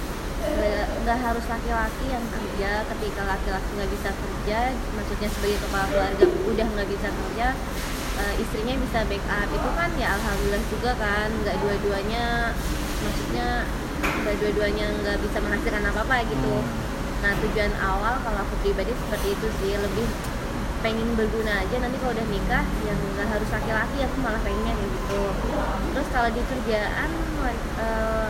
nggak 1.04 1.20
harus 1.20 1.45
laki-laki 1.51 2.06
yang 2.08 2.26
kerja. 2.32 2.72
Ketika 2.95 3.22
laki-laki 3.28 3.70
nggak 3.76 3.91
bisa 3.91 4.10
kerja 4.16 4.60
maksudnya 4.95 5.30
sebagai 5.36 5.60
kepala 5.68 5.86
keluarga 5.91 6.26
udah 6.47 6.68
nggak 6.80 6.89
bisa 6.95 7.08
kerja 7.12 7.47
eh, 8.20 8.34
istrinya 8.41 8.76
bisa 8.78 8.99
backup 9.07 9.49
itu 9.49 9.70
kan 9.74 9.89
ya 9.97 10.07
alhamdulillah 10.14 10.64
juga 10.70 10.91
kan 10.97 11.30
nggak 11.41 11.57
dua-duanya 11.61 12.53
maksudnya 13.03 13.47
nggak 14.03 14.36
dua-duanya 14.39 14.86
nggak 15.03 15.18
bisa 15.24 15.38
menghasilkan 15.39 15.84
apa-apa 15.88 16.28
gitu. 16.28 16.55
Hmm. 16.59 16.91
nah 17.24 17.32
tujuan 17.39 17.72
awal 17.80 18.20
kalau 18.20 18.39
aku 18.43 18.55
pribadi 18.59 18.91
seperti 18.91 19.32
itu 19.32 19.47
sih 19.64 19.80
lebih 19.80 20.03
pengen 20.84 21.16
berguna 21.16 21.64
aja. 21.64 21.76
Nanti 21.80 21.95
kalau 22.03 22.11
udah 22.11 22.28
nikah 22.28 22.66
yang 22.84 22.99
nggak 23.16 23.28
harus 23.32 23.47
laki-laki 23.47 23.97
aku 24.03 24.16
malah 24.20 24.41
pengennya 24.43 24.76
kayak 24.76 24.91
gitu. 24.91 25.24
Terus 25.95 26.07
kalau 26.11 26.30
di 26.36 26.41
kerjaan 26.43 27.09
eh, 27.80 28.30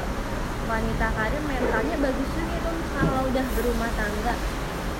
wanita 0.70 1.08
karir 1.18 1.42
mentalnya 1.50 1.96
bagus 1.98 2.30
juga 2.38 2.56
tuh 2.62 2.78
kalau 2.94 3.22
udah 3.26 3.46
berumah 3.58 3.92
tangga. 3.98 4.34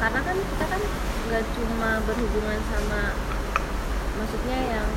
Karena 0.02 0.20
kan 0.26 0.36
kita 0.42 0.66
kan 0.66 0.82
nggak 1.30 1.44
cuma 1.54 1.90
berhubungan 2.10 2.60
sama 2.74 3.02
maksudnya 4.18 4.60
yang 4.78 4.88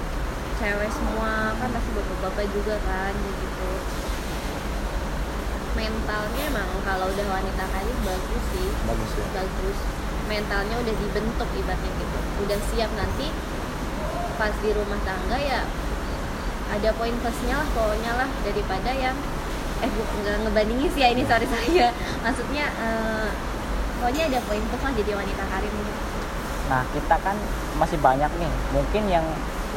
cewek 0.56 0.90
semua 0.92 1.52
kan 1.56 1.68
pasti 1.72 1.90
bapak-bapak 1.92 2.46
juga 2.52 2.76
kan 2.84 3.12
gitu. 3.12 3.70
Mentalnya 5.76 6.42
emang 6.48 6.68
kalau 6.88 7.06
udah 7.12 7.26
wanita 7.28 7.64
karir 7.68 7.98
bagus 8.00 8.44
sih. 8.56 8.68
Bagus 8.88 9.10
ya. 9.20 9.26
Bagus. 9.44 9.78
Mentalnya 10.26 10.76
udah 10.80 10.94
dibentuk 10.96 11.48
ibaratnya 11.52 11.90
gitu. 11.92 12.18
Udah 12.44 12.58
siap 12.72 12.90
nanti 12.96 13.28
pas 14.36 14.52
di 14.60 14.70
rumah 14.76 15.00
tangga 15.00 15.40
ya 15.40 15.64
ada 16.66 16.90
poin 16.92 17.14
plusnya 17.24 17.56
lah 17.56 17.68
pokoknya 17.72 18.12
lah 18.20 18.28
daripada 18.44 18.90
yang 18.92 19.16
eh 19.80 19.90
bu 19.92 20.02
nggak 20.02 20.36
ngebandingin 20.44 20.90
sih 20.92 21.02
ya 21.04 21.08
ini 21.12 21.22
sorry 21.24 21.48
saya 21.48 21.88
maksudnya 22.20 22.68
eh, 22.68 23.28
pokoknya 24.00 24.22
ada 24.28 24.38
poin 24.44 24.60
plus 24.60 24.82
lah 24.84 24.92
jadi 24.92 25.12
wanita 25.16 25.44
karir 25.48 25.72
ini 25.72 25.92
nah 26.66 26.82
kita 26.90 27.16
kan 27.22 27.36
masih 27.78 27.98
banyak 28.02 28.30
nih. 28.42 28.52
Mungkin 28.74 29.02
yang 29.06 29.26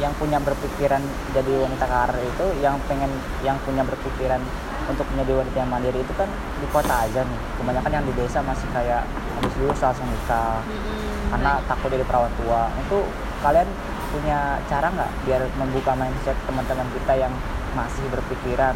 yang 0.00 0.16
punya 0.16 0.40
berpikiran 0.40 1.04
jadi 1.36 1.52
wanita 1.60 1.84
karir 1.84 2.24
itu 2.24 2.46
yang 2.64 2.80
pengen 2.88 3.12
yang 3.44 3.60
punya 3.68 3.84
berpikiran 3.84 4.40
untuk 4.88 5.04
menjadi 5.12 5.44
wanita 5.44 5.56
yang 5.60 5.70
mandiri 5.70 6.00
itu 6.00 6.12
kan 6.16 6.26
di 6.58 6.66
kota 6.72 7.04
aja 7.04 7.20
nih. 7.20 7.40
Kebanyakan 7.60 7.92
yang 8.00 8.04
di 8.08 8.12
desa 8.16 8.40
masih 8.40 8.66
kayak 8.72 9.04
habis 9.38 9.54
lulus 9.60 9.78
langsung 9.78 10.08
nikah. 10.08 10.64
Mm-mm, 10.66 11.30
karena 11.36 11.52
takut 11.68 11.88
jadi 11.92 12.04
perawan 12.08 12.32
tua. 12.40 12.72
Itu 12.80 13.06
kalian 13.44 13.68
punya 14.10 14.58
cara 14.66 14.90
nggak 14.90 15.10
biar 15.28 15.42
membuka 15.54 15.94
mindset 15.94 16.34
teman-teman 16.48 16.88
kita 16.96 17.14
yang 17.14 17.32
masih 17.78 18.02
berpikiran 18.10 18.74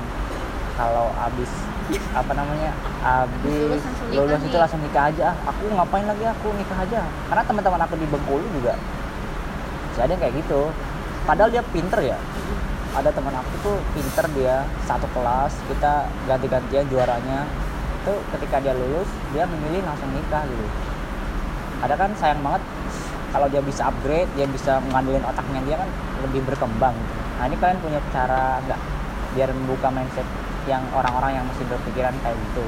kalau 0.78 1.10
abis 1.18 1.50
apa 1.92 2.32
namanya 2.32 2.72
abis 3.04 3.84
Lulus 4.08 4.30
lulus 4.32 4.42
itu 4.46 4.56
langsung 4.56 4.80
nikah 4.80 5.12
aja. 5.12 5.36
Aku 5.48 5.68
ngapain 5.68 6.06
lagi 6.08 6.24
aku 6.24 6.48
nikah 6.56 6.78
aja? 6.80 7.04
Karena 7.28 7.42
teman-teman 7.44 7.80
aku 7.84 7.94
di 8.00 8.06
Bengkulu 8.08 8.46
juga 8.56 8.74
ada 9.94 10.10
yang 10.10 10.22
kayak 10.22 10.34
gitu. 10.42 10.72
Padahal 11.24 11.50
dia 11.52 11.62
pinter 11.70 12.00
ya. 12.02 12.18
Ada 12.94 13.10
teman 13.10 13.34
aku 13.34 13.52
tuh 13.62 13.76
pinter 13.94 14.26
dia 14.38 14.62
satu 14.86 15.06
kelas 15.12 15.52
kita 15.68 16.08
ganti-gantian 16.30 16.86
juaranya. 16.88 17.46
Itu 18.02 18.12
ketika 18.36 18.62
dia 18.64 18.74
lulus 18.74 19.08
dia 19.36 19.44
memilih 19.44 19.84
langsung 19.84 20.08
nikah 20.14 20.42
gitu. 20.46 20.66
Ada 21.84 21.94
kan 22.00 22.10
sayang 22.16 22.40
banget 22.40 22.62
kalau 23.34 23.46
dia 23.50 23.60
bisa 23.60 23.90
upgrade 23.90 24.30
dia 24.38 24.46
bisa 24.46 24.78
ngandelin 24.94 25.26
otaknya 25.26 25.60
dia 25.66 25.76
kan 25.78 25.90
lebih 26.22 26.40
berkembang. 26.46 26.96
Nah 27.38 27.44
ini 27.50 27.56
kalian 27.58 27.78
punya 27.82 28.00
cara 28.14 28.62
nggak 28.62 28.80
biar 29.34 29.50
membuka 29.50 29.90
mindset 29.90 30.26
yang 30.64 30.82
orang-orang 30.96 31.40
yang 31.40 31.44
masih 31.48 31.64
berpikiran 31.68 32.14
kayak 32.24 32.36
gitu 32.50 32.64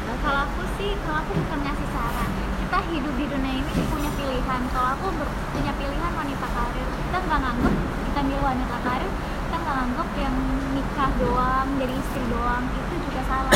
Nah, 0.00 0.16
kalau 0.26 0.42
aku 0.42 0.66
sih, 0.74 0.90
kalau 1.06 1.22
aku 1.22 1.38
bukan 1.38 1.60
ngasih 1.62 1.88
saran. 1.94 2.30
Kita 2.58 2.78
hidup 2.90 3.14
di 3.14 3.26
dunia 3.30 3.62
ini 3.62 3.82
punya 3.86 4.10
pilihan. 4.18 4.60
Kalau 4.74 4.88
aku 4.98 5.06
ber- 5.14 5.36
punya 5.54 5.70
pilihan 5.78 6.12
wanita 6.18 6.46
karir, 6.50 6.88
kita 7.06 7.18
nggak 7.30 7.40
nganggep 7.46 7.74
kita 8.10 8.20
milih 8.26 8.42
wanita 8.42 8.76
karir, 8.82 9.10
kita 9.46 9.56
nggak 9.62 9.76
nganggep 9.78 10.08
yang 10.18 10.36
nikah 10.74 11.10
doang, 11.14 11.68
jadi 11.78 11.94
istri 11.94 12.24
doang 12.26 12.64
itu 12.74 12.94
juga 13.06 13.20
salah. 13.30 13.54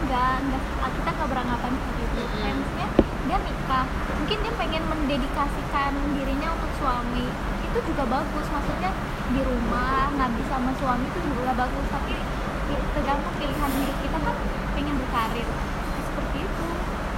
Enggak, 0.00 0.34
enggak. 0.48 0.62
Kita 0.96 1.08
nggak 1.12 1.28
beranggapan 1.28 1.70
seperti 1.76 2.02
itu. 2.08 2.22
Maksudnya 2.40 2.88
dia 3.26 3.38
nikah, 3.44 3.84
mungkin 4.16 4.38
dia 4.40 4.52
pengen 4.56 4.82
mendedikasikan 4.88 5.92
dirinya 6.16 6.48
untuk 6.56 6.72
suami. 6.80 7.26
Itu 7.68 7.78
juga 7.84 8.04
bagus. 8.08 8.46
Maksudnya 8.48 8.90
di 9.28 9.40
rumah 9.44 10.08
ngabdi 10.16 10.42
sama 10.48 10.72
suami 10.80 11.04
itu 11.04 11.18
juga 11.20 11.52
bagus. 11.52 11.84
Tapi 11.92 12.16
tergantung 12.68 13.34
pilihan 13.36 13.70
hidup 13.72 13.96
kita 14.00 14.18
kan 14.18 14.36
pengen 14.74 14.94
berkarir 14.98 15.48
seperti 16.02 16.38
itu. 16.42 16.66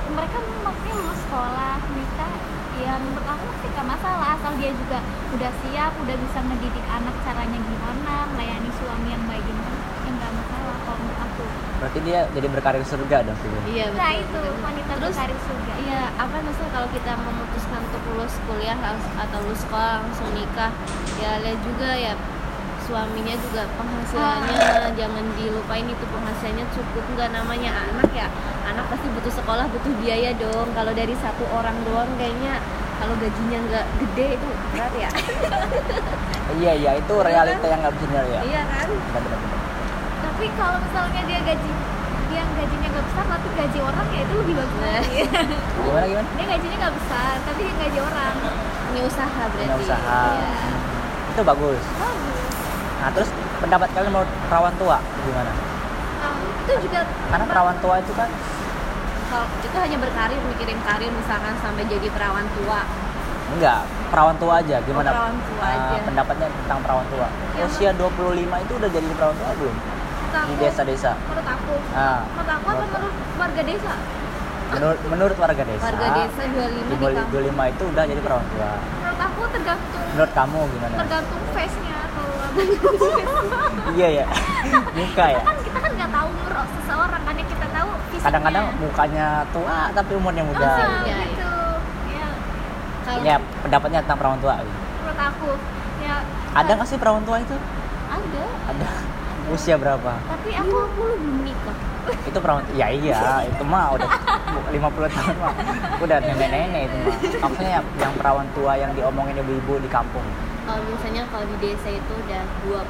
Mereka 0.09 0.37
maksudnya 0.63 0.95
lulus 0.97 1.21
sekolah 1.25 1.75
nikah 1.93 2.33
ya 2.79 2.95
menurut 2.95 3.27
aku 3.27 3.47
sih 3.59 3.69
gak 3.75 3.87
masalah 3.87 4.39
asal 4.39 4.55
dia 4.55 4.71
juga 4.71 5.03
udah 5.35 5.51
siap 5.67 5.93
udah 5.99 6.15
bisa 6.15 6.39
ngedidik 6.47 6.87
anak 6.87 7.11
caranya 7.27 7.59
gimana 7.59 8.15
melayani 8.31 8.71
suami 8.79 9.09
yang 9.11 9.25
baik 9.27 9.43
gimana 9.43 9.75
ya 10.07 10.11
nggak 10.15 10.31
masalah 10.31 10.77
kalau 10.87 10.99
menurut 11.03 11.21
aku. 11.21 11.45
Berarti 11.79 11.99
dia 12.07 12.21
jadi 12.33 12.47
berkarir 12.49 12.85
surga 12.87 13.17
dong 13.27 13.39
gitu 13.39 13.59
iya 13.71 13.87
nah 13.93 14.11
betul, 14.15 14.23
itu 14.23 14.39
betul. 14.39 14.63
wanita 14.63 14.93
Terus, 14.95 15.11
berkarir 15.15 15.39
surga. 15.43 15.73
Iya, 15.79 16.03
apa 16.15 16.37
maksudnya 16.39 16.71
kalau 16.71 16.89
kita 16.91 17.13
memutuskan 17.19 17.81
untuk 17.83 18.03
lulus 18.09 18.35
kuliah 18.47 18.79
langsung- 18.79 19.17
atau 19.19 19.39
lulus 19.43 19.61
sekolah 19.63 19.93
langsung 20.03 20.29
nikah, 20.35 20.71
ya 21.19 21.31
lihat 21.43 21.59
juga 21.63 21.91
ya 21.95 22.13
suaminya 22.89 23.37
juga 23.45 23.63
penghasilannya. 23.77 24.57
Ah. 24.57 24.89
jangan 24.97 25.25
dilupain 25.37 25.85
itu 25.85 26.05
penghasilannya 26.09 26.67
cukup. 26.73 27.05
Nggak 27.13 27.31
namanya 27.37 27.71
anak 27.85 28.11
ya 28.17 28.27
anak 28.65 28.89
pasti 28.89 29.07
butuh 29.13 29.33
sekolah 29.33 29.69
butuh 29.69 29.93
biaya 30.01 30.33
dong. 30.35 30.73
Kalau 30.73 30.93
dari 30.97 31.13
satu 31.21 31.45
orang 31.53 31.77
doang 31.85 32.09
kayaknya 32.17 32.57
kalau 32.97 33.15
gajinya 33.15 33.59
nggak 33.69 33.85
gede 34.01 34.27
itu 34.35 34.49
berat 34.73 34.95
ya. 34.97 35.11
Iya 36.49 36.73
iya 36.75 36.93
itu 36.97 37.13
realita 37.13 37.61
yang 37.69 37.85
nggak 37.85 37.93
bisa 37.93 38.09
dihindari 38.09 38.31
ya. 38.33 38.41
Iya 38.41 38.63
kan? 38.65 38.89
Benar, 38.89 39.21
benar, 39.21 39.37
benar. 39.37 39.61
tapi 40.25 40.47
kalau 40.57 40.79
misalnya 40.81 41.21
dia 41.29 41.41
gaji 41.45 41.71
dia 42.29 42.43
gajinya 42.57 42.89
nggak 42.89 43.05
besar 43.05 43.25
tapi 43.29 43.49
gaji 43.53 43.79
orang 43.85 44.07
ya 44.09 44.21
itu 44.25 44.35
lebih 44.35 44.55
bagus 44.57 44.77
Nah. 44.81 44.93
lagi. 44.97 45.21
Gimana 45.85 46.07
gimana? 46.09 46.29
Dia 46.33 46.47
gajinya 46.49 46.77
nggak 46.81 46.95
besar 46.97 47.35
tapi 47.45 47.61
dia 47.61 47.75
gaji 47.77 47.99
orang. 48.01 48.35
Punya 48.89 49.03
usaha 49.05 49.43
berarti. 49.45 49.69
Punya 49.69 49.77
usaha. 49.77 50.21
Iya. 50.33 50.53
itu 51.29 51.43
bagus. 51.45 51.83
Bagus 51.85 52.28
nah 53.09 53.17
terus 53.17 53.33
pendapat 53.57 53.89
kalian 53.97 54.13
menurut 54.13 54.29
perawan 54.53 54.75
tua 54.77 55.01
gimana? 55.25 55.49
Nah, 56.21 56.33
itu 56.61 56.73
juga 56.85 57.01
karena 57.09 57.45
perawan 57.49 57.77
tua 57.81 57.95
itu 58.05 58.13
kan 58.13 58.29
kalau 59.33 59.49
itu 59.65 59.77
hanya 59.81 59.97
berkarir 59.97 60.37
mikirin 60.45 60.77
karir 60.85 61.09
misalkan 61.09 61.57
sampai 61.65 61.89
jadi 61.89 62.05
perawan 62.13 62.45
tua. 62.53 62.85
Enggak 63.57 63.81
perawan 64.13 64.37
tua 64.37 64.61
aja 64.61 64.77
gimana? 64.85 65.09
Oh, 65.09 65.13
perawan 65.17 65.37
tua 65.41 65.65
Ah, 65.65 65.73
aja. 65.89 65.97
pendapatnya 66.05 66.49
tentang 66.53 66.79
perawan 66.85 67.07
tua. 67.09 67.29
Ya, 67.57 67.65
usia 67.65 67.91
25 67.97 68.61
itu 68.61 68.73
udah 68.77 68.91
jadi 68.93 69.07
perawan 69.17 69.37
tua 69.41 69.51
belum? 69.57 69.73
Menurut 69.73 70.45
di 70.45 70.53
aku 70.53 70.61
desa-desa? 70.61 71.13
menurut 71.17 71.49
aku. 71.49 71.75
Ah 71.97 72.21
menurut 72.29 72.51
aku 72.53 72.67
apa 72.69 72.85
menurut 72.93 73.15
warga 73.41 73.63
desa? 73.65 73.95
Menurut 74.69 75.01
menurut 75.09 75.37
warga 75.41 75.63
desa 75.65 75.85
warga 75.89 76.09
desa 76.13 76.43
25 76.45 76.53
di 76.53 76.81
di 76.85 77.09
kampung. 77.17 77.41
25 77.57 77.73
itu 77.73 77.83
udah 77.89 78.05
jadi 78.05 78.21
perawan 78.21 78.47
tua. 78.53 78.69
menurut 78.77 78.98
aku 79.39 79.47
tergantung 79.55 80.03
menurut 80.11 80.33
kamu 80.35 80.59
gimana? 80.75 80.95
tergantung 80.99 81.43
face 81.55 81.77
nya 81.87 81.99
kalau 82.11 82.35
iya 83.97 84.09
ya 84.23 84.27
muka 84.99 85.25
ya? 85.31 85.41
Kan 85.47 85.57
kita 85.63 85.79
kan 85.79 85.91
nggak 85.95 86.11
tahu 86.11 86.27
umur 86.35 86.55
seseorang. 86.75 87.23
Kan 87.23 87.35
yang 87.39 87.49
kita 87.49 87.67
tahu 87.71 87.89
fisiknya. 88.11 88.25
Kadang-kadang 88.27 88.65
mukanya 88.83 89.27
tua 89.55 89.79
tapi 89.95 90.13
umurnya 90.19 90.43
muda. 90.43 90.67
Ah, 90.67 91.07
gitu. 91.07 91.55
Ya 92.11 92.29
kalau 93.07 93.23
ya 93.23 93.37
pendapatnya 93.63 93.99
tentang 94.03 94.19
perawan 94.19 94.41
tua. 94.43 94.55
Gitu. 94.59 94.75
menurut 94.75 95.21
aku 95.23 95.51
ya 96.03 96.17
ada 96.59 96.71
nggak 96.75 96.89
sih 96.91 96.99
perawan 96.99 97.23
tua 97.23 97.37
itu? 97.39 97.57
Ada. 98.11 98.45
Ada. 98.75 98.89
Usia 99.55 99.77
berapa? 99.79 100.13
Tapi 100.19 100.51
aku 100.59 100.77
50 100.99 101.23
belum 101.23 101.39
nikah 101.47 101.79
itu 102.09 102.39
perawan 102.41 102.65
ya 102.73 102.89
iya 102.89 103.45
itu 103.45 103.63
mah 103.69 103.93
udah 103.97 104.09
50 104.49 105.15
tahun 105.15 105.37
mah 105.39 105.55
udah 105.99 106.19
nenek-nenek 106.21 106.83
itu 106.87 106.97
mah 107.01 107.17
maksudnya 107.43 107.73
yang, 107.79 107.87
yang 107.97 108.13
perawan 108.15 108.47
tua 108.53 108.73
yang 108.75 108.91
diomongin 108.93 109.37
ibu-ibu 109.37 109.79
di 109.79 109.89
kampung. 109.89 110.25
Kalau 110.63 110.85
misalnya 110.85 111.25
kalau 111.33 111.49
di 111.49 111.57
desa 111.65 111.89
itu 111.89 112.13
udah 112.13 112.43
26 112.69 112.85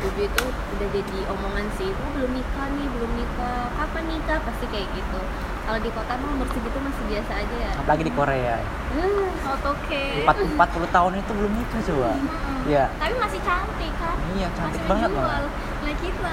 27 0.00 0.24
itu 0.24 0.44
udah 0.48 0.88
jadi 0.88 1.18
omongan 1.28 1.66
sih 1.76 1.92
oh, 1.92 2.10
belum 2.16 2.30
nikah 2.32 2.66
nih 2.72 2.86
belum 2.88 3.10
nikah. 3.12 3.68
Kapan 3.76 4.04
nikah? 4.08 4.38
Pasti 4.40 4.64
kayak 4.72 4.88
gitu. 4.96 5.20
Kalau 5.68 5.78
di 5.78 5.90
kota 5.92 6.12
mah 6.16 6.30
umur 6.32 6.48
segitu 6.48 6.78
masih 6.80 7.04
biasa 7.12 7.32
aja 7.44 7.56
ya. 7.60 7.72
Apalagi 7.76 8.04
di 8.08 8.12
Korea. 8.16 8.56
Eh, 8.96 9.28
oke 9.68 10.02
4, 10.24 10.56
40 10.56 10.96
tahun 10.96 11.12
itu 11.20 11.30
belum 11.36 11.52
nikah 11.54 11.80
coba 11.84 12.10
Iya. 12.68 12.84
tapi 13.00 13.14
masih 13.16 13.40
cantik 13.40 13.92
kan 13.96 14.16
iya 14.36 14.48
cantik 14.52 14.76
masih 14.76 14.88
banget 14.92 15.08
menjual. 15.08 15.24
malah 15.24 15.52
lah 15.84 15.94
kita 15.96 16.32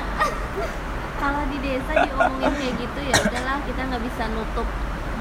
kalau 1.26 1.42
di 1.50 1.58
desa 1.58 2.06
diomongin 2.06 2.54
kayak 2.54 2.74
gitu 2.78 3.00
ya 3.02 3.16
udahlah 3.18 3.58
kita 3.66 3.82
nggak 3.82 4.04
bisa 4.06 4.24
nutup 4.30 4.68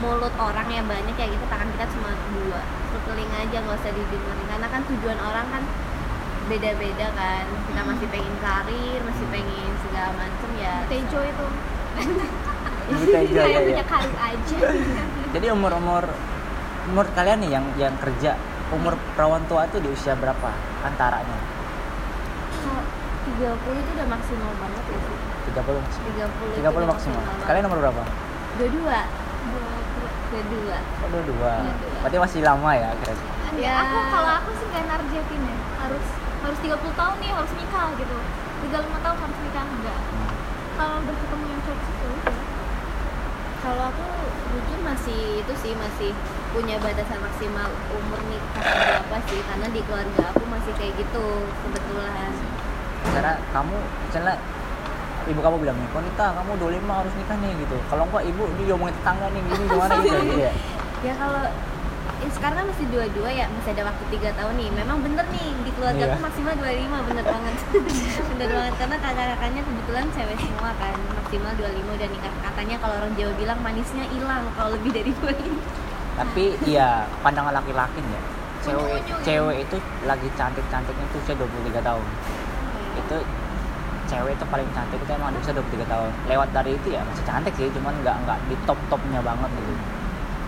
mulut 0.05 0.35
orang 0.37 0.69
yang 0.69 0.85
banyak 0.85 1.17
kayak 1.17 1.33
gitu. 1.33 1.45
Tangan 1.49 1.69
kita 1.73 1.89
cuma 1.97 2.13
dua. 2.13 2.61
Teling 3.05 3.33
aja 3.37 3.57
nggak 3.65 3.77
usah 3.81 3.93
didengerin. 3.93 4.47
Karena 4.49 4.69
kan 4.69 4.81
tujuan 4.85 5.19
orang 5.25 5.47
kan 5.49 5.63
beda-beda 6.53 7.09
kan. 7.17 7.45
Kita 7.73 7.81
masih 7.89 8.07
pengen 8.13 8.37
karir 8.45 9.01
masih 9.01 9.27
pengen 9.33 9.73
segala 9.89 10.11
macem 10.13 10.51
ya 10.61 10.75
Tejo 10.93 11.21
itu. 11.25 11.47
Ibu 12.93 13.05
Tejo 13.09 13.41
ya, 13.41 13.49
ya. 13.49 13.61
punya 13.65 13.87
karir 13.89 14.17
aja. 14.21 14.59
Jadi 15.41 15.47
umur 15.57 15.73
umur 15.81 16.05
umur 16.93 17.07
kalian 17.17 17.41
nih 17.41 17.51
yang 17.57 17.65
yang 17.81 17.95
kerja 17.97 18.37
umur 18.77 19.01
perawan 19.17 19.41
tua 19.49 19.65
itu 19.65 19.81
di 19.81 19.89
usia 19.89 20.13
berapa 20.21 20.53
antaranya? 20.85 21.39
Kalau 22.61 22.85
30 23.41 23.81
itu 23.81 23.91
udah 23.97 24.09
maksimal 24.13 24.53
banget 24.61 24.85
ya 24.93 25.01
sih 25.01 25.34
30 25.45 25.55
30 25.55 26.25
itu 26.55 26.61
30 26.61 26.73
udah 26.73 26.89
maksimal 26.89 27.21
banget. 27.21 27.45
kalian 27.45 27.65
umur 27.67 27.79
berapa 27.81 28.03
dua-dua 28.57 28.99
dua-dua 30.31 30.77
oh 30.99 31.09
dua 31.11 31.23
dua 31.25 31.53
Iya, 31.61 31.73
dua. 31.75 31.99
berarti 32.03 32.19
masih 32.19 32.41
lama 32.43 32.71
ya 32.73 32.89
kira 32.99 33.13
ya. 33.13 33.23
Ya. 33.55 33.75
aku 33.83 33.97
kalau 34.11 34.33
aku 34.41 34.51
sih 34.57 34.67
gak 34.69 34.85
nargetin 34.85 35.41
ya 35.41 35.57
harus 35.79 36.07
harus 36.43 36.59
30 36.59 36.75
tahun 36.93 37.15
nih 37.19 37.31
harus 37.31 37.53
nikah 37.55 37.87
gitu 37.95 38.17
35 38.67 39.05
tahun 39.05 39.17
harus 39.17 39.39
nikah 39.41 39.65
enggak 39.65 40.01
kalau 40.75 40.97
udah 40.99 41.17
ketemu 41.17 41.45
yang 41.47 41.63
cocok 41.63 41.95
ya 41.95 42.09
udah. 42.11 42.37
kalau 43.63 43.85
aku 43.89 44.05
jujur 44.51 44.79
masih 44.83 45.21
itu 45.41 45.55
sih 45.57 45.73
masih 45.75 46.11
punya 46.51 46.77
batasan 46.79 47.19
maksimal 47.19 47.69
umur 47.91 48.21
nikah 48.27 48.63
berapa 48.65 49.17
sih 49.25 49.41
karena 49.41 49.67
di 49.71 49.81
keluarga 49.87 50.23
aku 50.31 50.43
masih 50.47 50.73
kayak 50.75 50.95
gitu 50.99 51.25
kebetulan 51.63 52.33
karena 53.05 53.33
kamu 53.51 53.77
misalnya 54.09 54.35
ibu 55.29 55.41
kamu 55.41 55.57
bilang 55.63 55.77
nih 55.81 55.89
Konita 55.93 56.27
kamu 56.37 56.51
25 56.61 57.01
harus 57.01 57.13
nikah 57.17 57.37
nih 57.41 57.53
gitu. 57.61 57.77
Kalau 57.89 58.05
enggak 58.09 58.25
ibu 58.29 58.43
ini 58.57 58.63
diomongin 58.69 58.95
tetangga 59.01 59.27
nih 59.33 59.41
gini 59.45 59.65
gimana? 59.69 59.93
Gitu 60.05 60.19
gitu 60.21 60.41
ya. 60.41 60.53
Ya 61.05 61.13
kalau 61.21 61.45
ya 62.23 62.29
sekarang 62.33 62.57
kan 62.57 62.67
masih 62.73 62.87
dua-dua 62.89 63.29
ya 63.29 63.45
masih 63.53 63.71
ada 63.77 63.83
waktu 63.89 64.05
tiga 64.13 64.31
tahun 64.37 64.55
nih. 64.57 64.69
Memang 64.73 64.99
bener 65.05 65.27
nih 65.33 65.49
di 65.65 65.71
keluarga 65.77 66.05
Iya. 66.05 66.13
aku 66.15 66.19
maksimal 66.25 66.55
25 66.57 67.09
bener 67.09 67.25
banget. 67.25 67.55
Bener 68.35 68.49
banget 68.51 68.75
karena 68.81 68.97
kakak-kakaknya 68.99 69.63
kebetulan 69.63 70.07
cewek 70.17 70.39
semua 70.41 70.71
kan 70.81 70.95
maksimal 71.15 71.53
25 71.57 71.97
udah 71.99 72.09
nikah. 72.11 72.35
Katanya 72.45 72.77
kalau 72.81 72.95
orang 72.99 73.13
Jawa 73.15 73.33
bilang 73.37 73.59
manisnya 73.63 74.05
hilang 74.11 74.45
kalau 74.57 74.71
lebih 74.75 74.91
dari 74.93 75.11
25 75.23 75.85
tapi 76.15 76.55
ya 76.63 77.11
pandangan 77.27 77.59
laki-laki 77.59 77.99
ya. 77.99 78.21
Cewek 78.65 79.03
cewek 79.27 79.57
itu 79.67 79.77
lagi 80.07 80.29
cantik-cantiknya 80.39 81.05
itu 81.11 81.17
usia 81.21 81.35
23 81.37 81.83
tahun. 81.85 82.07
Itu 83.03 83.17
cewek 84.15 84.33
itu 84.33 84.45
paling 84.47 84.69
cantik 84.71 84.97
itu 84.97 85.11
emang 85.13 85.31
di 85.31 85.39
usia 85.41 85.53
23 85.53 85.85
tahun 85.85 86.11
lewat 86.25 86.49
dari 86.53 86.71
itu 86.73 86.89
ya 86.89 87.03
masih 87.03 87.25
cantik 87.25 87.53
sih 87.55 87.67
cuman 87.69 87.93
nggak 88.01 88.17
nggak 88.21 88.39
di 88.47 88.55
top 88.63 88.79
topnya 88.87 89.19
banget 89.21 89.51
gitu 89.53 89.73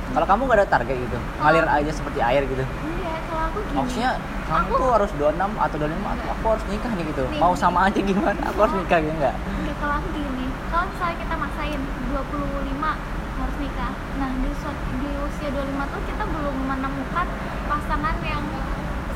kalau 0.08 0.24
kamu 0.24 0.42
gak 0.46 0.56
ada 0.56 0.66
target 0.70 0.96
gitu 0.96 1.18
ngalir 1.36 1.66
aja 1.68 1.90
seperti 1.90 2.18
air 2.20 2.42
gitu 2.44 2.62
iya 2.62 3.14
kalau 3.26 3.42
aku 3.44 3.58
gini 3.60 3.76
maksudnya 3.76 4.10
kamu 4.46 4.62
Aku- 4.62 4.78
tuh 4.78 4.88
harus 4.88 5.10
26 5.12 5.34
atau 5.58 5.76
25 5.76 6.06
atau 6.06 6.26
aku 6.30 6.44
harus 6.48 6.64
nikah 6.70 6.92
nih 6.94 7.04
gitu 7.04 7.22
Nih. 7.26 7.38
mau 7.38 7.52
sama 7.54 7.78
aja 7.84 7.98
gimana 8.00 8.40
aku 8.46 8.58
harus 8.60 8.74
nikah 8.76 8.98
gitu 9.00 9.14
enggak 9.14 9.36
Oke, 9.36 9.72
kalau 9.76 9.94
aku 9.98 10.08
gini, 10.10 10.46
kalau 10.68 10.84
misalnya 10.86 11.16
kita 11.18 11.34
maksain 11.36 11.80
25 12.08 12.92
harus 13.36 13.56
nikah. 13.58 13.90
Nah, 14.16 14.30
di, 14.32 14.48
usia- 14.48 14.82
di 14.96 15.10
usia 15.20 15.48
25 15.50 15.60
tuh 15.86 16.00
kita 16.06 16.24
belum 16.24 16.56
menemukan 16.64 17.26
pasangan 17.66 18.16
yang 18.22 18.42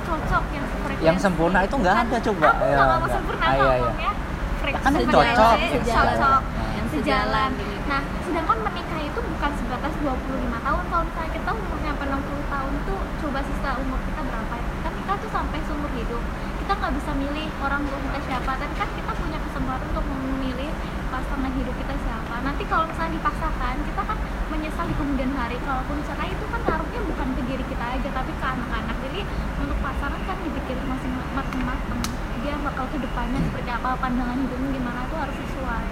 cocok, 0.03 0.44
yang 0.51 0.64
frekuensi. 0.76 1.07
Yang 1.07 1.18
sempurna 1.22 1.59
itu 1.62 1.74
nggak 1.76 1.96
ada, 1.98 2.16
coba. 2.20 2.48
Aku 2.51 2.61
Ya, 2.61 2.76
nggak 2.76 2.98
nggak. 2.98 3.11
sempurna, 3.11 3.40
Ah, 3.42 3.48
iya, 3.48 3.57
iya. 3.57 3.70
frekuensi. 3.80 4.30
Kan 4.61 4.92
cocok, 4.92 5.56
cocok, 5.88 6.40
yang 6.76 6.88
sejalan. 6.92 7.50
Nah, 7.88 8.00
sedangkan 8.28 8.58
menikah 8.61 9.00
itu 9.00 9.20
bukan 9.24 9.52
sebatas 9.56 9.92
25 10.04 10.61
tahun. 10.61 10.84
Kalau 10.92 11.04
misalnya 11.08 11.32
kita 11.32 11.50
umurnya 11.56 11.90
sampai 11.96 12.06
60 12.12 12.52
tahun 12.52 12.72
tuh 12.84 13.00
coba 13.24 13.40
sisa 13.40 13.70
umur 13.80 13.98
kita 14.04 14.20
berapa 14.20 14.54
ya? 14.61 14.66
Kita 14.68 14.88
nikah 15.00 15.16
tuh 15.16 15.30
sampai 15.32 15.58
seumur 15.64 15.90
hidup. 15.96 16.22
Kita 16.61 16.72
nggak 16.76 16.92
bisa 16.92 17.11
milih 17.16 17.48
orang 17.64 17.80
tua 17.88 17.98
kita 18.04 18.20
siapa, 18.28 18.50
tapi 18.61 18.74
kan 18.76 18.88
kita 18.92 19.12
punya 19.16 19.38
kesempatan 19.40 19.86
untuk 19.96 20.04
memilih 20.06 20.70
pasangan 21.08 21.52
hidup 21.56 21.74
kita 21.80 21.94
siapa. 22.04 22.34
Nanti 22.44 22.62
kalau 22.68 22.84
misalnya 22.84 23.12
dipaksakan, 23.16 23.74
kita 23.80 24.02
kan 24.04 24.18
menyesal 24.52 24.84
di 24.86 24.94
kemudian 24.94 25.32
hari. 25.34 25.56
Kalaupun 25.64 25.98
cerai 26.04 26.30
itu 26.30 26.44
kan 26.52 26.61
taruhnya 26.68 27.00
bukan 27.00 27.28
ke 27.32 27.42
diri 27.48 27.64
kita 27.64 27.86
aja, 27.96 28.08
tapi 28.12 28.32
ke 28.36 28.44
anak-anak. 28.44 28.96
Jadi 29.08 29.20
untuk 29.56 29.78
pasangan 29.80 30.20
kan 30.28 30.36
dipikirin 30.44 30.84
masing-masing. 30.84 32.09
Dia 32.41 32.55
bakal 32.59 32.84
ke 32.86 32.99
depannya 32.99 33.41
seperti 33.43 33.70
apa, 33.70 33.88
pandangan 33.95 34.36
hidupnya 34.38 34.68
gimana 34.72 35.01
itu 35.03 35.16
harus 35.16 35.36
sesuai 35.38 35.84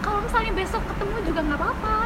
kalau 0.00 0.18
misalnya 0.18 0.52
besok 0.54 0.82
ketemu 0.86 1.16
juga 1.22 1.40
nggak 1.42 1.58
apa-apa 1.58 1.96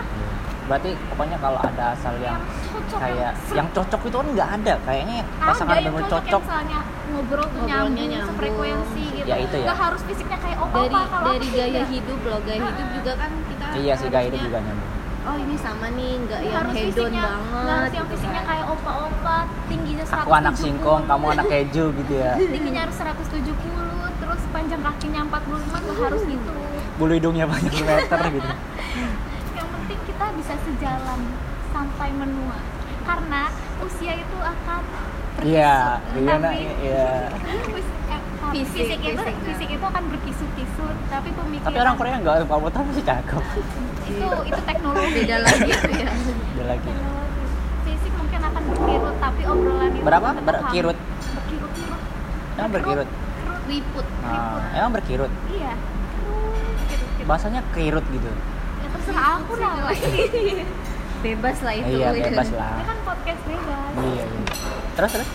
berarti 0.64 0.90
pokoknya 1.06 1.38
kalau 1.38 1.60
ada 1.60 1.84
asal 1.92 2.14
yang 2.18 2.40
cocok 2.66 2.98
kayak 2.98 3.32
ser- 3.38 3.54
yang 3.54 3.68
cocok 3.70 4.00
itu 4.02 4.16
kan 4.16 4.28
nggak 4.32 4.50
ada 4.54 4.74
kayaknya 4.82 5.16
pasangan 5.38 5.74
ada 5.74 5.84
yang 5.84 5.94
cocok, 5.94 6.08
cocok 6.10 6.24
yang 6.26 6.42
misalnya 6.42 6.78
ngobrol 7.06 7.44
tuh 7.44 7.50
Ngobrolnya 7.54 7.76
nyambung, 7.78 8.08
nyambung. 8.10 8.28
sefrekuensi 8.32 9.02
gitu 9.14 9.26
Ya, 9.26 9.36
itu 9.38 9.54
ya. 9.54 9.64
nggak 9.64 9.78
harus 9.78 10.00
fisiknya 10.02 10.38
kayak 10.40 10.58
opa 10.58 10.74
dari 10.74 10.90
kalau 10.90 11.26
dari 11.30 11.48
gaya 11.48 11.68
tidak. 11.70 11.86
hidup 11.92 12.20
loh 12.24 12.40
gaya 12.42 12.60
hidup 12.66 12.88
juga 12.90 13.12
kan 13.14 13.30
kita 13.46 13.66
iya 13.76 13.94
sih 13.94 14.08
gaya 14.08 14.26
hidup 14.26 14.40
juga 14.42 14.58
nyambung 14.58 14.90
oh 15.24 15.36
ini 15.38 15.56
sama 15.56 15.86
nih 15.90 16.12
nggak 16.18 16.40
yang 16.42 16.56
harus 16.58 16.74
hedon 16.74 17.12
banget 17.12 17.38
nggak 17.54 17.76
harus 17.78 17.92
yang 17.92 18.04
gitu 18.04 18.14
fisiknya 18.16 18.42
kan. 18.42 18.50
kayak 18.50 18.64
170 18.66 18.73
aku 20.16 20.30
anak 20.30 20.54
singkong 20.54 21.02
kamu 21.04 21.26
anak 21.32 21.46
keju 21.46 21.84
gitu 21.94 22.12
ya. 22.14 22.32
Tingginya 22.36 22.86
harus 22.86 22.96
170 22.96 23.50
terus 24.14 24.40
panjang 24.50 24.80
kakinya 24.80 25.20
45 25.26 25.74
nggak 25.74 25.96
harus 25.98 26.22
gitu. 26.24 26.52
Bulu 26.94 27.12
hidungnya 27.12 27.44
banyak 27.44 27.74
meter 27.74 28.20
gitu. 28.30 28.50
Yang 29.58 29.68
penting 29.70 30.00
kita 30.06 30.26
bisa 30.34 30.54
sejalan 30.62 31.20
sampai 31.70 32.08
menua 32.10 32.56
karena 33.04 33.42
usia 33.82 34.12
itu 34.14 34.38
akan 34.38 34.82
iya 35.42 35.98
Tapi- 36.14 36.70
iya. 36.80 37.28
Us- 37.68 37.92
eh, 38.06 38.20
Fisik, 38.54 38.86
fisik, 38.86 38.98
itu 39.02 39.18
fisik, 39.18 39.36
fisik 39.42 39.68
itu 39.74 39.82
akan 39.82 40.02
berkisut-kisut 40.06 40.96
tapi 41.10 41.28
pemikiran 41.34 41.66
tapi 41.66 41.78
orang 41.80 41.96
Korea 41.98 42.16
nggak 42.22 42.36
kamu 42.46 42.68
tahu 42.70 42.86
sih 42.94 43.02
cakep. 43.02 43.42
Itu 44.04 44.28
itu 44.46 44.60
teknologi. 44.62 45.10
Beda 45.18 45.36
lagi 45.42 45.70
itu 45.74 45.90
ya. 45.90 46.10
Ada 46.14 46.64
lagi. 46.70 46.86
Teknologi. 46.86 47.23
Fisik 48.84 49.00
berkirut 49.00 49.16
tapi 49.20 49.42
obrolan 49.48 49.90
itu 49.92 50.04
berapa? 50.04 50.28
tetap 50.28 50.44
berkirut 50.44 50.98
berkirut-kirut 51.34 52.00
emang 52.54 52.70
berkirut? 52.70 53.08
Kerut. 53.08 53.62
riput 53.64 54.06
Ah, 54.24 54.60
emang 54.76 54.92
berkirut? 54.92 55.32
Iya. 55.48 55.72
Kirut, 55.74 57.08
kirut. 57.16 57.26
bahasanya 57.28 57.60
kirut 57.72 58.04
gitu. 58.12 58.30
Ya 58.84 58.88
terserah 58.92 59.26
aku 59.40 59.52
lah 59.56 59.72
bebas 61.24 61.56
lah 61.64 61.72
itu. 61.72 61.96
Iya 61.96 62.08
ya. 62.12 62.20
bebas 62.28 62.48
ini 62.52 62.60
lah 62.60 62.84
kan 62.84 62.98
podcast 63.08 63.40
bebas. 63.48 63.92
Iya, 63.96 64.04
iya. 64.04 64.24
terus 64.92 65.10
terus? 65.16 65.28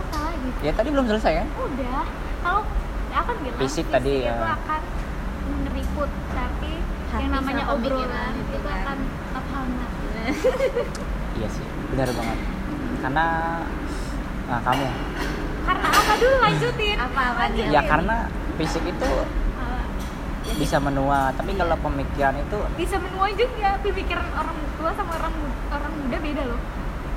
Apa 0.00 0.18
lagi? 0.24 0.48
Ya 0.64 0.72
tadi 0.72 0.88
belum 0.88 1.04
selesai 1.04 1.32
kan? 1.44 1.48
Udah. 1.60 2.02
Kalau 2.40 2.62
ya 3.12 3.16
akan 3.20 3.34
bilang 3.44 3.60
Fisik 3.60 3.86
tadi, 3.92 4.12
itu 4.24 4.28
ya. 4.28 4.36
akan 4.56 4.80
meriput 5.68 6.10
tapi 6.32 6.72
Hati 7.12 7.22
yang 7.22 7.32
namanya 7.36 7.64
obrolan 7.70 8.32
itu 8.40 8.56
itu 8.56 8.64
kan. 8.64 8.80
akan 8.80 8.98
hangat. 9.52 9.90
Iya 11.36 11.48
sih. 11.52 11.64
Benar 11.92 12.08
banget 12.16 12.55
karena 13.06 13.62
nah 14.50 14.58
kamu. 14.66 14.86
Karena 15.62 15.86
apa 15.94 16.12
dulu? 16.18 16.36
Lanjutin. 16.42 16.96
Apa? 16.98 17.22
Lanjutin. 17.38 17.70
ya 17.70 17.80
karena 17.86 18.16
fisik 18.58 18.82
itu 18.82 19.10
Ah, 19.62 19.86
bisa 20.58 20.82
menua. 20.82 21.30
Tapi 21.38 21.54
kalau 21.54 21.78
pemikiran 21.86 22.34
itu 22.34 22.58
bisa 22.74 22.98
menua 22.98 23.30
juga. 23.30 23.78
Pemikiran 23.78 24.26
orang 24.34 24.58
tua 24.74 24.90
sama 24.98 25.22
orang 25.22 25.34
orang 25.70 25.92
muda 26.02 26.18
beda 26.18 26.42
loh. 26.50 26.60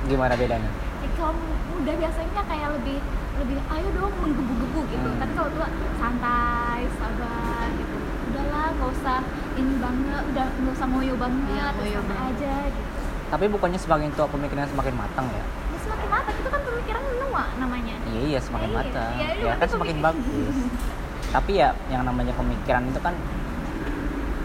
Gimana 0.06 0.38
bedanya? 0.38 0.70
Ya, 1.02 1.08
kalau 1.18 1.34
muda 1.74 1.92
biasanya 1.98 2.42
kayak 2.46 2.70
lebih 2.78 2.98
lebih 3.42 3.58
ayo 3.58 3.88
dong 3.98 4.14
menggebu-gebu 4.22 4.80
gitu. 4.94 5.08
Hmm. 5.10 5.18
tapi 5.18 5.32
kalau 5.34 5.50
tua 5.58 5.66
santai 5.98 6.86
sabar 7.02 7.66
gitu. 7.74 7.96
Udahlah 8.30 8.66
nggak 8.78 8.90
usah 8.94 9.18
ini 9.58 9.74
banget 9.82 10.22
udah 10.22 10.46
nggak 10.54 10.74
usah 10.78 10.86
ngoyo 10.86 11.14
banget 11.18 11.50
Iya, 11.50 11.98
ngoyo 11.98 12.00
aja 12.14 12.54
gitu. 12.70 12.90
Tapi 13.34 13.44
bukannya 13.50 13.78
semakin 13.82 14.10
tua 14.14 14.30
pemikiran 14.30 14.70
semakin 14.70 14.94
matang 14.94 15.26
ya 15.34 15.42
ya 15.42 15.59
matang 16.10 16.34
itu 16.34 16.48
kan 16.48 16.60
pemikiran 16.60 17.02
menua 17.06 17.42
namanya. 17.56 17.94
Iya 18.04 18.20
iya 18.26 18.38
semakin 18.38 18.70
matang. 18.72 19.12
iya, 19.14 19.28
iya, 19.32 19.44
ya 19.46 19.54
kan 19.56 19.68
semakin 19.68 19.96
bagus. 20.00 20.56
Tapi 21.30 21.52
ya 21.54 21.68
yang 21.86 22.02
namanya 22.02 22.34
pemikiran 22.34 22.82
itu 22.84 23.00
kan 23.00 23.14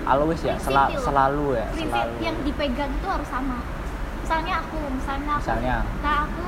always 0.05 0.37
ya 0.39 0.53
Prinsip 0.55 0.69
itu. 0.91 1.01
selalu 1.01 1.45
ya 1.55 1.65
prinsip 1.67 1.89
selalu. 1.91 2.15
yang 2.21 2.35
dipegang 2.41 2.91
itu 2.91 3.07
harus 3.07 3.25
sama. 3.27 3.57
Misalnya 4.21 4.53
aku 4.59 4.79
misalnya 4.91 5.31
aku 5.31 5.41
Misalnya? 5.43 5.75
nah 5.99 6.15
aku 6.23 6.43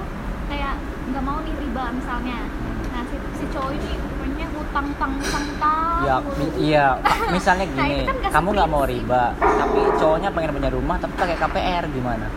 kayak 0.47 0.73
nggak 1.07 1.23
mau 1.23 1.37
nih 1.41 1.53
riba 1.55 1.83
misalnya. 1.91 2.39
Nah 2.87 3.01
si, 3.03 3.15
si 3.33 3.45
cowok 3.47 3.71
ini 3.71 3.91
pokoknya 3.99 4.45
hutang 4.51 4.85
utang 4.87 5.11
utang 5.15 5.45
utang 5.47 5.99
ya 5.99 6.15
mi- 6.31 6.55
iya. 6.59 6.87
Misalnya 7.27 7.65
Nah, 7.67 7.73
gini 7.75 7.95
itu 7.95 8.05
kan 8.05 8.15
nggak 8.19 8.31
kamu 8.31 8.49
nggak 8.53 8.69
mau 8.69 8.83
riba 8.85 9.23
tapi 9.37 9.79
cowoknya 9.97 10.29
pengen 10.31 10.51
punya 10.53 10.69
rumah 10.69 10.95
tapi 10.95 11.13
pakai 11.15 11.35
KPR 11.35 11.83
gimana 11.89 12.27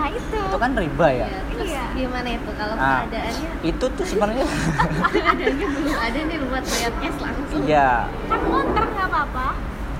nah 0.00 0.08
itu. 0.10 0.38
Itu 0.40 0.56
kan 0.56 0.70
riba 0.74 1.06
ya? 1.10 1.26
Iya, 1.26 1.40
terus 1.46 1.68
Iya. 1.68 1.84
gimana 1.92 2.28
itu 2.30 2.50
kalau 2.54 2.74
Ah. 2.74 3.04
keadaannya? 3.04 3.48
itu 3.62 3.84
tuh 3.86 4.04
sebenarnya 4.06 4.46
keadaannya 5.14 5.66
belum 5.70 5.96
ada 5.98 6.18
nih 6.22 6.38
buat 6.42 6.64
bayar 6.66 6.92
cash 6.96 7.18
langsung. 7.18 7.60
Iya. 7.62 7.90
Kan 8.26 8.40
ngontrak 8.42 8.88
nggak 8.90 9.08
apa-apa. 9.08 9.46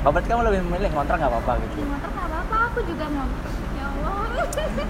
Oh, 0.01 0.09
berarti 0.09 0.29
kamu 0.29 0.43
lebih 0.43 0.61
memilih 0.65 0.91
ngontrak 0.91 1.17
nggak 1.19 1.29
apa-apa 1.31 1.53
gitu? 1.61 1.75
Di 1.77 1.85
ngontrak 1.85 2.11
nggak 2.11 2.27
apa-apa 2.27 2.57
aku 2.67 2.79
juga 2.83 3.05
ngontrak 3.07 3.55
ya 3.71 3.85
Allah. 3.87 4.15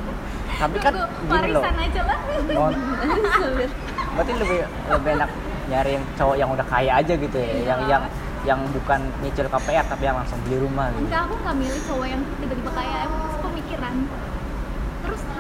Tapi 0.61 0.77
kan 0.79 0.93
Tunggu, 0.93 1.09
gini 1.09 1.51
loh. 1.51 1.63
warisan 1.63 1.77
aja 1.81 2.01
lah. 2.05 2.19
Berarti 4.15 4.33
lebih 4.37 4.59
lebih 4.89 5.11
enak 5.15 5.31
nyari 5.67 5.91
yang 5.93 6.05
cowok 6.15 6.37
yang 6.37 6.51
udah 6.51 6.67
kaya 6.67 6.93
aja 6.97 7.13
gitu 7.15 7.33
ya? 7.33 7.47
Iya. 7.49 7.63
yang 7.65 7.81
yang 7.89 8.03
yang 8.41 8.61
bukan 8.71 9.01
nyicil 9.21 9.47
KPR 9.47 9.85
tapi 9.85 10.03
yang 10.03 10.17
langsung 10.17 10.39
beli 10.43 10.59
rumah 10.59 10.89
gitu? 10.91 11.07
Enggak 11.07 11.23
aku 11.25 11.35
nggak 11.39 11.57
milih 11.57 11.81
cowok 11.85 12.07
yang 12.07 12.21
tiba-tiba 12.37 12.71
kaya. 12.73 12.97
Emang 13.03 13.21
pemikiran 13.41 13.95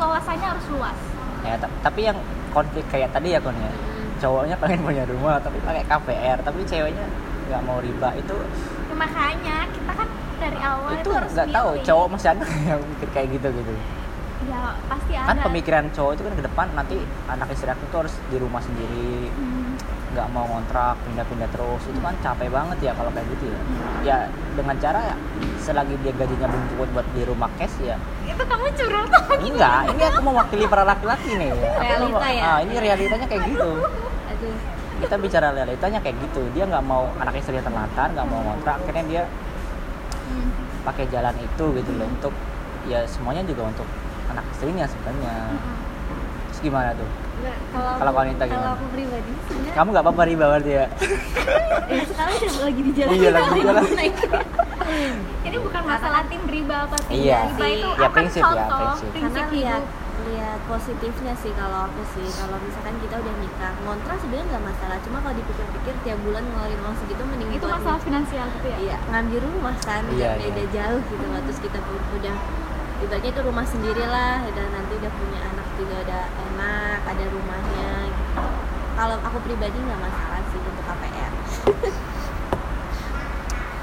wawasannya 0.01 0.47
harus 0.57 0.67
luas. 0.73 0.99
Ya 1.45 1.55
ta- 1.61 1.77
tapi 1.85 2.01
yang 2.09 2.19
konflik 2.51 2.85
kayak 2.89 3.13
tadi 3.13 3.37
ya 3.37 3.41
kon 3.45 3.55
ya. 3.55 3.71
Cowoknya 4.21 4.57
pengen 4.61 4.81
punya 4.85 5.05
rumah 5.05 5.37
tapi 5.41 5.61
pakai 5.65 5.85
KPR 5.85 6.39
tapi 6.45 6.61
ceweknya 6.65 7.07
nggak 7.51 7.63
mau 7.67 7.83
riba 7.83 8.15
itu 8.15 8.37
ya, 8.87 8.95
makanya 8.95 9.67
kita 9.75 9.93
kan 9.99 10.09
dari 10.39 10.59
awal 10.63 10.95
itu 10.95 11.03
itu, 11.03 11.11
harus 11.11 11.31
nggak 11.35 11.51
tahu 11.51 11.71
cowok 11.83 12.07
masih 12.15 12.29
ada 12.31 12.45
yang 12.71 12.81
mikir 12.87 13.09
kayak 13.11 13.29
gitu 13.35 13.49
gitu. 13.51 13.73
Ya 14.47 14.61
pasti 14.87 15.13
ada. 15.19 15.27
kan 15.35 15.37
pemikiran 15.51 15.85
cowok 15.91 16.13
itu 16.15 16.23
kan 16.25 16.35
ke 16.39 16.43
depan 16.47 16.67
nanti 16.79 16.97
anak 17.27 17.49
istri 17.51 17.69
aku 17.69 17.85
tuh 17.91 17.99
harus 18.07 18.15
di 18.31 18.37
rumah 18.39 18.63
sendiri. 18.63 19.35
Hmm. 19.35 19.60
Nggak 20.11 20.27
mau 20.29 20.43
ngontrak 20.43 20.99
pindah-pindah 21.07 21.47
terus 21.49 21.83
itu 21.87 22.01
kan 22.01 22.15
capek 22.19 22.51
banget 22.51 22.79
ya 22.83 22.93
kalau 22.99 23.11
kayak 23.15 23.27
gitu 23.31 23.45
ya. 23.47 23.61
Ya 24.03 24.17
dengan 24.53 24.75
cara 24.77 25.15
selagi 25.57 25.95
dia 26.03 26.13
gajinya 26.13 26.51
belum 26.51 26.65
cukup 26.69 26.89
buat 26.93 27.07
di 27.15 27.23
rumah 27.23 27.51
cash 27.55 27.79
ya. 27.81 27.95
Itu 28.27 28.43
kamu 28.43 28.67
curang 28.75 29.07
tuh 29.07 29.23
enggak 29.41 29.81
ini 29.89 30.03
aku 30.03 30.21
mewakili 30.21 30.65
para 30.67 30.83
laki-laki 30.83 31.31
nih. 31.33 31.51
Aku 31.55 31.81
Realita 31.81 32.19
mau- 32.19 32.27
ya? 32.27 32.43
ah, 32.45 32.59
ini 32.59 32.75
realitanya 32.75 33.27
kayak 33.27 33.43
gitu. 33.47 33.71
Aduh. 34.27 34.57
Kita 35.01 35.15
bicara 35.17 35.49
realitanya 35.51 35.99
kayak 35.99 36.17
gitu. 36.21 36.43
Dia 36.53 36.65
nggak 36.67 36.85
mau 36.85 37.07
anak 37.17 37.39
istrinya 37.39 37.63
terlantar 37.63 38.11
nggak 38.11 38.27
mau 38.27 38.41
ngontrak 38.43 38.83
akhirnya 38.83 39.05
dia 39.07 39.23
pakai 40.81 41.05
jalan 41.07 41.37
itu 41.37 41.65
gitu 41.77 41.91
loh 41.95 42.09
untuk 42.09 42.33
ya 42.89 43.05
semuanya 43.05 43.45
juga 43.45 43.69
untuk 43.69 43.85
anak 44.27 44.43
istrinya 44.51 44.89
sebenarnya 44.89 45.35
gimana 46.61 46.91
tuh? 46.93 47.09
Nggak, 47.41 47.57
kalau 47.71 47.93
Kalau 47.95 48.11
aku- 48.11 48.21
wanita 48.21 48.43
kalau 48.43 48.53
gimana? 48.53 48.71
aku 48.71 48.85
pribadi 48.91 49.31
sebenarnya 49.41 49.73
kamu 49.73 49.89
nggak 49.91 50.05
apa-apa 50.05 50.23
riba 50.25 50.45
berarti 50.47 50.73
ya? 50.73 50.87
Ya 51.89 52.03
sekarang 52.11 52.35
lagi 52.61 52.81
di 52.81 52.93
jalan. 52.93 53.13
Iya, 53.13 53.29
lagi 53.31 53.51
di 53.51 53.61
jalan. 53.63 53.85
ini 55.41 55.57
bukan 55.59 55.83
masalah 55.85 56.23
tim 56.27 56.43
riba 56.45 56.77
apa 56.85 56.97
tidak 57.01 57.17
Iya. 57.17 57.39
riba 57.49 57.67
itu 57.69 57.89
Ya, 57.91 57.97
akan 58.03 58.13
prinsip 58.15 58.39
ya, 58.39 58.45
contoh 58.45 58.77
prinsip. 58.77 59.09
karena 59.09 59.21
prinsip 59.31 59.47
lihat 59.53 59.83
hidup. 59.83 59.99
lihat 60.21 60.61
positifnya 60.67 61.35
sih 61.35 61.53
kalau 61.55 61.79
aku 61.83 62.03
sih. 62.11 62.27
Kalau 62.31 62.57
misalkan 62.61 62.95
kita 62.99 63.15
udah 63.17 63.35
nikah 63.37 63.73
ngontrak 63.81 64.17
sebenarnya 64.19 64.47
nggak 64.51 64.65
masalah. 64.67 64.97
Cuma 65.01 65.17
kalau 65.19 65.35
dipikir-pikir 65.35 65.95
tiap 66.03 66.19
bulan 66.21 66.45
ngeluarin 66.45 66.79
uang 66.79 66.97
segitu 66.99 67.23
mending 67.25 67.51
itu 67.51 67.67
masalah 67.67 67.97
nik- 67.97 68.05
finansial 68.05 68.47
gitu 68.53 68.67
ya? 68.69 68.77
Iya 68.79 68.97
ngambil 69.09 69.39
rumah 69.43 69.77
kan 69.81 70.03
Iya, 70.11 70.31
beda 70.37 70.61
iya. 70.61 70.67
jauh 70.71 71.01
gitu. 71.03 71.25
Loh 71.25 71.41
terus 71.41 71.59
kita 71.59 71.79
pun 71.81 71.97
udah 72.13 72.37
ibaratnya 73.01 73.31
itu 73.33 73.41
rumah 73.41 73.65
sendiri 73.65 74.05
lah 74.05 74.45
dan 74.45 74.67
nanti 74.71 74.93
udah 74.95 75.09
punya 75.11 75.41
anak 75.43 75.67
juga 75.75 75.97
udah 76.05 76.23
ada 77.11 77.25
rumahnya. 77.27 77.91
Gitu 78.07 78.47
kalau 78.91 79.17
aku 79.23 79.39
pribadi 79.41 79.75
nggak 79.75 79.97
masalah 79.97 80.45
sih 80.47 80.61
untuk 80.61 80.85
KPR 80.85 81.33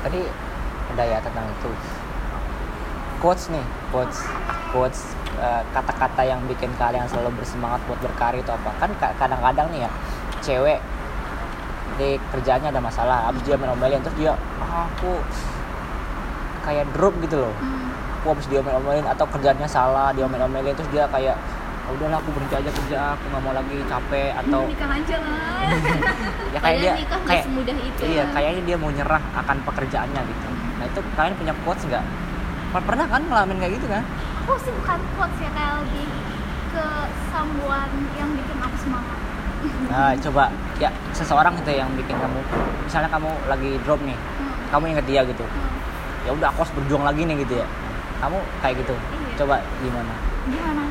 tadi 0.06 0.22
udah 0.94 1.06
ya 1.06 1.18
tentang 1.20 1.46
itu. 1.50 1.72
Quotes 3.18 3.50
nih 3.50 3.66
quotes 3.90 4.20
quotes 4.70 5.00
eh, 5.42 5.64
kata-kata 5.74 6.22
yang 6.22 6.40
bikin 6.46 6.70
kalian 6.78 7.10
selalu 7.10 7.34
bersemangat 7.34 7.82
buat 7.90 7.98
berkarya 7.98 8.40
itu 8.40 8.52
apa? 8.54 8.70
Kan 8.78 8.92
ka- 9.02 9.16
kadang-kadang 9.18 9.68
nih 9.74 9.88
ya 9.88 9.92
cewek 10.46 10.80
di 11.98 12.22
kerjaannya 12.30 12.70
ada 12.70 12.78
masalah 12.78 13.26
habis 13.26 13.42
dia 13.42 13.58
menomelin 13.58 13.98
terus 14.06 14.14
dia 14.22 14.38
"Ah, 14.62 14.86
aku 14.86 15.18
kayak 16.62 16.86
drop 16.94 17.18
gitu 17.26 17.42
loh. 17.42 17.54
Hmm. 17.58 17.90
aku 18.22 18.38
habis 18.38 18.46
dia 18.52 18.60
omelin 18.62 19.08
atau 19.08 19.26
kerjanya 19.30 19.66
salah 19.66 20.14
dia 20.14 20.28
omelin 20.28 20.76
terus 20.78 20.90
dia 20.94 21.10
kayak 21.10 21.34
"Ah, 21.88 21.96
udahlah 21.96 22.20
aku 22.20 22.30
berhenti 22.30 22.56
aja 22.58 22.68
kerja 22.70 22.98
aku 23.16 23.24
nggak 23.26 23.42
mau 23.42 23.54
lagi 23.56 23.78
capek 23.82 24.30
atau 24.36 24.62
nikah 24.68 24.92
aja 24.92 25.16
lah. 25.18 25.64
Ya 26.54 26.60
kayak 26.60 26.80
dia 26.80 26.94
kayak 27.24 27.44
semudah 27.48 27.76
itu. 27.78 28.02
iya 28.04 28.24
kayaknya 28.32 28.62
dia 28.66 28.76
mau 28.76 28.90
nyerah 28.90 29.24
akan 29.34 29.58
pekerjaannya 29.64 30.22
gitu. 30.22 30.48
Nah 30.78 30.86
itu 30.86 31.00
kalian 31.16 31.34
punya 31.36 31.54
quotes 31.64 31.84
nggak? 31.86 32.04
Per- 32.68 32.84
pernah 32.84 33.06
kan 33.08 33.22
ngalamin 33.24 33.58
kayak 33.58 33.74
gitu 33.80 33.88
kan? 33.88 34.04
Aku 34.44 34.60
sih 34.60 34.72
bukan 34.74 35.00
quotes 35.16 35.40
ya 35.40 35.50
kayak 35.50 35.74
lebih 35.80 36.08
ke 36.68 36.86
someone 37.30 37.94
yang 38.16 38.30
bikin 38.32 38.58
aku 38.58 38.76
semangat. 38.78 39.18
Nah 39.88 40.12
coba 40.20 40.44
ya 40.78 40.90
seseorang 41.12 41.56
gitu 41.58 41.72
yang 41.74 41.88
bikin 41.96 42.16
kamu. 42.16 42.40
Misalnya 42.84 43.08
kamu 43.08 43.32
lagi 43.48 43.72
drop 43.82 44.00
nih 44.04 44.18
Hmm. 44.38 44.52
kamu 44.70 44.84
inget 44.92 45.06
dia 45.08 45.22
gitu. 45.24 45.44
Hmm. 45.44 45.76
ya 46.24 46.36
udah 46.36 46.52
aku 46.52 46.60
harus 46.62 46.74
berjuang 46.76 47.08
lagi 47.08 47.24
nih 47.24 47.40
gitu 47.42 47.54
ya. 47.56 47.68
Kamu 48.20 48.36
kayak 48.60 48.76
gitu. 48.84 48.92
Iya. 48.92 49.36
coba 49.38 49.56
gimana? 49.80 50.14
Gimana 50.48 50.84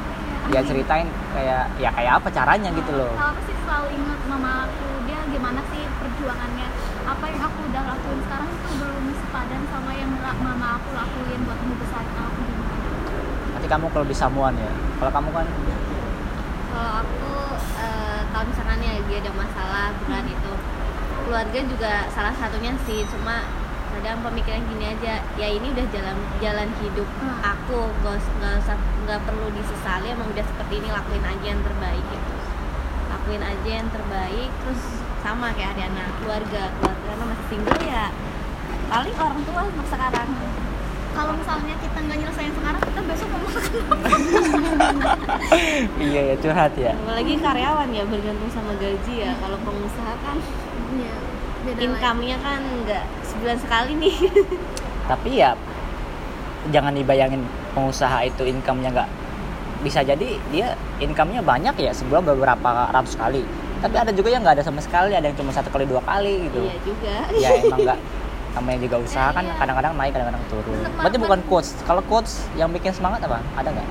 ya 0.53 0.61
ceritain 0.63 1.09
kayak 1.35 1.65
ya 1.77 1.91
kayak 1.91 2.13
apa 2.23 2.29
caranya 2.31 2.71
gitu 2.71 2.93
loh. 2.95 3.11
Kalau 3.15 3.31
aku 3.35 3.41
sih 3.51 3.57
selalu 3.67 3.89
ingat 3.99 4.21
mama 4.31 4.51
aku 4.71 4.87
dia 5.07 5.21
gimana 5.31 5.61
sih 5.75 5.83
perjuangannya? 5.99 6.69
Apa 7.07 7.25
yang 7.31 7.43
aku 7.47 7.59
udah 7.71 7.83
lakuin 7.87 8.21
sekarang 8.27 8.49
itu 8.51 8.69
belum 8.83 9.05
sepadan 9.27 9.63
sama 9.71 9.91
yang 9.95 10.11
mama 10.43 10.69
aku 10.79 10.89
lakuin 10.95 11.41
buat 11.47 11.59
ngebesarin 11.59 12.15
aku 12.19 12.41
gimana 12.47 12.75
nanti 13.57 13.67
kamu 13.73 13.87
kalau 13.89 14.07
disamuan 14.07 14.55
ya? 14.55 14.73
Kalau 15.01 15.13
kamu 15.13 15.29
kan? 15.33 15.47
Kalau 16.71 16.93
aku 17.01 17.33
eh, 17.81 18.21
kalau 18.31 18.45
misalkan 18.53 18.79
ya 18.85 18.93
dia 19.09 19.19
ada 19.25 19.33
masalah 19.33 19.85
berat 20.05 20.27
itu. 20.29 20.53
Keluarga 21.27 21.61
juga 21.67 21.93
salah 22.15 22.35
satunya 22.39 22.71
sih 22.87 23.03
cuma 23.11 23.43
kadang 23.97 24.21
pemikiran 24.21 24.61
gini 24.69 24.85
aja 24.93 25.25
ya 25.35 25.49
ini 25.49 25.73
udah 25.73 25.87
jalan 25.89 26.17
jalan 26.39 26.69
hidup 26.85 27.09
Hmm. 27.17 27.41
aku 27.41 27.89
nggak 28.05 28.21
nggak 29.09 29.21
perlu 29.25 29.47
disesali 29.57 30.13
emang 30.13 30.29
udah 30.29 30.45
seperti 30.45 30.75
ini 30.79 30.89
lakuin 30.93 31.25
aja 31.25 31.47
yang 31.47 31.63
terbaik 31.65 32.05
gitu. 32.05 32.33
Lakuin 33.09 33.43
aja 33.43 33.71
yang 33.73 33.89
terbaik 33.89 34.51
terus 34.61 34.83
sama 35.25 35.51
kayak 35.57 35.75
Ariana 35.75 36.05
keluarga 36.21 36.63
keluarga 36.77 37.03
karena 37.09 37.25
masih 37.25 37.47
single 37.49 37.83
ya 37.83 38.05
paling 38.87 39.17
orang 39.17 39.41
tua 39.43 39.61
untuk 39.65 39.87
sekarang. 39.89 40.29
Kalau 41.17 41.33
misalnya 41.33 41.75
kita 41.81 41.97
nggak 41.97 42.19
nyelesain 42.21 42.53
sekarang 42.53 42.83
kita 42.85 43.01
besok 43.09 43.29
mau 43.33 43.41
makan 43.41 43.65
iya 46.13 46.21
ya 46.29 46.35
curhat 46.37 46.73
ya. 46.77 46.93
Apalagi 46.93 47.41
karyawan 47.41 47.89
ya 47.89 48.05
bergantung 48.05 48.53
sama 48.53 48.77
gaji 48.77 49.15
ya 49.25 49.33
kalau 49.41 49.57
pengusaha 49.65 50.13
kan. 50.21 50.37
Iya. 50.93 51.15
Income-nya 51.75 52.37
kan 52.39 52.61
nggak 52.87 53.05
sebulan 53.27 53.59
sekali 53.59 53.93
nih. 53.99 54.17
Tapi 55.11 55.31
ya 55.39 55.59
jangan 56.71 56.95
dibayangin 56.95 57.43
pengusaha 57.75 58.27
itu 58.27 58.43
income-nya 58.43 58.91
nggak 58.91 59.11
bisa 59.85 60.03
jadi 60.03 60.41
dia 60.51 60.75
income-nya 60.99 61.43
banyak 61.43 61.75
ya 61.79 61.93
sebulan 61.93 62.23
beberapa 62.27 62.91
ratus 62.91 63.15
kali. 63.15 63.43
Tapi 63.77 63.95
ada 63.95 64.11
juga 64.11 64.33
yang 64.33 64.43
nggak 64.43 64.59
ada 64.59 64.65
sama 64.65 64.81
sekali 64.81 65.13
ada 65.13 65.27
yang 65.27 65.37
cuma 65.37 65.53
satu 65.53 65.69
kali 65.69 65.85
dua 65.87 66.01
kali 66.03 66.49
gitu. 66.49 66.65
Iya 66.65 66.77
juga. 66.83 67.15
Ya 67.39 67.49
emang 67.61 67.81
nggak. 67.83 67.99
Namanya 68.57 68.79
juga 68.81 68.97
usaha 69.05 69.29
kan 69.37 69.45
Iya. 69.45 69.55
kadang-kadang 69.61 69.93
naik 69.95 70.13
kadang-kadang 70.17 70.45
turun. 70.49 70.81
Berarti 70.97 71.19
bukan 71.21 71.41
coach 71.45 71.69
kalau 71.85 72.03
coach 72.09 72.41
yang 72.57 72.73
bikin 72.73 72.89
semangat 72.91 73.21
apa? 73.29 73.45
Ada 73.53 73.69
nggak? 73.69 73.89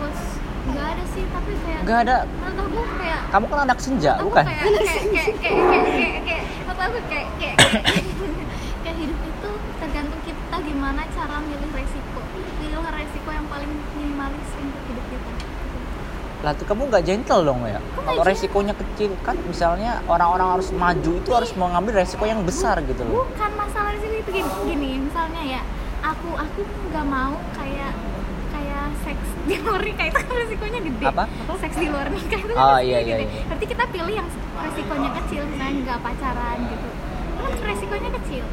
Terus 0.00 0.20
nggak 0.66 0.86
ada 0.96 1.04
sih 1.12 1.22
tapi 1.28 1.52
kayak 1.60 1.80
nggak 1.84 1.98
ada. 2.08 2.16
menurut 2.24 2.58
aku 2.58 2.80
kayak 2.98 3.20
kamu 3.30 3.44
kan 3.46 3.58
anak 3.68 3.78
senja 3.78 4.12
bukan? 4.18 4.44
kayak 4.48 4.64
kayak 4.64 5.34
kayak 5.38 5.84
kayak 5.92 6.20
kayak 6.24 6.44
kayak 7.10 7.28
kayak 7.38 7.56
kayak 7.58 8.04
kayak 8.82 8.96
hidup 8.96 9.20
itu 9.20 9.50
tergantung 9.82 10.20
kita 10.22 10.56
gimana 10.62 11.02
cara 11.12 11.36
milih 11.42 11.70
resiko. 11.74 12.20
Pilih 12.62 12.82
resiko 12.86 13.30
yang 13.34 13.46
paling 13.50 13.70
minimalis 13.98 14.48
untuk 14.60 14.82
hidup 14.86 15.06
kita. 15.10 15.30
Lah 16.44 16.52
tuh 16.54 16.66
kamu 16.68 16.82
nggak 16.92 17.04
gentle 17.08 17.42
dong 17.42 17.60
ya? 17.66 17.80
Kalau 17.96 18.22
resikonya 18.22 18.74
kecil 18.76 19.10
kan 19.26 19.34
misalnya 19.48 20.04
orang-orang 20.06 20.60
harus 20.60 20.68
maju 20.70 21.12
itu 21.18 21.30
harus 21.32 21.50
mengambil 21.56 22.04
resiko 22.04 22.24
yang 22.28 22.44
besar 22.46 22.78
gitu 22.84 23.02
loh. 23.02 23.26
Bukan 23.26 23.50
masalah 23.56 23.90
resiko 23.96 24.14
itu 24.20 24.30
gini, 24.30 24.50
gini 24.68 24.90
misalnya 25.10 25.42
ya 25.42 25.60
aku 26.04 26.30
aku 26.38 26.60
nggak 26.92 27.06
mau 27.08 27.34
kayak 27.56 27.92
seks 29.06 29.26
di 29.44 29.54
luar 29.56 29.80
nikah 29.80 30.06
itu 30.06 30.18
kan 30.18 30.34
resikonya 30.36 30.80
gede. 30.82 31.04
Apa? 31.06 31.24
seks 31.56 31.76
di 31.76 31.86
luar 31.86 32.06
nikah 32.08 32.38
itu 32.38 32.52
kan 32.52 32.64
Oh, 32.66 32.78
iya, 32.80 32.98
iya, 33.00 33.16
gede. 33.16 33.26
iya. 33.28 33.42
berarti 33.46 33.66
kita 33.66 33.84
pilih 33.86 34.14
yang 34.14 34.28
resikonya 34.58 35.10
kecil 35.16 35.42
misalnya 35.46 35.74
nggak 35.80 35.98
pacaran 36.02 36.58
gitu. 36.66 36.88
Kan 37.36 37.52
resikonya 37.62 38.10
kecil. 38.16 38.44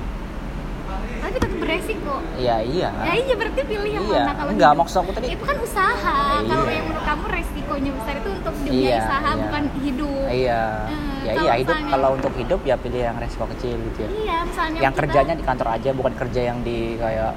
Tapi 1.15 1.31
tetap 1.33 1.51
beresiko. 1.55 2.15
Iya 2.35 2.55
iya. 2.61 2.89
Ya 3.01 3.13
iya 3.15 3.33
berarti 3.33 3.61
pilih 3.63 3.89
yang 3.89 4.03
Iya, 4.03 4.19
mana 4.19 4.33
kalau 4.35 4.51
enggak, 4.51 4.69
hidup. 4.69 4.81
maksud 4.83 4.97
aku 4.99 5.11
tadi- 5.11 5.31
itu 5.31 5.43
kan 5.43 5.57
usaha. 5.57 6.17
Iya. 6.35 6.45
kalau 6.45 6.65
yang 6.69 6.85
menurut 6.85 7.05
kamu 7.05 7.23
resikonya 7.31 7.91
besar 7.93 8.13
itu 8.13 8.29
untuk 8.33 8.53
dunia 8.59 8.75
Iya, 8.75 8.97
usaha 8.99 9.29
iya. 9.29 9.41
bukan 9.41 9.63
hidup. 9.79 10.25
Iya. 10.27 10.61
Eh, 11.23 11.25
ya 11.25 11.33
iya 11.33 11.53
hidup. 11.55 11.73
misalnya- 11.73 11.93
kalau 11.95 12.09
untuk 12.13 12.33
hidup 12.35 12.59
ya 12.61 12.75
pilih 12.75 13.01
yang 13.01 13.15
resiko 13.17 13.45
kecil 13.49 13.75
gitu 13.81 13.97
ya. 13.97 14.09
Iya 14.11 14.37
misalnya 14.43 14.77
yang 14.77 14.93
kita- 14.93 14.99
kerjanya 15.01 15.33
di 15.33 15.43
kantor 15.43 15.67
aja 15.71 15.89
bukan 15.91 16.13
kerja 16.13 16.41
yang 16.43 16.57
di 16.61 16.77
kayak 16.95 17.31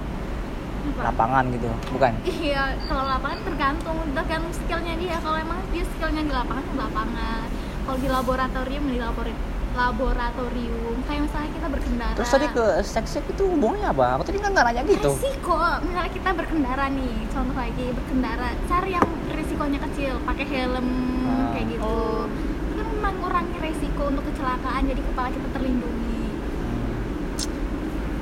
Apa? 0.97 1.12
lapangan 1.12 1.44
gitu 1.51 1.68
bukan 1.92 2.12
Iya, 2.24 2.62
kalau 2.82 3.05
lapangan 3.05 3.38
tergantung, 3.44 3.97
tergantung 4.11 4.53
skillnya 4.55 4.94
dia. 4.97 5.16
Kalau 5.18 5.36
emang 5.36 5.61
dia 5.68 5.84
skillnya 5.86 6.22
di 6.22 6.32
lapangan, 6.32 6.64
di 6.64 6.74
lapangan. 6.74 7.47
Kalau 7.84 7.99
di 7.99 8.09
laboratorium, 8.09 8.84
di 8.86 8.99
labor- 8.99 9.40
laboratorium. 9.76 10.97
Kayak 11.05 11.20
misalnya 11.22 11.51
kita 11.53 11.68
berkendara. 11.68 12.14
terus 12.16 12.30
tadi 12.30 12.47
ke 12.49 12.64
seksnya 12.82 13.20
itu 13.26 13.44
hubungannya 13.44 13.88
apa 13.88 14.07
aku 14.16 14.22
tadi 14.24 14.38
kan 14.38 14.51
nggak 14.51 14.64
nanya 14.64 14.82
gitu 14.86 15.12
Resiko, 15.12 15.57
misalnya 15.82 16.11
kita 16.11 16.30
berkendara 16.32 16.84
nih, 16.88 17.14
contoh 17.28 17.55
lagi 17.55 17.86
berkendara, 17.92 18.49
cari 18.66 18.90
yang 18.90 19.07
resikonya 19.28 19.78
kecil, 19.82 20.12
pakai 20.22 20.47
helm 20.47 20.86
Ah. 21.22 21.53
kayak 21.53 21.66
gitu. 21.70 21.84
Oh. 21.84 22.24
Itu 22.66 22.80
kan 22.80 22.97
mengurangi 22.97 23.57
resiko 23.59 24.03
untuk 24.07 24.24
kecelakaan, 24.24 24.82
jadi 24.86 25.01
kepala 25.03 25.28
kita 25.28 25.49
terlindungi. 25.53 26.15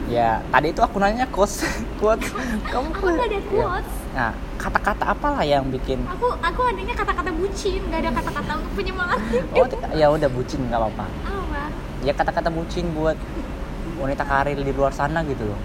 Ya 0.05 0.45
tadi 0.53 0.69
itu 0.71 0.81
aku 0.85 0.97
nanya 1.01 1.25
quotes 1.33 1.65
quotes 2.01 2.29
kamu 2.69 2.89
Aku 2.93 3.07
nggak 3.09 3.29
ada 3.29 3.39
Iya. 3.41 3.49
quotes. 3.49 3.93
nah 4.15 4.31
kata-kata 4.61 5.05
apalah 5.11 5.45
yang 5.45 5.69
bikin? 5.69 6.01
Aku 6.09 6.33
aku 6.41 6.61
adanya 6.65 6.95
kata-kata 6.97 7.31
bucin, 7.37 7.81
nggak 7.91 8.01
ada 8.01 8.11
kata-kata 8.17 8.51
untuk 8.57 8.73
penyemangat 8.81 9.19
oh 9.53 9.67
ya 9.93 10.07
udah 10.09 10.29
bucin 10.31 10.61
nggak 10.71 10.81
apa-apa. 10.81 11.07
Apa? 11.27 11.63
ya 12.05 12.13
kata-kata 12.17 12.49
bucin 12.49 12.89
buat 12.97 13.17
wanita 14.01 14.25
karir 14.25 14.57
di 14.57 14.73
luar 14.73 14.93
sana 14.93 15.21
gitu 15.25 15.45
loh. 15.45 15.61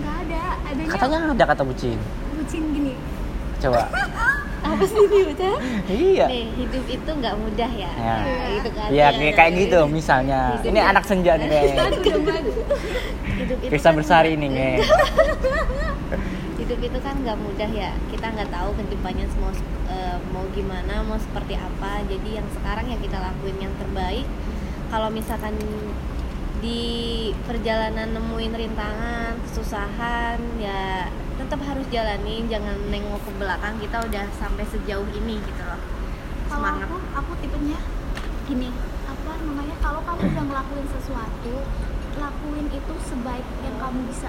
Nggak 0.00 0.16
ada. 0.26 0.42
Adanya 0.70 0.90
katanya 0.90 1.18
ada 1.34 1.44
kata 1.46 1.62
bucin. 1.62 1.98
Bucin 2.34 2.62
gini. 2.74 2.94
Coba 3.60 3.86
apa 4.60 4.84
sih 4.84 5.00
ini 5.08 5.18
udah 5.32 5.54
iya 5.88 6.26
nih 6.28 6.44
hidup 6.52 6.84
itu 6.84 7.10
nggak 7.10 7.34
mudah 7.36 7.70
ya, 7.72 7.92
Ya. 7.96 8.14
Nah, 8.20 8.48
gitu 8.52 8.70
kan 8.76 8.88
Iya 8.92 9.06
kayak 9.16 9.34
kayak 9.36 9.52
gitu 9.56 9.78
misalnya. 9.88 10.40
Hidup 10.60 10.68
Ini 10.68 10.80
ya. 10.80 10.84
anak 10.92 11.04
senja 11.08 11.32
nih 11.40 11.48
hidup 13.40 13.58
itu 13.60 13.70
Krisna 13.72 13.90
kan 13.90 13.94
Bersari 13.96 14.32
nih 14.36 14.48
nge. 14.52 14.70
hidup 16.60 16.80
itu 16.86 16.98
kan 17.02 17.14
nggak 17.18 17.38
mudah 17.40 17.70
ya 17.72 17.90
kita 18.12 18.26
nggak 18.30 18.50
tahu 18.52 18.70
ke 18.78 18.82
depannya 18.94 19.26
mau 19.40 19.50
eh, 19.90 20.16
mau 20.30 20.44
gimana 20.54 21.02
mau 21.02 21.18
seperti 21.18 21.58
apa 21.58 22.04
jadi 22.06 22.38
yang 22.38 22.48
sekarang 22.54 22.86
yang 22.86 23.00
kita 23.02 23.18
lakuin 23.18 23.58
yang 23.58 23.74
terbaik 23.80 24.28
kalau 24.92 25.08
misalkan 25.10 25.56
di 26.60 26.82
perjalanan 27.48 28.12
nemuin 28.12 28.52
rintangan 28.52 29.34
kesusahan 29.48 30.38
ya 30.60 31.08
tetap 31.40 31.60
harus 31.64 31.86
jalanin 31.88 32.44
jangan 32.46 32.76
nengok 32.92 33.20
ke 33.24 33.32
belakang 33.40 33.74
kita 33.80 33.96
udah 34.04 34.24
sampai 34.36 34.64
sejauh 34.68 35.08
ini 35.16 35.40
gitu 35.40 35.62
loh 35.64 35.80
kalau 36.46 36.60
semangat 36.60 36.84
aku 36.84 36.96
aku 37.16 37.32
tipenya 37.40 37.78
gini 38.44 38.68
apa 39.06 39.32
namanya 39.40 39.76
kalau 39.80 40.00
kamu 40.02 40.20
udah 40.28 40.44
ngelakuin 40.44 40.86
sesuatu 40.90 41.54
lakuin 42.10 42.66
itu 42.68 42.94
sebaik 43.06 43.46
yang 43.62 43.76
kamu 43.78 43.98
bisa. 44.10 44.28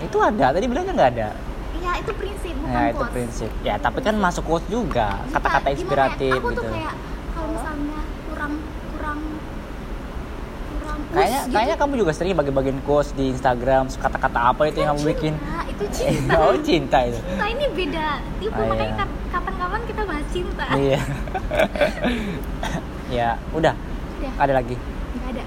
Itu 0.00 0.16
ada, 0.18 0.46
tadi 0.48 0.64
bilangnya 0.64 0.94
nggak 0.94 1.12
ada. 1.18 1.28
ya 1.74 1.92
itu 2.00 2.12
prinsip 2.16 2.54
bukan 2.56 2.72
Nah 2.72 2.84
itu 2.88 2.96
quotes. 2.96 3.12
prinsip. 3.12 3.50
Ya 3.60 3.74
tapi 3.76 4.00
kan 4.00 4.16
masuk 4.16 4.46
quotes 4.46 4.64
juga, 4.70 5.20
Bisa, 5.20 5.36
kata-kata 5.36 5.58
gimana 5.60 5.68
ya? 5.68 5.74
inspiratif 5.76 6.32
aku 6.32 6.48
gitu. 6.48 6.62
tuh 6.62 6.72
kayak 6.72 6.94
kalau 7.34 7.48
misalnya 7.52 8.00
kurang 8.24 8.52
kurang 8.94 9.18
kurang 10.72 10.98
push 11.02 11.03
Kayaknya 11.14 11.40
gitu. 11.40 11.52
kayaknya 11.52 11.76
kamu 11.76 11.92
juga 11.96 12.12
sering 12.12 12.34
bagi-bagiin 12.34 12.80
quotes 12.80 13.10
di 13.12 13.24
Instagram, 13.28 13.86
kata-kata 13.88 14.38
apa 14.44 14.62
itu 14.66 14.78
yang 14.78 14.92
kamu 14.92 15.02
bikin? 15.08 15.32
cinta, 15.34 15.58
itu 15.64 15.84
cinta 15.96 16.34
oh 16.36 16.56
cinta 16.58 16.98
itu. 17.04 17.18
cinta 17.20 17.46
ini 17.46 17.64
beda 17.68 18.06
tipe 18.36 18.52
Ah, 18.52 18.64
makanya 18.64 18.84
iya. 18.84 18.98
kap- 18.98 19.18
kapan-kapan 19.30 19.80
kita 19.84 20.02
bahas 20.02 20.26
cinta 20.28 20.64
Iya. 20.74 21.00
ya 23.14 23.28
udah. 23.50 23.74
Udah. 24.16 24.32
Ada 24.36 24.52
lagi. 24.54 24.76
nggak 24.76 25.30
ada 25.30 25.44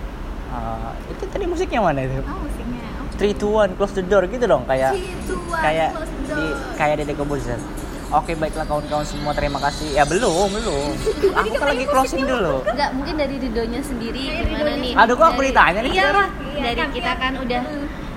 Eh, 0.47 0.91
itu 1.11 1.23
tadi 1.27 1.43
musiknya 1.45 1.79
mana 1.81 1.99
itu? 2.01 2.17
oh 2.19 2.39
musiknya 2.39 2.81
oh. 2.95 3.05
Three, 3.13 3.33
two, 3.33 3.51
one, 3.51 3.71
close 3.73 3.91
the 3.91 4.01
door 4.01 4.23
gitu 4.25 4.45
dong 4.45 4.63
kayak 4.63 4.93
Three, 4.93 5.11
two, 5.23 5.35
one, 5.43 5.59
kayak 5.59 5.89
close 5.91 6.07
the 6.07 6.23
di 6.29 6.45
door. 6.47 6.75
kayak 6.77 6.95
Dede 6.97 7.13
Kobuzer. 7.13 7.59
Oke 8.07 8.39
baiklah 8.39 8.63
kawan-kawan 8.63 9.03
semua 9.03 9.35
terima 9.35 9.59
kasih. 9.59 9.91
Ya 9.91 10.07
belum 10.07 10.47
belum. 10.47 10.91
Aku 11.43 11.49
kan 11.51 11.67
lagi 11.67 11.83
closing 11.83 12.23
dulu. 12.23 12.63
nggak 12.63 12.89
mungkin 12.95 13.15
dari 13.19 13.35
Ridonya 13.35 13.81
sendiri 13.83 14.31
Dari 14.31 14.47
gimana 14.47 14.63
Ridonya 14.63 14.79
nih 14.79 14.93
Aduh, 14.95 15.15
kok 15.19 15.27
aku 15.27 15.41
ditanya 15.43 15.79
nih 15.83 15.91
iya 15.91 16.03
sekarang? 16.07 16.29
Iya, 16.39 16.61
dari 16.63 16.77
kan, 16.79 16.89
kita 16.95 17.11
ya. 17.11 17.19
kan 17.19 17.33
udah 17.35 17.61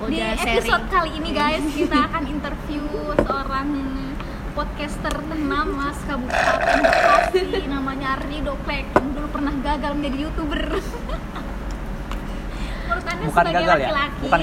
di 0.01 0.17
udah 0.17 0.29
episode 0.33 0.65
sharing 0.65 0.87
kali 0.89 1.11
ini 1.13 1.29
guys 1.29 1.63
kita 1.83 1.97
akan 2.07 2.23
interview 2.25 2.83
seorang 3.19 3.67
podcaster 4.51 5.13
ternama 5.13 5.87
kabupaten 5.93 6.79
Bekasi 6.81 7.41
namanya 7.67 8.09
Rido 8.25 8.55
Plek 8.63 8.85
yang 8.95 9.09
dulu 9.11 9.27
pernah 9.29 9.53
gagal 9.59 9.91
menjadi 9.93 10.17
youtuber 10.23 10.61
menurut 12.81 13.05
anda 13.05 13.23
Bukan 13.27 13.43
sebagai 13.43 13.61
gagal 13.61 13.77
ya? 13.77 13.87
laki-laki 13.91 14.21
Bukan 14.23 14.39